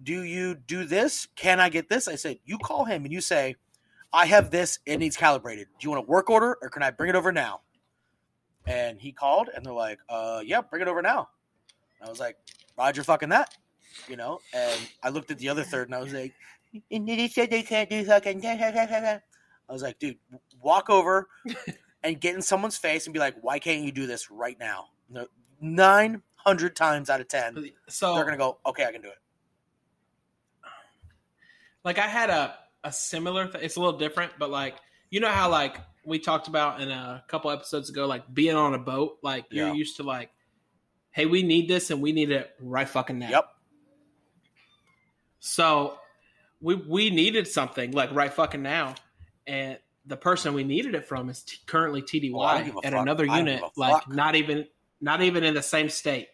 Do 0.02 0.24
you 0.24 0.54
do 0.56 0.86
this? 0.86 1.28
Can 1.36 1.60
I 1.60 1.69
get 1.69 1.89
this? 1.89 2.08
I 2.08 2.15
said, 2.15 2.38
you 2.46 2.58
call 2.60 2.86
him 2.86 3.04
and 3.04 3.12
you 3.12 3.22
say, 3.22 3.56
I 4.12 4.28
have 4.28 4.52
this, 4.52 4.80
it 4.86 4.98
needs 4.98 5.17
calibrated. 5.17 5.67
Do 5.80 5.86
you 5.86 5.89
want 5.89 6.04
a 6.08 6.08
work 6.08 6.30
order 6.30 6.58
or 6.62 6.69
can 6.69 6.84
I 6.84 6.91
bring 6.91 7.10
it 7.10 7.15
over 7.15 7.32
now? 7.32 7.62
And 8.65 8.99
he 8.99 9.12
called 9.12 9.49
and 9.54 9.65
they're 9.65 9.73
like, 9.73 9.99
uh, 10.10 10.41
yeah, 10.43 10.62
bring 10.62 10.82
it 10.82 10.88
over 10.88 11.02
now. 11.02 11.30
I 12.02 12.10
was 12.10 12.19
like, 12.19 12.38
Roger 12.78 13.04
fucking 13.04 13.30
that. 13.30 13.56
You 14.08 14.15
know, 14.15 14.39
and 14.54 14.80
I 15.04 15.10
looked 15.10 15.30
at 15.32 15.38
the 15.38 15.49
other 15.49 15.63
third 15.63 15.88
and 15.88 15.95
I 15.95 15.99
was 15.99 16.13
like, 16.13 16.34
and 16.91 17.08
they 17.08 17.28
said 17.28 17.52
they 17.52 17.62
can't 17.62 17.89
do 17.89 18.04
fucking. 18.04 18.43
I 18.43 19.19
was 19.69 19.84
like, 19.84 19.99
dude, 19.99 20.17
walk 20.62 20.89
over 20.89 21.28
and 22.04 22.19
get 22.19 22.34
in 22.36 22.41
someone's 22.41 22.78
face 22.78 23.06
and 23.06 23.13
be 23.13 23.19
like, 23.19 23.36
why 23.41 23.60
can't 23.60 23.84
you 23.84 23.91
do 23.91 24.08
this 24.08 24.32
right 24.32 24.58
now? 24.60 24.88
900 25.62 26.76
times 26.76 27.10
out 27.10 27.21
of 27.21 27.28
10, 27.28 27.71
So 27.88 28.15
they're 28.15 28.26
to 28.32 28.38
go, 28.38 28.58
okay, 28.65 28.86
I 28.86 28.91
can 28.91 29.02
do 29.02 29.10
it. 29.10 29.17
like 31.84 31.97
I 31.99 32.08
had 32.08 32.30
a 32.30 32.56
a 32.84 32.91
similar. 32.91 33.47
Th- 33.47 33.63
it's 33.63 33.76
a 33.76 33.80
little 33.80 33.97
different, 33.97 34.34
but 34.38 34.49
like 34.49 34.76
you 35.10 35.19
know 35.19 35.30
how 35.30 35.49
like 35.49 35.78
we 36.05 36.19
talked 36.19 36.47
about 36.47 36.81
in 36.81 36.89
a 36.91 37.23
couple 37.27 37.49
episodes 37.51 37.89
ago, 37.89 38.05
like 38.07 38.31
being 38.33 38.55
on 38.55 38.73
a 38.73 38.79
boat. 38.79 39.17
Like 39.21 39.45
you're 39.51 39.67
Yeah. 39.67 39.73
used 39.73 39.97
to 39.97 40.03
like, 40.03 40.29
hey, 41.11 41.25
we 41.25 41.43
need 41.43 41.67
this 41.69 41.89
and 41.91 42.01
we 42.01 42.11
need 42.11 42.31
it 42.31 42.51
right 42.59 42.87
fucking 42.87 43.19
now. 43.19 43.29
Yep. 43.29 43.45
So 45.39 45.97
we 46.61 46.75
we 46.75 47.09
needed 47.09 47.47
something 47.47 47.91
like 47.91 48.11
right 48.13 48.31
fucking 48.33 48.61
now, 48.61 48.95
and 49.45 49.77
the 50.05 50.17
person 50.17 50.53
we 50.53 50.63
needed 50.63 50.95
it 50.95 51.05
from 51.05 51.29
is 51.29 51.43
t- 51.43 51.57
currently 51.65 52.01
TDY 52.01 52.33
Oh, 52.33 52.39
I 52.41 52.57
don't 52.57 52.65
give 52.65 52.75
a 52.75 52.87
at 52.87 52.93
fuck. 52.93 53.01
another 53.01 53.25
unit, 53.25 53.61
like 53.75 54.03
fuck. 54.03 54.09
not 54.09 54.35
even 54.35 54.67
not 55.01 55.21
even 55.21 55.43
in 55.43 55.53
the 55.53 55.61
same 55.63 55.89
state. 55.89 56.27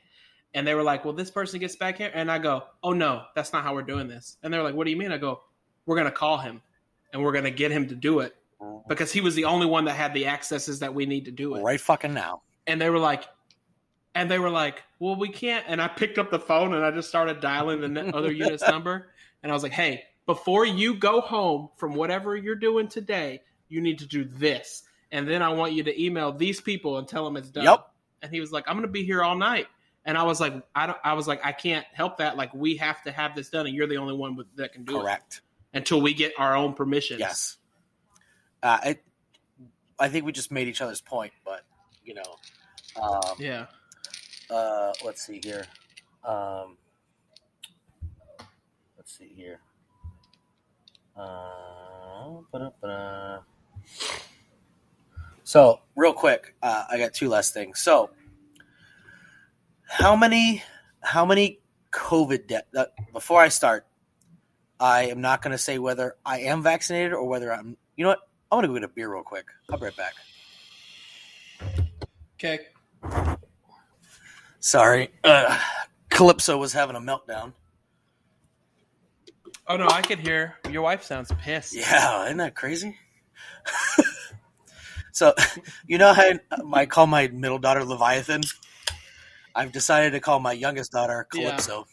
And 0.55 0.65
they 0.65 0.73
were 0.73 0.81
like, 0.83 1.05
"Well, 1.05 1.13
this 1.13 1.29
person 1.29 1.59
gets 1.59 1.75
back 1.75 1.97
here," 1.97 2.11
and 2.13 2.31
I 2.31 2.39
go, 2.39 2.63
"Oh 2.81 2.91
no, 2.93 3.23
that's 3.35 3.53
not 3.53 3.63
how 3.63 3.73
we're 3.75 3.83
doing 3.83 4.07
this." 4.07 4.37
And 4.41 4.51
they're 4.53 4.63
like, 4.63 4.73
"What 4.73 4.85
do 4.85 4.91
you 4.91 4.97
mean?" 4.97 5.11
I 5.11 5.17
go, 5.17 5.41
"We're 5.85 5.95
gonna 5.95 6.09
call 6.11 6.39
him, 6.39 6.61
and 7.13 7.23
we're 7.23 7.33
gonna 7.33 7.51
get 7.51 7.71
him 7.71 7.87
to 7.89 7.95
do 7.95 8.19
it 8.21 8.35
Uh-huh. 8.61 8.79
because 8.87 9.11
he 9.11 9.21
was 9.21 9.35
the 9.35 9.45
only 9.45 9.65
one 9.65 9.85
that 9.85 9.93
had 9.95 10.13
the 10.13 10.27
accesses 10.27 10.79
that 10.79 10.93
we 10.93 11.05
need 11.05 11.25
to 11.25 11.31
do 11.31 11.55
it." 11.55 11.61
Right 11.61 11.79
fucking 11.79 12.13
now. 12.13 12.41
and 12.67 12.79
they 12.81 12.89
were 12.89 12.99
like 12.99 13.23
and 14.15 14.29
they 14.29 14.39
were 14.39 14.49
like 14.49 14.83
well 14.99 15.15
we 15.15 15.29
can't 15.29 15.63
and 15.67 15.79
i 15.81 15.87
picked 15.87 16.17
up 16.17 16.31
the 16.31 16.39
phone 16.39 16.73
and 16.73 16.83
i 16.83 16.89
just 16.91 17.07
started 17.09 17.39
dialing 17.39 17.93
the 17.93 18.01
other 18.17 18.31
unit's 18.31 18.67
number 18.67 19.07
and 19.43 19.51
i 19.51 19.53
was 19.55 19.61
like 19.63 19.71
hey 19.71 20.03
before 20.25 20.65
you 20.65 20.95
go 20.95 21.21
home 21.21 21.69
from 21.77 21.93
whatever 21.93 22.35
you're 22.35 22.55
doing 22.55 22.87
today 22.87 23.39
you 23.69 23.81
need 23.81 23.99
to 23.99 24.07
do 24.07 24.23
this 24.25 24.83
and 25.11 25.27
then 25.27 25.41
i 25.43 25.49
want 25.49 25.73
you 25.73 25.83
to 25.83 26.03
email 26.03 26.31
these 26.33 26.59
people 26.59 26.97
and 26.97 27.07
tell 27.07 27.23
them 27.23 27.37
it's 27.37 27.49
done 27.51 27.63
Yep. 27.65 27.87
and 28.23 28.33
he 28.33 28.39
was 28.39 28.51
like 28.51 28.65
i'm 28.67 28.75
gonna 28.75 28.87
be 28.87 29.05
here 29.05 29.21
all 29.23 29.35
night 29.37 29.67
and 30.05 30.17
i 30.17 30.23
was 30.23 30.39
like 30.41 30.53
i 30.75 30.87
don't 30.87 30.97
i 31.03 31.13
was 31.13 31.27
like 31.27 31.45
i 31.45 31.51
can't 31.51 31.85
help 31.93 32.17
that 32.17 32.35
like 32.35 32.51
we 32.53 32.77
have 32.77 33.01
to 33.03 33.11
have 33.11 33.35
this 33.35 33.49
done 33.49 33.67
and 33.67 33.75
you're 33.75 33.87
the 33.87 33.97
only 33.97 34.15
one 34.15 34.35
with, 34.35 34.47
that 34.55 34.73
can 34.73 34.85
do 34.85 34.99
Correct. 34.99 35.41
it 35.73 35.77
until 35.77 36.01
we 36.01 36.15
get 36.15 36.33
our 36.39 36.55
own 36.57 36.73
permissions 36.73 37.19
Yes. 37.19 37.57
Uh, 38.61 38.79
it, 38.85 39.03
I 39.99 40.09
think 40.09 40.25
we 40.25 40.31
just 40.31 40.51
made 40.51 40.67
each 40.67 40.81
other's 40.81 41.01
point, 41.01 41.33
but, 41.45 41.61
you 42.03 42.13
know, 42.13 43.01
um, 43.01 43.35
yeah 43.39 43.65
uh, 44.49 44.93
let's 45.05 45.25
see 45.25 45.39
here. 45.43 45.65
Um, 46.23 46.77
let's 48.97 49.17
see 49.17 49.31
here. 49.35 49.59
Uh. 51.15 52.39
So, 55.43 55.79
real 55.95 56.13
quick, 56.13 56.55
uh, 56.61 56.85
I 56.89 56.97
got 56.97 57.13
two 57.13 57.29
last 57.29 57.53
things. 57.53 57.79
So, 57.79 58.11
how 59.87 60.15
many, 60.15 60.63
how 61.01 61.25
many 61.25 61.59
COVID 61.91 62.47
deaths? 62.47 62.67
Uh, 62.75 62.85
before 63.11 63.41
I 63.41 63.49
start, 63.49 63.85
I 64.79 65.05
am 65.05 65.21
not 65.21 65.41
going 65.41 65.51
to 65.51 65.57
say 65.57 65.79
whether 65.79 66.15
I 66.25 66.41
am 66.41 66.61
vaccinated 66.61 67.13
or 67.13 67.27
whether 67.27 67.53
I'm. 67.53 67.77
You 67.95 68.03
know 68.03 68.09
what? 68.09 68.28
I'm 68.51 68.61
to 68.61 68.67
go 68.67 68.73
get 68.73 68.83
a 68.83 68.87
beer 68.87 69.11
real 69.13 69.23
quick. 69.23 69.45
I'll 69.71 69.77
be 69.77 69.85
right 69.85 69.95
back. 69.95 70.13
okay 72.35 72.59
Sorry, 74.61 75.09
uh, 75.23 75.57
Calypso 76.09 76.57
was 76.57 76.73
having 76.73 76.95
a 76.95 76.99
meltdown. 76.99 77.53
oh 79.67 79.77
no 79.77 79.87
i 79.89 80.01
could 80.01 80.19
hear 80.19 80.55
your 80.69 80.81
wife 80.81 81.03
sounds 81.03 81.31
pissed 81.41 81.75
Yeah, 81.75 82.25
isn't 82.25 82.37
that 82.37 82.55
crazy? 82.55 82.97
so, 85.11 85.33
you 85.87 85.97
know 85.97 86.13
how 86.13 86.31
I 86.73 86.85
call 86.87 87.07
my 87.07 87.27
middle 87.27 87.59
daughter 87.59 87.83
Leviathan? 87.85 88.41
I've 89.55 89.71
decided 89.71 90.11
to 90.11 90.19
call 90.19 90.39
my 90.39 90.53
youngest 90.53 90.91
daughter 90.91 91.27
Yeah. 91.33 91.51
Calypso. 91.57 91.85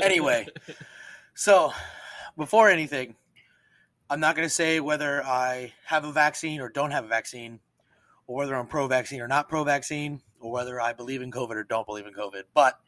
Anyway, 0.00 0.48
so 1.34 1.72
before 2.36 2.68
anything, 2.68 3.16
I'm 4.08 4.20
not 4.20 4.36
going 4.36 4.46
to 4.46 4.54
say 4.54 4.80
whether 4.80 5.24
I 5.24 5.72
have 5.86 6.04
a 6.04 6.12
vaccine 6.12 6.60
or 6.60 6.68
don't 6.68 6.90
have 6.90 7.04
a 7.04 7.08
vaccine, 7.08 7.60
or 8.26 8.36
whether 8.36 8.54
I'm 8.54 8.66
pro 8.66 8.86
vaccine 8.86 9.20
or 9.20 9.28
not 9.28 9.48
pro 9.48 9.64
vaccine, 9.64 10.20
or 10.40 10.50
whether 10.50 10.80
I 10.80 10.92
believe 10.92 11.22
in 11.22 11.30
COVID 11.30 11.52
or 11.52 11.64
don't 11.64 11.86
believe 11.86 12.06
in 12.06 12.14
COVID. 12.14 12.42
But 12.54 12.78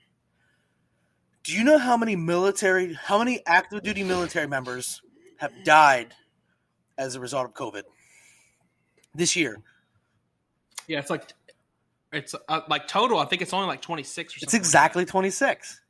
do 1.42 1.52
you 1.52 1.64
know 1.64 1.78
how 1.78 1.96
many 1.96 2.16
military, 2.16 2.94
how 2.94 3.18
many 3.18 3.40
active 3.46 3.82
duty 3.82 4.02
military 4.02 4.46
members 4.46 5.02
have 5.38 5.52
died 5.64 6.14
as 6.98 7.14
a 7.14 7.20
result 7.20 7.46
of 7.46 7.54
COVID 7.54 7.82
this 9.14 9.36
year? 9.36 9.62
Yeah, 10.88 10.98
it's 10.98 11.10
like 11.10 11.32
it's 12.12 12.34
uh, 12.48 12.60
like 12.68 12.86
total. 12.86 13.18
I 13.18 13.24
think 13.26 13.42
it's 13.42 13.52
only 13.52 13.66
like 13.66 13.82
twenty 13.82 14.02
six 14.02 14.36
or 14.36 14.40
something. 14.40 14.46
It's 14.46 14.54
exactly 14.54 15.04
26. 15.04 15.80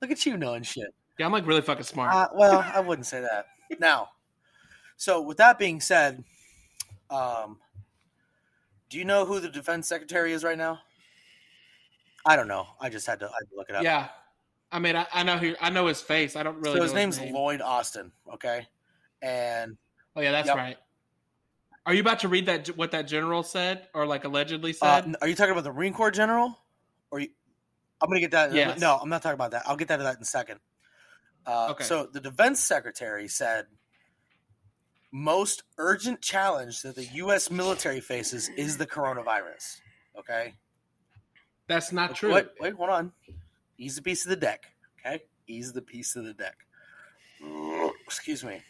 Look 0.00 0.10
at 0.10 0.26
you 0.26 0.36
knowing 0.36 0.62
shit. 0.62 0.92
Yeah, 1.22 1.26
I'm 1.26 1.32
like 1.32 1.46
really 1.46 1.62
fucking 1.62 1.84
smart. 1.84 2.12
Uh, 2.12 2.26
well, 2.34 2.68
I 2.74 2.80
wouldn't 2.80 3.06
say 3.06 3.20
that. 3.20 3.46
Now, 3.78 4.08
so 4.96 5.22
with 5.22 5.36
that 5.36 5.56
being 5.56 5.80
said, 5.80 6.24
um, 7.10 7.58
do 8.90 8.98
you 8.98 9.04
know 9.04 9.24
who 9.24 9.38
the 9.38 9.48
defense 9.48 9.86
secretary 9.86 10.32
is 10.32 10.42
right 10.42 10.58
now? 10.58 10.80
I 12.26 12.34
don't 12.34 12.48
know. 12.48 12.66
I 12.80 12.88
just 12.88 13.06
had 13.06 13.20
to, 13.20 13.26
I 13.26 13.34
had 13.38 13.50
to 13.50 13.56
look 13.56 13.68
it 13.68 13.76
up. 13.76 13.84
yeah, 13.84 14.08
I 14.72 14.80
mean, 14.80 14.96
I, 14.96 15.06
I 15.12 15.22
know 15.22 15.38
who. 15.38 15.54
I 15.60 15.70
know 15.70 15.86
his 15.86 16.00
face. 16.00 16.34
I 16.34 16.42
don't 16.42 16.56
really. 16.56 16.74
Know. 16.74 16.80
So 16.80 16.82
his 16.82 16.92
name's 16.94 17.20
name. 17.20 17.34
Lloyd 17.34 17.60
Austin. 17.60 18.10
Okay, 18.34 18.66
and 19.22 19.76
Oh 20.16 20.22
yeah, 20.22 20.32
that's 20.32 20.48
Yep. 20.48 20.56
right. 20.56 20.76
Are 21.86 21.94
you 21.94 22.00
about 22.00 22.18
to 22.18 22.28
read 22.28 22.46
that? 22.46 22.66
What 22.76 22.90
that 22.90 23.02
general 23.02 23.44
said, 23.44 23.86
or 23.94 24.06
like 24.06 24.24
allegedly 24.24 24.74
uh, 24.82 25.02
said? 25.02 25.14
are 25.20 25.28
you 25.28 25.36
talking 25.36 25.52
about 25.52 25.62
the 25.62 25.72
Marine 25.72 25.94
Corps 25.94 26.10
general? 26.10 26.58
Or 27.12 27.20
you, 27.20 27.28
I'm 28.00 28.08
going 28.08 28.16
to 28.16 28.22
get 28.22 28.32
that. 28.32 28.52
Yes. 28.52 28.80
No, 28.80 28.98
I'm 29.00 29.08
not 29.08 29.22
talking 29.22 29.34
about 29.34 29.52
that. 29.52 29.62
I'll 29.66 29.76
get 29.76 29.86
that 29.86 29.98
to 29.98 30.02
that 30.02 30.16
in 30.16 30.22
a 30.22 30.24
second. 30.24 30.58
Uh, 31.46 31.68
Okay. 31.70 31.84
So 31.84 32.06
the 32.06 32.20
defense 32.20 32.60
secretary 32.60 33.28
said 33.28 33.66
most 35.12 35.62
urgent 35.78 36.20
challenge 36.22 36.82
that 36.82 36.96
the 36.96 37.04
U.S. 37.14 37.50
military 37.50 38.00
faces 38.00 38.48
is 38.56 38.76
the 38.78 38.86
coronavirus. 38.86 39.80
Okay. 40.18 40.54
that's 41.68 41.92
not 41.92 42.14
true. 42.14 42.32
Wait, 42.34 42.46
wait, 42.60 42.74
hold 42.74 42.90
on. 42.90 43.12
Ease 43.78 43.96
the 43.96 44.02
piece 44.02 44.24
of 44.24 44.30
the 44.30 44.36
deck. 44.36 44.66
Okay, 45.00 45.22
ease 45.46 45.72
the 45.72 45.82
piece 45.82 46.16
of 46.16 46.24
the 46.24 46.34
deck. 46.34 46.56
Excuse 48.04 48.44
me. 48.44 48.62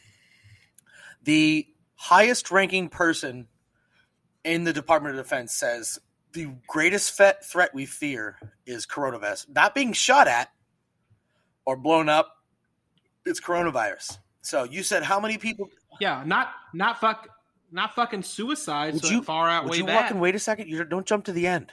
The 1.23 1.67
highest 1.97 2.51
ranking 2.51 2.89
person 2.89 3.47
in 4.45 4.65
the 4.65 4.73
Department 4.73 5.17
of 5.17 5.25
Defense 5.25 5.55
says 5.55 5.99
the 6.33 6.49
greatest 6.67 7.13
threat 7.45 7.75
we 7.75 7.87
fear 7.87 8.39
is 8.67 8.87
coronavirus. 8.87 9.49
Not 9.51 9.75
being 9.75 9.93
shot 9.93 10.27
at 10.27 10.51
or 11.65 11.77
blown 11.77 12.09
up. 12.09 12.37
It's 13.25 13.41
coronavirus. 13.41 14.19
So 14.43 14.65
you 14.65 14.83
said 14.83 15.03
how 15.05 15.21
many 15.21 15.39
people? 15.39 15.69
Yeah, 16.01 16.23
not 16.27 16.49
not 16.75 16.99
fuck, 17.01 17.29
not 17.71 17.95
fucking 17.95 18.23
suicide. 18.23 18.95
Would 18.95 19.05
so 19.05 19.11
you- 19.11 19.23
far 19.23 19.49
outweigh 19.49 19.69
Would 19.71 19.79
you 19.79 19.87
that. 19.87 20.03
walk 20.03 20.11
and 20.11 20.21
wait 20.21 20.35
a 20.35 20.39
second? 20.39 20.69
You 20.69 20.85
don't 20.85 21.07
jump 21.07 21.25
to 21.27 21.33
the 21.33 21.47
end. 21.47 21.73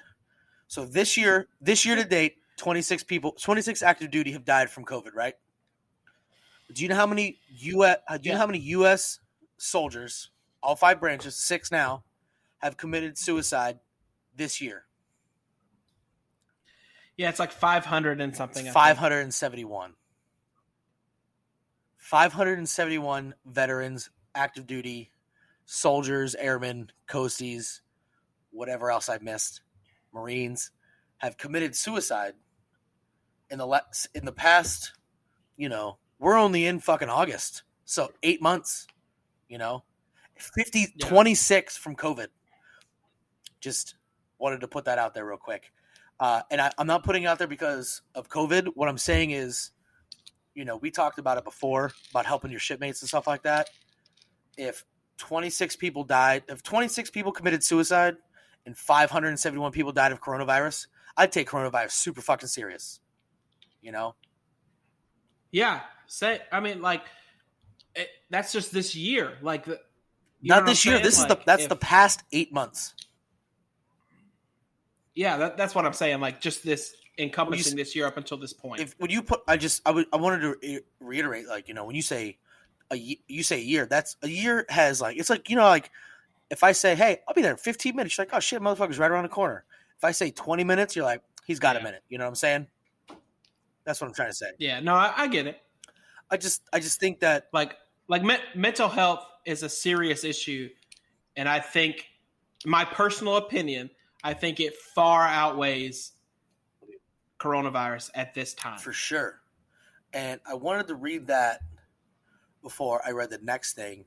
So 0.68 0.86
this 0.86 1.18
year, 1.18 1.48
this 1.60 1.84
year 1.84 1.96
to 1.96 2.04
date, 2.04 2.36
26 2.58 3.04
people, 3.06 3.32
26 3.42 3.82
active 3.82 4.12
duty 4.12 4.32
have 4.34 4.46
died 4.46 4.70
from 4.70 4.86
COVID, 4.86 5.16
right? 5.16 5.34
Do 6.72 6.84
you 6.84 6.90
know 6.90 6.96
how 6.96 7.08
many 7.08 7.40
U.S. 7.50 7.98
uh, 8.08 8.18
Do 8.18 8.30
you 8.30 8.34
know 8.34 8.40
how 8.40 8.46
many 8.46 8.60
U.S. 8.60 9.20
soldiers, 9.58 10.30
all 10.62 10.76
five 10.76 11.00
branches, 11.00 11.36
six 11.36 11.72
now, 11.72 12.04
have 12.60 12.78
committed 12.78 13.18
suicide 13.18 13.80
this 14.36 14.62
year? 14.62 14.84
yeah, 17.18 17.30
it's 17.30 17.40
like 17.40 17.52
five 17.52 17.86
hundred 17.86 18.22
and 18.22 18.36
something. 18.36 18.66
571. 18.72 19.94
571 22.10 23.36
veterans, 23.46 24.10
active 24.34 24.66
duty, 24.66 25.12
soldiers, 25.66 26.34
airmen, 26.34 26.90
coasties, 27.08 27.82
whatever 28.50 28.90
else 28.90 29.10
I've 29.10 29.22
missed, 29.22 29.62
Marines, 30.12 30.72
have 31.20 31.38
committed 31.38 31.76
suicide 31.76 32.34
in 33.52 33.60
the 33.60 33.68
la- 33.68 33.82
in 34.16 34.26
the 34.26 34.32
past. 34.32 34.94
You 35.56 35.70
know, 35.70 36.00
we're 36.18 36.36
only 36.36 36.66
in 36.66 36.80
fucking 36.80 37.10
August, 37.10 37.62
so 37.86 38.12
eight 38.24 38.42
months. 38.42 38.88
You 39.48 39.60
know, 39.60 39.84
50, 40.36 40.96
Yeah. 40.96 41.08
26 41.08 41.78
from 41.78 41.96
COVID. 41.96 42.30
Just 43.60 43.94
wanted 44.40 44.62
to 44.62 44.68
put 44.68 44.86
that 44.86 44.98
out 44.98 45.14
there 45.14 45.28
real 45.28 45.38
quick. 45.38 45.72
Uh, 46.20 46.42
and 46.50 46.60
I, 46.60 46.72
I'm 46.80 46.88
not 46.88 47.04
putting 47.04 47.22
it 47.22 47.28
out 47.28 47.38
there 47.38 47.48
because 47.48 48.02
of 48.16 48.30
COVID. 48.30 48.70
What 48.74 48.90
I'm 48.90 48.98
saying 48.98 49.30
is, 49.30 49.74
you 50.60 50.66
know, 50.66 50.76
we 50.76 50.92
talked 50.92 51.20
about 51.20 51.38
it 51.38 51.46
before 51.46 51.94
about 52.12 52.26
helping 52.26 52.52
your 52.52 52.60
shipmates 52.60 53.02
and 53.02 53.08
stuff 53.08 53.28
like 53.28 53.44
that. 53.44 53.70
If 54.58 54.84
26 55.18 55.78
people 55.78 56.04
died, 56.04 56.44
if 56.50 56.62
26 56.64 57.12
people 57.12 57.32
committed 57.32 57.64
suicide 57.64 58.18
and 58.66 58.78
571 58.78 59.72
people 59.72 59.94
died 59.94 60.12
of 60.12 60.20
coronavirus, 60.20 60.88
I'd 61.16 61.32
take 61.32 61.48
coronavirus 61.48 61.92
super 61.92 62.20
fucking 62.20 62.50
serious. 62.50 63.00
You 63.82 63.94
know, 63.94 64.16
Yeah, 65.52 65.80
say. 66.08 66.42
I 66.52 66.60
mean, 66.60 66.82
like 66.82 67.04
it, 67.96 68.10
that's 68.30 68.52
just 68.52 68.74
this 68.74 68.94
year. 68.94 69.38
Like 69.42 69.64
the, 69.64 69.80
not 70.44 70.66
this 70.66 70.86
year. 70.86 71.00
This 71.00 71.20
is 71.20 71.26
the 71.26 71.40
that's 71.46 71.64
if- 71.64 71.70
the 71.70 71.78
past 71.78 72.22
eight 72.34 72.52
months. 72.52 72.94
Yeah, 75.16 75.38
that, 75.38 75.58
that's 75.58 75.74
what 75.74 75.86
I'm 75.86 75.94
saying. 75.94 76.20
Like 76.20 76.42
just 76.42 76.66
this 76.66 76.94
encompassing 77.20 77.74
s- 77.74 77.76
this 77.78 77.96
year 77.96 78.08
up 78.08 78.18
until 78.18 78.38
this 78.38 78.54
point. 78.54 78.82
If 78.82 78.96
when 78.98 79.12
you 79.12 79.22
put, 79.22 79.42
I 79.48 79.58
just 79.58 79.82
I 79.86 79.92
would 79.92 80.08
I 80.14 80.18
wanted 80.18 80.42
to 80.62 80.82
reiterate, 81.00 81.48
like 81.48 81.68
you 81.68 81.74
know, 81.74 81.86
when 81.86 81.96
you 81.96 82.02
say 82.02 82.38
a 82.92 82.96
you 83.28 83.44
say 83.44 83.58
a 83.58 83.64
year, 83.64 83.86
that's 83.86 84.16
a 84.24 84.28
year 84.28 84.66
has 84.70 85.00
like 85.02 85.18
it's 85.18 85.30
like 85.30 85.50
you 85.50 85.56
know 85.56 85.64
like 85.64 85.92
if 86.50 86.64
I 86.64 86.72
say 86.72 86.96
hey 86.96 87.20
I'll 87.28 87.34
be 87.36 87.42
there 87.44 87.52
in 87.52 87.58
15 87.58 87.96
minutes, 87.96 88.18
you're 88.18 88.26
like 88.26 88.34
oh 88.34 88.40
shit 88.40 88.62
motherfucker's 88.62 88.98
right 88.98 89.12
around 89.12 89.24
the 89.24 89.30
corner. 89.30 89.64
If 89.98 90.04
I 90.04 90.12
say 90.12 90.32
20 90.32 90.64
minutes, 90.64 90.96
you're 90.96 91.06
like 91.06 91.22
he's 91.46 91.60
got 91.60 91.76
a 91.76 91.84
minute. 91.84 92.04
You 92.10 92.18
know 92.18 92.24
what 92.24 92.30
I'm 92.30 92.36
saying? 92.36 92.68
That's 93.84 94.02
what 94.02 94.08
I'm 94.08 94.14
trying 94.14 94.30
to 94.30 94.36
say. 94.36 94.52
yeah, 94.60 94.80
no, 94.80 94.94
I, 94.94 95.14
I 95.16 95.28
get 95.28 95.48
it. 95.48 95.62
I 96.30 96.38
just 96.38 96.62
I 96.72 96.80
just 96.80 97.00
think 97.00 97.20
that 97.22 97.48
Like 97.54 97.76
like 98.08 98.24
me- 98.24 98.38
mental 98.56 98.88
health 98.88 99.26
is 99.46 99.64
a 99.64 99.70
serious 99.70 100.24
issue, 100.24 100.70
and 101.36 101.48
I 101.50 101.60
think 101.60 102.06
my 102.66 102.86
personal 102.86 103.38
opinion, 103.38 103.90
I 104.24 104.34
think 104.34 104.60
it 104.60 104.76
far 104.96 105.26
outweighs 105.28 106.12
coronavirus 107.40 108.12
at 108.14 108.34
this 108.34 108.54
time. 108.54 108.78
for 108.80 108.94
sure. 108.94 109.42
And 110.14 110.40
I 110.46 110.56
wanted 110.56 110.88
to 110.88 110.96
read 110.96 111.28
that 111.28 111.62
before 112.62 113.02
I 113.06 113.12
read 113.12 113.30
the 113.30 113.40
next 113.40 113.74
thing. 113.74 114.06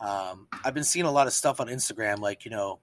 Um, 0.00 0.48
I've 0.64 0.74
been 0.74 0.84
seeing 0.84 1.06
a 1.06 1.10
lot 1.10 1.26
of 1.26 1.32
stuff 1.32 1.60
on 1.60 1.68
Instagram, 1.68 2.18
like 2.18 2.44
you 2.44 2.50
know, 2.50 2.80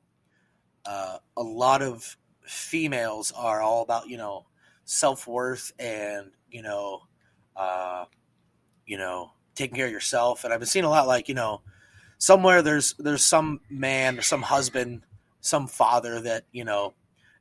uh, 0.85 1.17
a 1.37 1.43
lot 1.43 1.81
of 1.81 2.17
females 2.41 3.31
are 3.31 3.61
all 3.61 3.83
about 3.83 4.09
you 4.09 4.17
know 4.17 4.45
self 4.85 5.27
worth 5.27 5.71
and 5.77 6.31
you 6.49 6.61
know, 6.61 7.01
uh, 7.55 8.05
you 8.85 8.97
know, 8.97 9.31
taking 9.55 9.75
care 9.75 9.85
of 9.85 9.91
yourself. 9.91 10.43
And 10.43 10.53
I've 10.53 10.59
been 10.59 10.67
seeing 10.67 10.85
a 10.85 10.89
lot, 10.89 11.07
like 11.07 11.29
you 11.29 11.35
know, 11.35 11.61
somewhere 12.17 12.61
there's 12.61 12.93
there's 12.93 13.25
some 13.25 13.61
man 13.69 14.17
or 14.17 14.23
some 14.23 14.41
husband, 14.41 15.03
some 15.39 15.67
father 15.67 16.21
that 16.21 16.45
you 16.51 16.63
know 16.63 16.93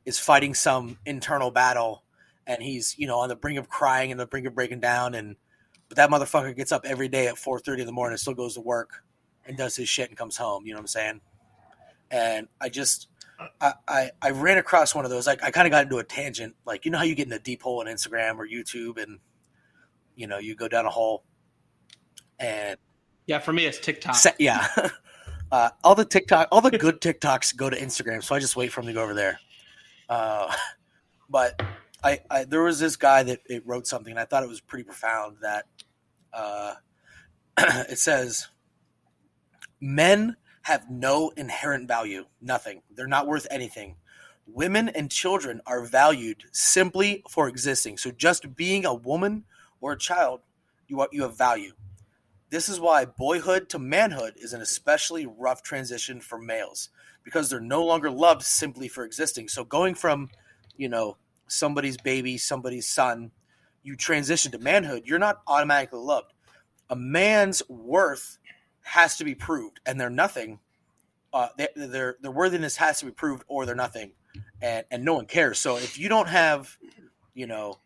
is 0.04 0.18
fighting 0.18 0.52
some 0.52 0.98
internal 1.06 1.50
battle 1.50 2.02
and 2.52 2.62
he's 2.62 2.94
you 2.98 3.06
know 3.06 3.18
on 3.18 3.28
the 3.28 3.36
brink 3.36 3.58
of 3.58 3.68
crying 3.68 4.10
and 4.10 4.20
the 4.20 4.26
brink 4.26 4.46
of 4.46 4.54
breaking 4.54 4.80
down 4.80 5.14
and 5.14 5.36
but 5.88 5.96
that 5.96 6.10
motherfucker 6.10 6.54
gets 6.56 6.72
up 6.72 6.84
every 6.86 7.08
day 7.08 7.26
at 7.26 7.34
4.30 7.34 7.80
in 7.80 7.86
the 7.86 7.92
morning 7.92 8.12
and 8.12 8.20
still 8.20 8.34
goes 8.34 8.54
to 8.54 8.60
work 8.60 9.04
and 9.46 9.56
does 9.56 9.76
his 9.76 9.88
shit 9.88 10.08
and 10.08 10.16
comes 10.18 10.36
home 10.36 10.64
you 10.66 10.72
know 10.72 10.78
what 10.78 10.82
i'm 10.82 10.86
saying? 10.88 11.20
And 12.10 12.48
i 12.60 12.68
just 12.68 13.08
i 13.60 13.72
i, 13.88 14.10
I 14.20 14.30
ran 14.30 14.58
across 14.58 14.94
one 14.94 15.04
of 15.04 15.10
those 15.10 15.26
like 15.26 15.42
i 15.42 15.50
kind 15.50 15.66
of 15.66 15.70
got 15.72 15.84
into 15.84 15.98
a 15.98 16.04
tangent 16.04 16.54
like 16.66 16.84
you 16.84 16.90
know 16.90 16.98
how 16.98 17.04
you 17.04 17.14
get 17.14 17.26
in 17.26 17.32
a 17.32 17.38
deep 17.38 17.62
hole 17.62 17.80
on 17.80 17.86
instagram 17.86 18.36
or 18.38 18.46
youtube 18.46 19.02
and 19.02 19.18
you 20.14 20.26
know 20.26 20.38
you 20.38 20.54
go 20.54 20.68
down 20.68 20.86
a 20.86 20.90
hole? 20.90 21.24
And 22.38 22.76
Yeah, 23.26 23.38
for 23.38 23.52
me 23.52 23.64
it's 23.66 23.78
TikTok. 23.78 24.14
se- 24.14 24.34
yeah. 24.38 24.68
Uh, 25.50 25.68
all 25.84 25.94
the 25.94 26.04
tiktok 26.04 26.48
all 26.50 26.62
the 26.62 26.70
good 26.70 26.98
tiktoks 27.02 27.54
go 27.54 27.68
to 27.68 27.76
instagram 27.76 28.24
so 28.24 28.34
i 28.34 28.38
just 28.38 28.56
wait 28.56 28.72
for 28.72 28.80
them 28.80 28.86
to 28.86 28.94
go 28.94 29.02
over 29.02 29.12
there. 29.12 29.38
Uh, 30.08 30.50
but 31.28 31.60
I, 32.02 32.20
I 32.30 32.44
there 32.44 32.62
was 32.62 32.78
this 32.78 32.96
guy 32.96 33.22
that 33.22 33.40
it 33.48 33.66
wrote 33.66 33.86
something 33.86 34.10
and 34.10 34.20
i 34.20 34.24
thought 34.24 34.42
it 34.42 34.48
was 34.48 34.60
pretty 34.60 34.84
profound 34.84 35.38
that 35.42 35.66
uh, 36.32 36.74
it 37.58 37.98
says 37.98 38.48
men 39.80 40.36
have 40.62 40.88
no 40.88 41.30
inherent 41.36 41.88
value 41.88 42.24
nothing. 42.40 42.82
They're 42.94 43.06
not 43.06 43.26
worth 43.26 43.46
anything. 43.50 43.96
Women 44.46 44.88
and 44.88 45.10
children 45.10 45.60
are 45.66 45.84
valued 45.84 46.44
simply 46.52 47.22
for 47.28 47.48
existing. 47.48 47.98
So 47.98 48.10
just 48.10 48.56
being 48.56 48.84
a 48.84 48.94
woman 48.94 49.44
or 49.80 49.92
a 49.92 49.98
child 49.98 50.40
you 50.88 51.00
are, 51.00 51.08
you 51.12 51.22
have 51.22 51.36
value. 51.36 51.72
This 52.50 52.68
is 52.68 52.78
why 52.78 53.06
boyhood 53.06 53.68
to 53.70 53.78
manhood 53.78 54.34
is 54.36 54.52
an 54.52 54.60
especially 54.60 55.26
rough 55.26 55.62
transition 55.62 56.20
for 56.20 56.38
males 56.38 56.90
because 57.24 57.48
they're 57.48 57.60
no 57.60 57.84
longer 57.84 58.10
loved 58.10 58.42
simply 58.42 58.88
for 58.88 59.04
existing. 59.04 59.48
So 59.48 59.64
going 59.64 59.94
from, 59.94 60.28
you 60.76 60.88
know, 60.88 61.16
somebody's 61.52 61.96
baby, 61.96 62.38
somebody's 62.38 62.86
son, 62.88 63.30
you 63.82 63.96
transition 63.96 64.52
to 64.52 64.58
manhood, 64.58 65.02
you're 65.06 65.18
not 65.18 65.42
automatically 65.46 66.00
loved. 66.00 66.32
a 66.90 66.96
man's 66.96 67.62
worth 67.68 68.38
has 68.82 69.16
to 69.16 69.24
be 69.24 69.34
proved, 69.34 69.80
and 69.86 70.00
they're 70.00 70.10
nothing. 70.10 70.58
Uh, 71.32 71.48
they, 71.56 71.68
their 71.74 72.16
their 72.20 72.30
worthiness 72.30 72.76
has 72.76 72.98
to 73.00 73.06
be 73.06 73.12
proved, 73.12 73.44
or 73.48 73.64
they're 73.66 73.74
nothing, 73.74 74.12
and 74.60 74.84
and 74.90 75.04
no 75.04 75.14
one 75.14 75.26
cares. 75.26 75.58
So 75.58 75.76
if 75.76 75.98
you 75.98 76.08
don't 76.08 76.28
have, 76.28 76.76
you 77.34 77.46
know, 77.46 77.78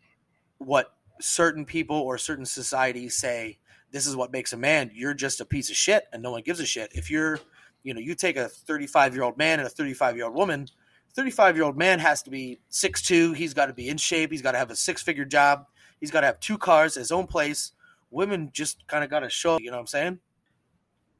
what 0.57 0.93
certain 1.21 1.65
people 1.65 1.97
or 1.97 2.17
certain 2.17 2.45
societies 2.45 3.15
say 3.15 3.59
this 3.91 4.05
is 4.05 4.15
what 4.15 4.31
makes 4.31 4.53
a 4.53 4.57
man, 4.57 4.91
you're 4.93 5.13
just 5.13 5.39
a 5.41 5.45
piece 5.45 5.69
of 5.69 5.75
shit, 5.75 6.05
and 6.11 6.21
no 6.21 6.31
one 6.31 6.41
gives 6.43 6.59
a 6.59 6.65
shit. 6.65 6.91
If 6.93 7.09
you're, 7.09 7.39
you 7.83 7.93
know, 7.93 8.01
you 8.01 8.15
take 8.15 8.35
a 8.37 8.49
35 8.49 9.13
year 9.15 9.23
old 9.23 9.37
man 9.37 9.59
and 9.59 9.67
a 9.67 9.69
35 9.69 10.15
year 10.17 10.25
old 10.25 10.35
woman. 10.35 10.67
35 11.15 11.55
year 11.55 11.65
old 11.65 11.77
man 11.77 11.99
has 11.99 12.21
to 12.23 12.29
be 12.29 12.59
6'2. 12.71 13.35
He's 13.35 13.53
got 13.53 13.67
to 13.67 13.73
be 13.73 13.89
in 13.89 13.97
shape. 13.97 14.31
He's 14.31 14.41
got 14.41 14.51
to 14.53 14.57
have 14.57 14.69
a 14.71 14.75
six 14.75 15.01
figure 15.01 15.25
job. 15.25 15.65
He's 15.99 16.11
got 16.11 16.21
to 16.21 16.27
have 16.27 16.39
two 16.39 16.57
cars, 16.57 16.95
his 16.95 17.11
own 17.11 17.27
place. 17.27 17.71
Women 18.11 18.51
just 18.53 18.87
kind 18.87 19.03
of 19.03 19.09
got 19.09 19.21
to 19.21 19.29
show, 19.29 19.57
you 19.59 19.71
know 19.71 19.77
what 19.77 19.81
I'm 19.81 19.87
saying? 19.87 20.19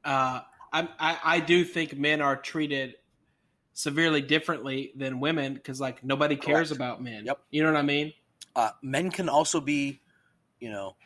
Uh, 0.04 0.40
I, 0.72 0.88
I 0.98 1.18
I 1.24 1.40
do 1.40 1.64
think 1.64 1.96
men 1.96 2.20
are 2.20 2.36
treated 2.36 2.94
severely 3.72 4.20
differently 4.20 4.92
than 4.96 5.20
women 5.20 5.54
because 5.54 5.80
like 5.80 6.04
nobody 6.04 6.36
cares 6.36 6.68
Correct. 6.68 6.72
about 6.72 7.02
men. 7.02 7.26
Yep. 7.26 7.40
You 7.50 7.62
know 7.62 7.72
what 7.72 7.78
I 7.78 7.82
mean? 7.82 8.12
Uh, 8.56 8.70
men 8.82 9.10
can 9.10 9.28
also 9.28 9.60
be, 9.60 10.00
you 10.60 10.70
know, 10.70 10.96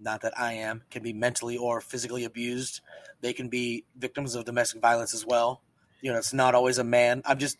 not 0.00 0.22
that 0.22 0.38
I 0.38 0.54
am, 0.54 0.82
can 0.90 1.02
be 1.02 1.12
mentally 1.12 1.56
or 1.56 1.80
physically 1.80 2.24
abused. 2.24 2.80
They 3.20 3.32
can 3.32 3.48
be 3.48 3.84
victims 3.96 4.34
of 4.34 4.44
domestic 4.44 4.80
violence 4.80 5.14
as 5.14 5.26
well. 5.26 5.62
You 6.00 6.12
know, 6.12 6.18
it's 6.18 6.32
not 6.32 6.54
always 6.54 6.78
a 6.78 6.84
man. 6.84 7.22
I'm 7.24 7.38
just, 7.38 7.58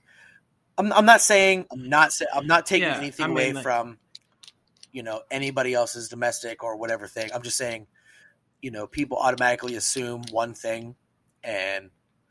I'm, 0.76 0.92
I'm 0.92 1.06
not 1.06 1.20
saying, 1.20 1.66
I'm 1.70 1.88
not, 1.88 2.12
I'm 2.34 2.46
not 2.46 2.66
taking 2.66 2.88
Yeah, 2.88 2.98
anything 2.98 3.24
I 3.24 3.28
mean, 3.28 3.36
away 3.36 3.52
like- 3.52 3.62
from, 3.62 3.98
you 4.92 5.02
know, 5.02 5.22
anybody 5.30 5.74
else's 5.74 6.08
domestic 6.08 6.62
or 6.62 6.76
whatever 6.76 7.06
thing. 7.06 7.30
I'm 7.34 7.42
just 7.42 7.56
saying, 7.56 7.86
you 8.62 8.70
know, 8.70 8.86
people 8.86 9.18
automatically 9.18 9.74
assume 9.76 10.22
one 10.30 10.54
thing, 10.54 10.94
and 11.42 11.90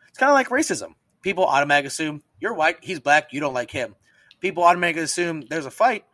it's 0.09 0.17
kind 0.17 0.29
of 0.29 0.33
like 0.33 0.49
racism. 0.49 0.95
People 1.21 1.45
automatically 1.45 1.87
assume 1.87 2.23
you're 2.39 2.53
white, 2.53 2.77
he's 2.81 2.99
black, 2.99 3.33
you 3.33 3.39
don't 3.39 3.53
like 3.53 3.71
him. 3.71 3.95
People 4.39 4.63
automatically 4.63 5.03
assume 5.03 5.43
there's 5.49 5.65
a 5.65 5.71
fight, 5.71 6.05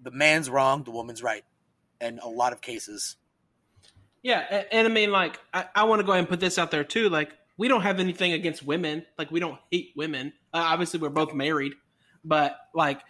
the 0.00 0.10
man's 0.10 0.50
wrong, 0.50 0.84
the 0.84 0.90
woman's 0.90 1.22
right. 1.22 1.44
In 2.00 2.18
a 2.18 2.28
lot 2.28 2.52
of 2.52 2.60
cases, 2.60 3.16
Yeah, 4.22 4.44
and, 4.50 4.66
and 4.70 4.86
I 4.86 4.90
mean, 4.90 5.10
like, 5.10 5.40
I, 5.54 5.64
I 5.74 5.84
want 5.84 6.00
to 6.00 6.04
go 6.04 6.12
ahead 6.12 6.20
and 6.20 6.28
put 6.28 6.40
this 6.40 6.58
out 6.58 6.70
there 6.70 6.84
too. 6.84 7.08
Like, 7.08 7.32
we 7.56 7.68
don't 7.68 7.80
have 7.80 7.98
anything 8.00 8.32
against 8.32 8.62
women. 8.66 9.06
Like, 9.16 9.30
we 9.30 9.40
don't 9.40 9.58
hate 9.72 9.92
women. 9.96 10.34
Uh, 10.56 10.60
obviously, 10.60 10.98
we're 10.98 11.10
both 11.10 11.34
married, 11.34 11.74
but 12.24 12.56
like, 12.74 13.02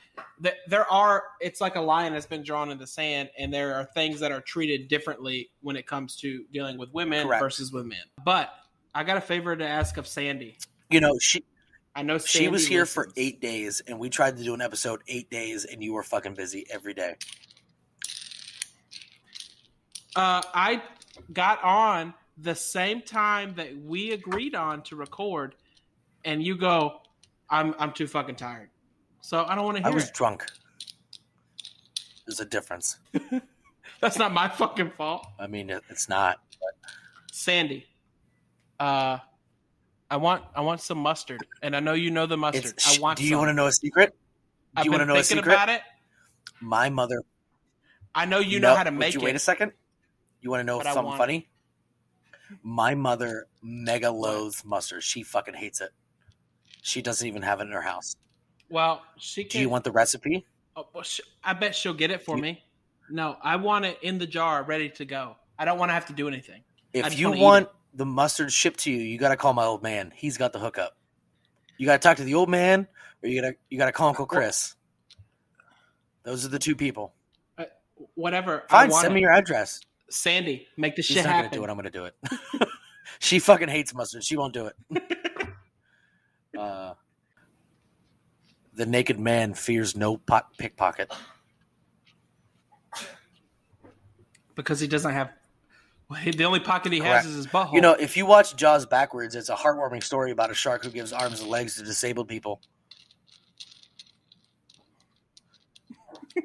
th- 0.43 0.57
there 0.67 0.91
are. 0.91 1.23
It's 1.41 1.61
like 1.61 1.77
a 1.77 1.81
line 1.81 2.13
that's 2.13 2.27
been 2.27 2.43
drawn 2.43 2.71
in 2.73 2.79
the 2.79 2.89
sand, 2.89 3.31
and 3.39 3.55
there 3.55 3.77
are 3.77 3.85
things 3.85 4.19
that 4.19 4.33
are 4.33 4.41
treated 4.41 4.89
differently 4.89 5.51
when 5.61 5.77
it 5.77 5.87
comes 5.87 6.17
to 6.17 6.45
dealing 6.53 6.77
with 6.77 6.93
women 6.93 7.25
Correct. 7.29 7.41
versus 7.41 7.73
with 7.73 7.87
men. 7.87 8.03
But 8.25 8.51
I 8.97 9.05
got 9.05 9.17
a 9.17 9.21
favor 9.21 9.55
to 9.55 9.65
ask 9.65 9.97
of 9.97 10.09
Sandy. 10.09 10.59
you 10.91 10.99
know, 10.99 11.17
she 11.21 11.45
I 11.95 12.03
know 12.03 12.19
she 12.19 12.49
was 12.49 12.67
here 12.67 12.85
for 12.85 13.11
eight 13.17 13.41
days, 13.41 13.81
and 13.87 14.01
we 14.01 14.11
tried 14.11 14.37
to 14.39 14.43
do 14.43 14.53
an 14.53 14.61
episode 14.61 15.03
eight 15.07 15.31
days, 15.31 15.65
and 15.65 15.85
you 15.85 15.93
were 15.93 16.03
fucking 16.03 16.35
busy 16.35 16.67
every 16.69 16.95
day. 16.95 17.15
Uh, 20.17 20.43
I 20.53 20.83
got 21.33 21.63
on 21.63 22.13
the 22.37 22.57
same 22.57 23.03
time 23.03 23.55
that 23.55 23.81
we 23.81 24.11
agreed 24.11 24.57
on 24.57 24.83
to 24.85 24.97
record, 24.97 25.55
and 26.25 26.43
you 26.43 26.57
go, 26.57 27.03
"I'm 27.51 27.75
I'm 27.79 27.93
too 27.93 28.07
fucking 28.07 28.37
tired." 28.37 28.71
So 29.21 29.45
I 29.45 29.55
don't 29.55 29.65
want 29.65 29.77
to 29.79 29.83
hear. 29.83 29.93
I 29.93 29.95
was 29.95 30.09
it. 30.09 30.15
drunk. 30.15 30.47
There's 32.27 32.41
a 32.41 32.45
difference. 32.45 32.99
That's 34.01 34.19
not 34.19 34.33
my 34.33 34.49
fucking 34.49 34.91
fault. 34.91 35.27
I 35.39 35.47
mean, 35.47 35.71
it's 35.89 36.09
not. 36.09 36.41
Sandy, 37.33 37.87
uh, 38.81 39.19
I 40.11 40.17
want 40.17 40.45
I 40.55 40.61
want 40.61 40.81
some 40.81 40.99
mustard, 40.99 41.41
and 41.63 41.75
I 41.77 41.81
know 41.81 41.95
you 41.95 42.11
know 42.11 42.27
the 42.27 42.37
mustard. 42.37 42.65
It's, 42.67 42.99
I 42.99 43.01
want. 43.01 43.19
do 43.19 43.25
you 43.25 43.31
some. 43.31 43.39
want 43.39 43.49
to 43.51 43.55
know 43.55 43.67
a 43.67 43.73
secret? 43.73 44.11
Do 44.11 44.17
I've 44.77 44.85
you 44.85 44.91
want 44.91 45.03
to 45.03 45.07
know 45.07 45.17
a 45.17 45.25
secret? 45.25 45.53
about 45.53 45.69
it. 45.69 45.81
My 46.61 46.89
mother. 46.89 47.23
I 48.15 48.25
know 48.25 48.39
you 48.39 48.61
know 48.61 48.71
No, 48.71 48.77
how 48.77 48.83
to 48.85 48.91
would 48.91 48.99
make 48.99 49.15
you 49.15 49.21
it. 49.21 49.25
Wait 49.25 49.37
a 49.37 49.39
second. 49.39 49.73
You 50.41 50.51
want 50.51 50.61
to 50.61 50.65
know 50.65 50.79
But 50.79 50.93
something 50.95 51.17
funny? 51.17 51.49
My 52.63 52.95
mother 52.95 53.47
mega 53.63 54.11
loathes 54.11 54.65
mustard. 54.65 55.03
She 55.03 55.23
fucking 55.23 55.55
hates 55.55 55.81
it. 55.81 55.91
She 56.87 57.03
doesn't 57.03 57.27
even 57.27 57.43
have 57.43 57.59
it 57.59 57.65
in 57.65 57.73
her 57.73 57.81
house. 57.83 58.15
Well, 58.71 59.03
she 59.19 59.43
Do 59.43 59.59
you 59.59 59.69
want 59.69 59.83
the 59.83 59.91
recipe? 59.91 60.47
Oh, 60.77 60.87
well, 60.95 61.03
sh- 61.03 61.21
I 61.43 61.53
bet 61.53 61.75
she'll 61.75 61.93
get 61.95 62.13
it 62.13 62.23
for 62.23 62.37
You- 62.37 62.43
me. 62.43 62.63
No, 63.11 63.37
I 63.43 63.57
want 63.57 63.87
it 63.87 63.99
in 64.03 64.19
the 64.19 64.27
jar, 64.27 64.63
ready 64.63 64.89
to 64.91 65.05
go. 65.05 65.37
I 65.59 65.65
don't 65.65 65.79
want 65.79 65.89
to 65.91 65.95
have 65.95 66.07
to 66.07 66.13
do 66.13 66.29
anything. 66.29 66.63
If 66.93 67.19
you 67.19 67.33
want 67.33 67.69
the 67.95 68.07
mustard 68.07 68.53
shipped 68.53 68.81
to 68.81 68.93
you, 68.93 68.99
you 68.99 69.19
got 69.19 69.31
to 69.31 69.37
call 69.37 69.53
my 69.53 69.65
old 69.65 69.83
man. 69.83 70.13
He's 70.15 70.37
got 70.37 70.53
the 70.53 70.61
hookup. 70.61 70.97
You 71.77 71.87
got 71.87 72.01
to 72.01 72.09
talk 72.09 72.19
to 72.19 72.25
the 72.25 72.35
old 72.35 72.49
man, 72.49 72.87
or 73.23 73.29
you 73.29 73.41
got 73.43 73.49
to 73.49 73.57
you 73.69 73.79
got 73.79 73.87
to 73.87 73.93
call 73.93 74.09
Uncle 74.09 74.27
Chris. 74.27 74.77
Those 76.23 76.45
are 76.45 76.49
the 76.49 76.59
two 76.59 76.77
people. 76.77 77.15
Uh, 77.59 77.65
whatever. 78.15 78.65
I 78.71 78.89
Fine, 78.89 78.93
send 78.93 79.13
it. 79.13 79.15
me 79.15 79.21
your 79.23 79.33
address. 79.33 79.81
Sandy, 80.09 80.69
make 80.77 80.95
this 80.95 81.07
She's 81.07 81.17
shit 81.17 81.25
not 81.25 81.31
gonna 81.33 81.43
happen. 81.45 81.59
do 81.59 81.65
it. 81.65 81.71
I'm 81.71 81.77
gonna 81.77 81.91
do 81.91 82.05
it. 82.05 82.15
she 83.19 83.39
fucking 83.41 83.69
hates 83.69 83.93
mustard. 83.95 84.23
She 84.25 84.37
won't 84.37 84.55
do 84.55 84.67
it. 84.67 84.77
uh, 86.59 86.95
the 88.75 88.87
naked 88.87 89.19
man 89.19 89.55
fears 89.55 89.97
no 89.97 90.17
pot 90.17 90.49
pickpocket. 90.59 91.13
because 94.55 94.81
he 94.81 94.87
doesn't 94.87 95.13
have. 95.13 95.31
well, 96.09 96.21
The 96.25 96.45
only 96.45 96.61
pocket 96.61 96.91
he 96.93 97.01
Correct. 97.01 97.17
has 97.25 97.27
is 97.27 97.37
his 97.37 97.47
butthole. 97.47 97.75
You 97.75 97.81
know, 97.83 97.93
if 97.93 98.17
you 98.17 98.25
watch 98.27 98.57
Jaws 98.57 98.87
backwards, 98.87 99.35
it's 99.35 99.49
a 99.51 99.55
heartwarming 99.55 100.03
story 100.03 100.31
about 100.31 100.51
a 100.51 100.55
shark 100.55 100.83
who 100.85 100.91
gives 100.91 101.13
arms 101.13 101.41
and 101.41 101.51
legs 101.51 101.77
to 101.77 101.83
disabled 101.85 102.29
people. 102.29 102.61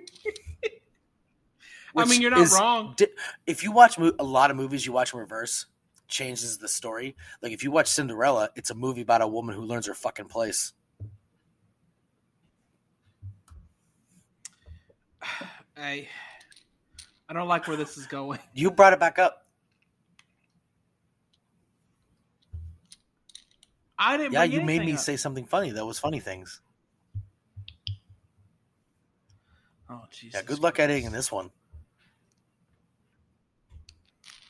I 1.95 2.05
mean, 2.05 2.21
you're 2.21 2.31
not 2.31 2.49
wrong. 2.51 2.93
di- 2.95 3.07
if 3.45 3.63
you 3.63 3.71
watch 3.71 3.97
mo- 3.99 4.13
a 4.17 4.23
lot 4.23 4.49
of 4.49 4.57
movies, 4.57 4.85
you 4.85 4.93
watch 4.93 5.13
in 5.13 5.19
reverse, 5.19 5.65
changes 6.11 6.59
the 6.59 6.67
story. 6.67 7.15
Like 7.41 7.51
if 7.53 7.63
you 7.63 7.71
watch 7.71 7.87
Cinderella, 7.87 8.49
it's 8.55 8.69
a 8.69 8.75
movie 8.75 9.01
about 9.01 9.21
a 9.21 9.27
woman 9.27 9.55
who 9.55 9.63
learns 9.63 9.87
her 9.87 9.95
fucking 9.95 10.27
place. 10.27 10.73
I, 15.75 16.07
I 17.27 17.33
don't 17.33 17.47
like 17.47 17.67
where 17.67 17.77
this 17.77 17.97
is 17.97 18.05
going. 18.05 18.37
You 18.53 18.69
brought 18.69 18.93
it 18.93 18.99
back 18.99 19.17
up. 19.17 19.47
I 23.97 24.17
didn't. 24.17 24.33
Yeah, 24.33 24.43
you 24.43 24.61
made 24.61 24.83
me 24.83 24.93
up. 24.93 24.99
say 24.99 25.15
something 25.15 25.45
funny. 25.45 25.71
That 25.71 25.85
was 25.85 25.97
funny 25.99 26.19
things. 26.19 26.59
Oh 29.89 30.01
Jesus. 30.11 30.39
Yeah, 30.39 30.41
good 30.43 30.59
luck 30.59 30.79
editing 30.79 31.11
this 31.11 31.31
one. 31.31 31.51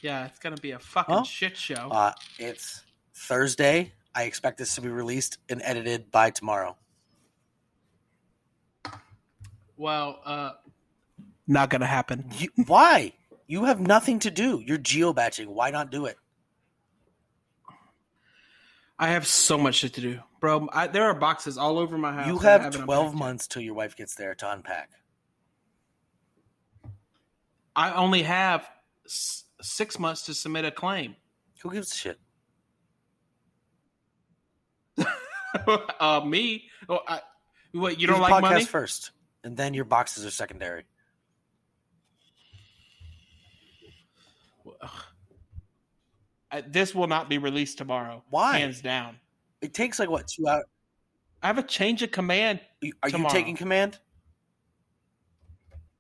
Yeah, 0.02 0.26
it's 0.26 0.40
gonna 0.40 0.58
be 0.58 0.72
a 0.72 0.80
fucking 0.80 1.16
Huh? 1.16 1.24
shit 1.24 1.56
show. 1.58 1.90
Uh, 1.92 2.14
it's 2.40 2.84
Thursday. 3.14 3.94
I 4.14 4.24
expect 4.24 4.58
this 4.58 4.76
to 4.76 4.82
be 4.82 4.90
released 4.90 5.38
and 5.50 5.62
edited 5.64 6.12
by 6.12 6.32
tomorrow. 6.32 6.76
well, 9.78 10.20
uh, 10.26 10.52
not 11.48 11.70
gonna 11.70 11.86
happen. 11.88 12.30
You, 12.38 12.50
why? 12.68 13.14
You 13.48 13.66
have 13.66 13.80
nothing 13.80 14.20
to 14.20 14.32
do. 14.32 14.62
You're 14.66 14.78
geobaching. 14.78 15.48
Why 15.48 15.72
not 15.72 15.90
do 15.92 16.06
it? 16.06 16.18
I 19.00 19.08
have 19.10 19.26
so 19.26 19.58
much 19.58 19.76
shit 19.76 19.94
to 19.96 20.02
do, 20.02 20.20
bro. 20.40 20.70
I, 20.72 20.86
there 20.88 21.06
are 21.06 21.16
boxes 21.16 21.58
all 21.58 21.80
over 21.80 21.98
my 21.98 22.14
house. 22.14 22.28
You 22.28 22.38
have 22.40 22.62
haven't 22.62 22.84
12 22.84 23.16
months 23.16 23.48
till 23.48 23.64
your 23.64 23.74
wife 23.74 23.96
gets 23.96 24.14
there 24.14 24.36
to 24.36 24.52
unpack. 24.52 24.92
I 27.76 27.94
only 27.94 28.22
have 28.24 28.70
s- 29.06 29.46
six 29.62 30.00
months 30.00 30.24
to 30.24 30.34
submit 30.34 30.66
a 30.66 30.72
claim. 30.72 31.16
Who 31.62 31.72
gives 31.72 31.92
a 31.92 31.96
shit? 31.96 32.20
uh, 36.00 36.22
me? 36.26 36.70
Oh, 36.90 37.00
I, 37.08 37.22
what? 37.72 38.00
You 38.00 38.08
Do 38.08 38.14
don't 38.14 38.22
like 38.22 38.34
podcast 38.34 38.42
money? 38.42 38.66
first, 38.66 39.12
and 39.44 39.56
then 39.56 39.74
your 39.74 39.86
boxes 39.86 40.26
are 40.26 40.32
secondary. 40.32 40.84
This 46.68 46.94
will 46.94 47.08
not 47.08 47.30
be 47.30 47.38
released 47.38 47.78
tomorrow. 47.78 48.24
Why? 48.30 48.58
Hands 48.58 48.82
down. 48.82 49.18
It 49.62 49.74
takes 49.74 50.00
like 50.00 50.10
what 50.10 50.28
two 50.28 50.48
hours? 50.48 50.66
I 51.42 51.48
have 51.48 51.58
a 51.58 51.64
change 51.64 52.04
of 52.04 52.12
command. 52.12 52.60
Are 53.02 53.10
Tomorrow. 53.10 53.34
you 53.34 53.40
taking 53.40 53.56
command? 53.56 54.00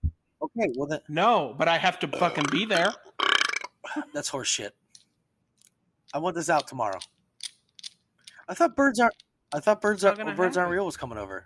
Okay, 0.05 0.71
well 0.75 0.87
then 0.87 0.99
No, 1.07 1.55
but 1.57 1.67
I 1.67 1.77
have 1.77 1.99
to 1.99 2.07
fucking 2.07 2.45
be 2.51 2.65
there. 2.65 2.93
that's 4.13 4.29
horse 4.29 4.47
shit. 4.47 4.75
I 6.13 6.19
want 6.19 6.35
this 6.35 6.49
out 6.49 6.67
tomorrow. 6.67 6.99
I 8.47 8.53
thought 8.53 8.75
birds 8.75 8.99
aren't. 8.99 9.15
I 9.53 9.59
thought 9.59 9.81
birds 9.81 10.03
are 10.03 10.15
birds 10.35 10.57
aren't 10.57 10.71
real 10.71 10.85
was 10.85 10.97
coming 10.97 11.17
over. 11.17 11.45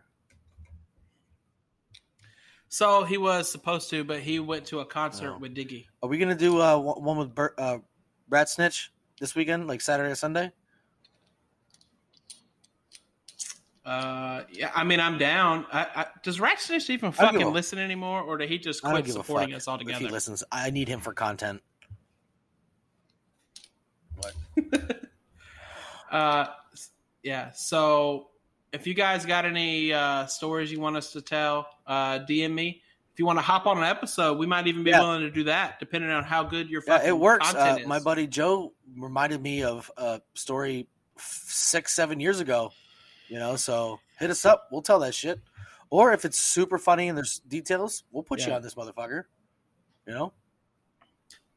So 2.68 3.04
he 3.04 3.18
was 3.18 3.50
supposed 3.50 3.89
to, 3.91 4.04
but 4.04 4.20
he 4.20 4.39
went 4.39 4.66
to 4.66 4.80
a 4.80 4.86
concert 4.86 5.32
No. 5.32 5.38
with 5.38 5.56
Diggy. 5.56 5.86
Are 6.04 6.10
we 6.10 6.18
gonna 6.18 6.36
do 6.36 6.62
uh, 6.62 6.78
one 6.78 7.18
with 7.18 7.34
Bert, 7.34 7.56
uh, 7.58 7.78
Rat 8.30 8.50
Snitch 8.50 8.91
this 9.20 9.34
weekend, 9.36 9.68
like 9.68 9.82
Saturday 9.82 10.12
or 10.12 10.16
Sunday? 10.16 10.52
Uh, 13.86 14.43
yeah, 14.52 14.72
I 14.74 14.84
mean, 14.84 15.00
I'm 15.00 15.20
down. 15.20 15.68
I, 15.72 15.88
I, 15.96 16.06
does 16.24 16.39
Rat 16.39 16.60
Snitch 16.60 16.89
even 16.89 17.14
I 17.20 17.22
don't 17.22 17.34
give 17.34 17.41
fucking 17.41 17.54
listen 17.54 17.78
anymore, 17.78 18.22
or 18.22 18.38
did 18.38 18.50
he 18.50 18.58
just 18.58 18.82
quit 18.82 19.08
supporting 19.08 19.54
us 19.54 19.62
if 19.62 19.66
he 19.66 19.72
altogether? 19.72 20.10
listens. 20.10 20.43
I 20.52 20.72
need 20.72 20.88
him 20.88 21.02
for 21.02 21.14
content. 21.14 21.62
Uh, 26.11 26.45
yeah. 27.24 27.51
So 27.51 28.30
if 28.72 28.88
you 28.88 28.93
guys 28.93 29.26
got 29.26 29.45
any 29.45 29.91
uh, 29.91 30.28
stories 30.28 30.72
you 30.72 30.80
want 30.80 30.95
us 30.95 31.11
to 31.13 31.22
tell, 31.22 31.68
uh, 31.88 32.20
DM 32.20 32.53
me. 32.53 32.82
If 33.11 33.20
you 33.20 33.26
want 33.26 33.38
to 33.38 33.41
hop 33.43 33.66
on 33.66 33.78
an 33.78 33.84
episode, 33.84 34.38
we 34.38 34.45
might 34.45 34.68
even 34.68 34.84
be 34.84 34.91
Yeah. 34.91 34.99
willing 35.01 35.22
to 35.22 35.32
do 35.32 35.45
that, 35.45 35.80
depending 35.80 36.11
on 36.11 36.24
how 36.24 36.43
good 36.43 36.70
your 36.70 36.84
Yeah, 36.88 37.01
it 37.05 37.18
works. 37.18 37.49
Uh, 37.49 37.53
content 37.53 37.82
is. 37.82 37.88
my 37.88 37.99
buddy 37.99 38.28
Joe 38.28 38.74
reminded 38.97 39.41
me 39.41 39.63
of 39.63 39.89
a 39.97 40.22
story 40.36 40.88
six, 41.18 41.93
seven 41.93 42.20
years 42.20 42.39
ago. 42.39 42.72
You 43.28 43.39
know, 43.39 43.55
so 43.55 43.99
hit 44.20 44.30
us 44.30 44.45
up. 44.45 44.68
We'll 44.72 44.82
tell 44.84 44.99
that 44.99 45.16
shit. 45.16 45.39
Or 45.89 46.13
if 46.13 46.24
it's 46.26 46.38
super 46.38 46.78
funny 46.78 47.07
and 47.07 47.18
there's 47.18 47.39
details, 47.39 48.03
we'll 48.11 48.24
put 48.24 48.45
you 48.45 48.53
on 48.53 48.61
this 48.61 48.76
motherfucker. 48.76 49.24
You 50.05 50.13
know, 50.13 50.34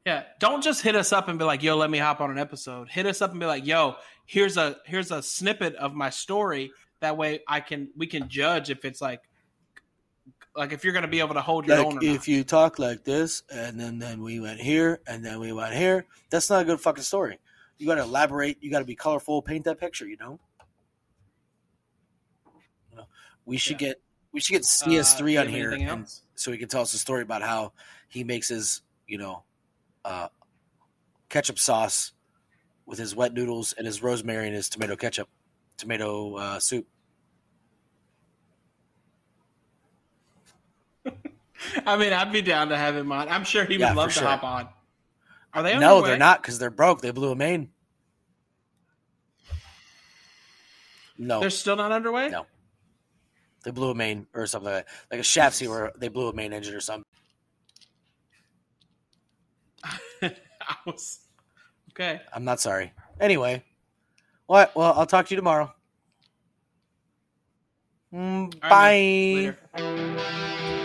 Yeah, 0.09 0.23
don't 0.39 0.65
just 0.65 0.81
hit 0.81 0.97
us 0.97 1.13
up 1.13 1.29
and 1.29 1.39
be 1.39 1.45
like, 1.45 1.63
"Yo, 1.63 1.77
let 1.77 1.91
me 1.91 1.99
hop 1.99 2.23
on 2.23 2.31
an 2.31 2.39
episode." 2.39 2.89
Hit 2.89 3.05
us 3.05 3.21
up 3.21 3.33
and 3.33 3.39
be 3.39 3.45
like, 3.45 3.67
"Yo, 3.67 3.97
here's 4.25 4.57
a 4.57 4.79
here's 4.87 5.11
a 5.11 5.21
snippet 5.23 5.75
of 5.75 5.93
my 5.95 6.09
story." 6.09 6.73
That 7.01 7.19
way, 7.19 7.41
I 7.47 7.61
can 7.61 7.91
we 7.95 8.07
can 8.07 8.27
judge 8.31 8.71
if 8.71 8.87
it's 8.87 9.03
like 9.03 9.21
like 10.57 10.73
if 10.73 10.83
you're 10.83 10.95
going 10.95 11.03
to 11.03 11.11
be 11.11 11.21
able 11.21 11.35
to 11.35 11.43
hold 11.43 11.67
your 11.67 11.77
own. 11.81 11.85
like 11.85 11.95
not. 11.97 12.05
if 12.05 12.27
you 12.27 12.43
talk 12.43 12.79
like 12.79 13.05
this, 13.05 13.43
and 13.53 13.79
then 13.79 13.99
then 13.99 14.23
we 14.23 14.41
went 14.41 14.61
here, 14.61 15.01
and 15.07 15.23
then 15.23 15.41
we 15.41 15.53
went 15.53 15.75
here. 15.75 16.07
That's 16.31 16.49
not 16.49 16.63
a 16.63 16.65
good 16.65 16.81
fucking 16.81 17.05
story. 17.05 17.39
You 17.77 17.87
got 17.87 17.97
to 17.97 18.03
elaborate. 18.05 18.57
You 18.63 18.71
got 18.71 18.79
to 18.79 18.87
be 18.87 18.95
colorful. 18.97 19.43
Paint 19.43 19.67
that 19.67 19.79
picture. 19.79 20.09
You 20.09 20.17
know. 20.17 20.41
We 23.45 23.59
should 23.59 23.79
Yeah. 23.79 23.89
get 23.89 24.01
we 24.33 24.41
should 24.41 24.53
get 24.55 24.63
Uh, 24.63 24.87
CS3 24.89 25.19
do 25.27 25.33
you 25.33 25.41
on 25.41 25.49
here, 25.49 25.71
and 25.73 26.07
so 26.35 26.51
he 26.51 26.57
can 26.57 26.69
tell 26.71 26.81
us 26.81 26.95
a 26.95 26.99
story 26.99 27.21
about 27.21 27.43
how 27.43 27.73
he 28.09 28.25
makes 28.25 28.49
his 28.49 28.81
you 29.07 29.19
know 29.19 29.43
uh, 30.09 30.29
ketchup 31.29 31.59
sauce 31.59 32.13
with 32.87 32.99
his 32.99 33.15
wet 33.15 33.35
noodles 33.35 33.75
and 33.77 33.87
his 33.87 34.03
rosemary 34.03 34.47
and 34.47 34.57
his 34.57 34.69
tomato 34.71 34.97
ketchup, 34.97 35.29
tomato 35.77 36.37
uh, 36.37 36.59
soup. 36.59 36.87
I 41.87 41.97
mean, 41.97 42.13
I'd 42.13 42.33
be 42.33 42.41
down 42.43 42.69
to 42.71 42.77
have 42.77 42.97
him 42.97 43.11
on. 43.13 43.29
I'm 43.29 43.45
sure 43.45 43.65
he 43.65 43.75
would 43.75 43.81
Yeah, 43.81 43.93
love 43.95 44.09
to 44.13 44.19
sure. 44.19 44.29
hop 44.29 44.45
on. 44.45 44.69
Are 45.53 45.63
they? 45.63 45.75
On 45.75 45.81
No, 45.81 46.01
they're 46.03 46.17
not 46.19 46.41
because 46.43 46.59
they're 46.59 46.71
broke. 46.71 47.01
They 47.01 47.11
blew 47.11 47.31
a 47.33 47.37
main. 47.37 47.71
No, 51.21 51.41
They're 51.41 51.51
still 51.51 51.75
not 51.75 51.91
underway. 51.91 52.29
No. 52.29 52.47
they 53.65 53.73
blew 53.73 53.91
a 53.91 53.95
main 53.95 54.29
or 54.35 54.47
something 54.47 54.73
like 54.73 54.87
that. 54.87 54.95
Like 55.11 55.19
a 55.21 55.25
shaft 55.25 55.57
seal 55.57 55.73
where 55.73 55.93
they 55.99 56.07
blew 56.07 56.29
a 56.29 56.33
main 56.33 56.53
engine 56.53 56.75
or 56.75 56.81
something. 56.81 57.05
Was 60.87 61.21
okay. 61.91 62.21
I'm 62.33 62.45
not 62.45 62.61
sorry. 62.61 62.93
Anyway, 63.21 63.63
what? 64.47 64.75
Well, 64.77 64.93
I'll 64.97 65.07
talk 65.07 65.27
to 65.27 65.35
you 65.35 65.37
tomorrow. 65.37 65.73
Mm, 68.13 68.61
bye. 68.61 69.55
right. 69.75 70.85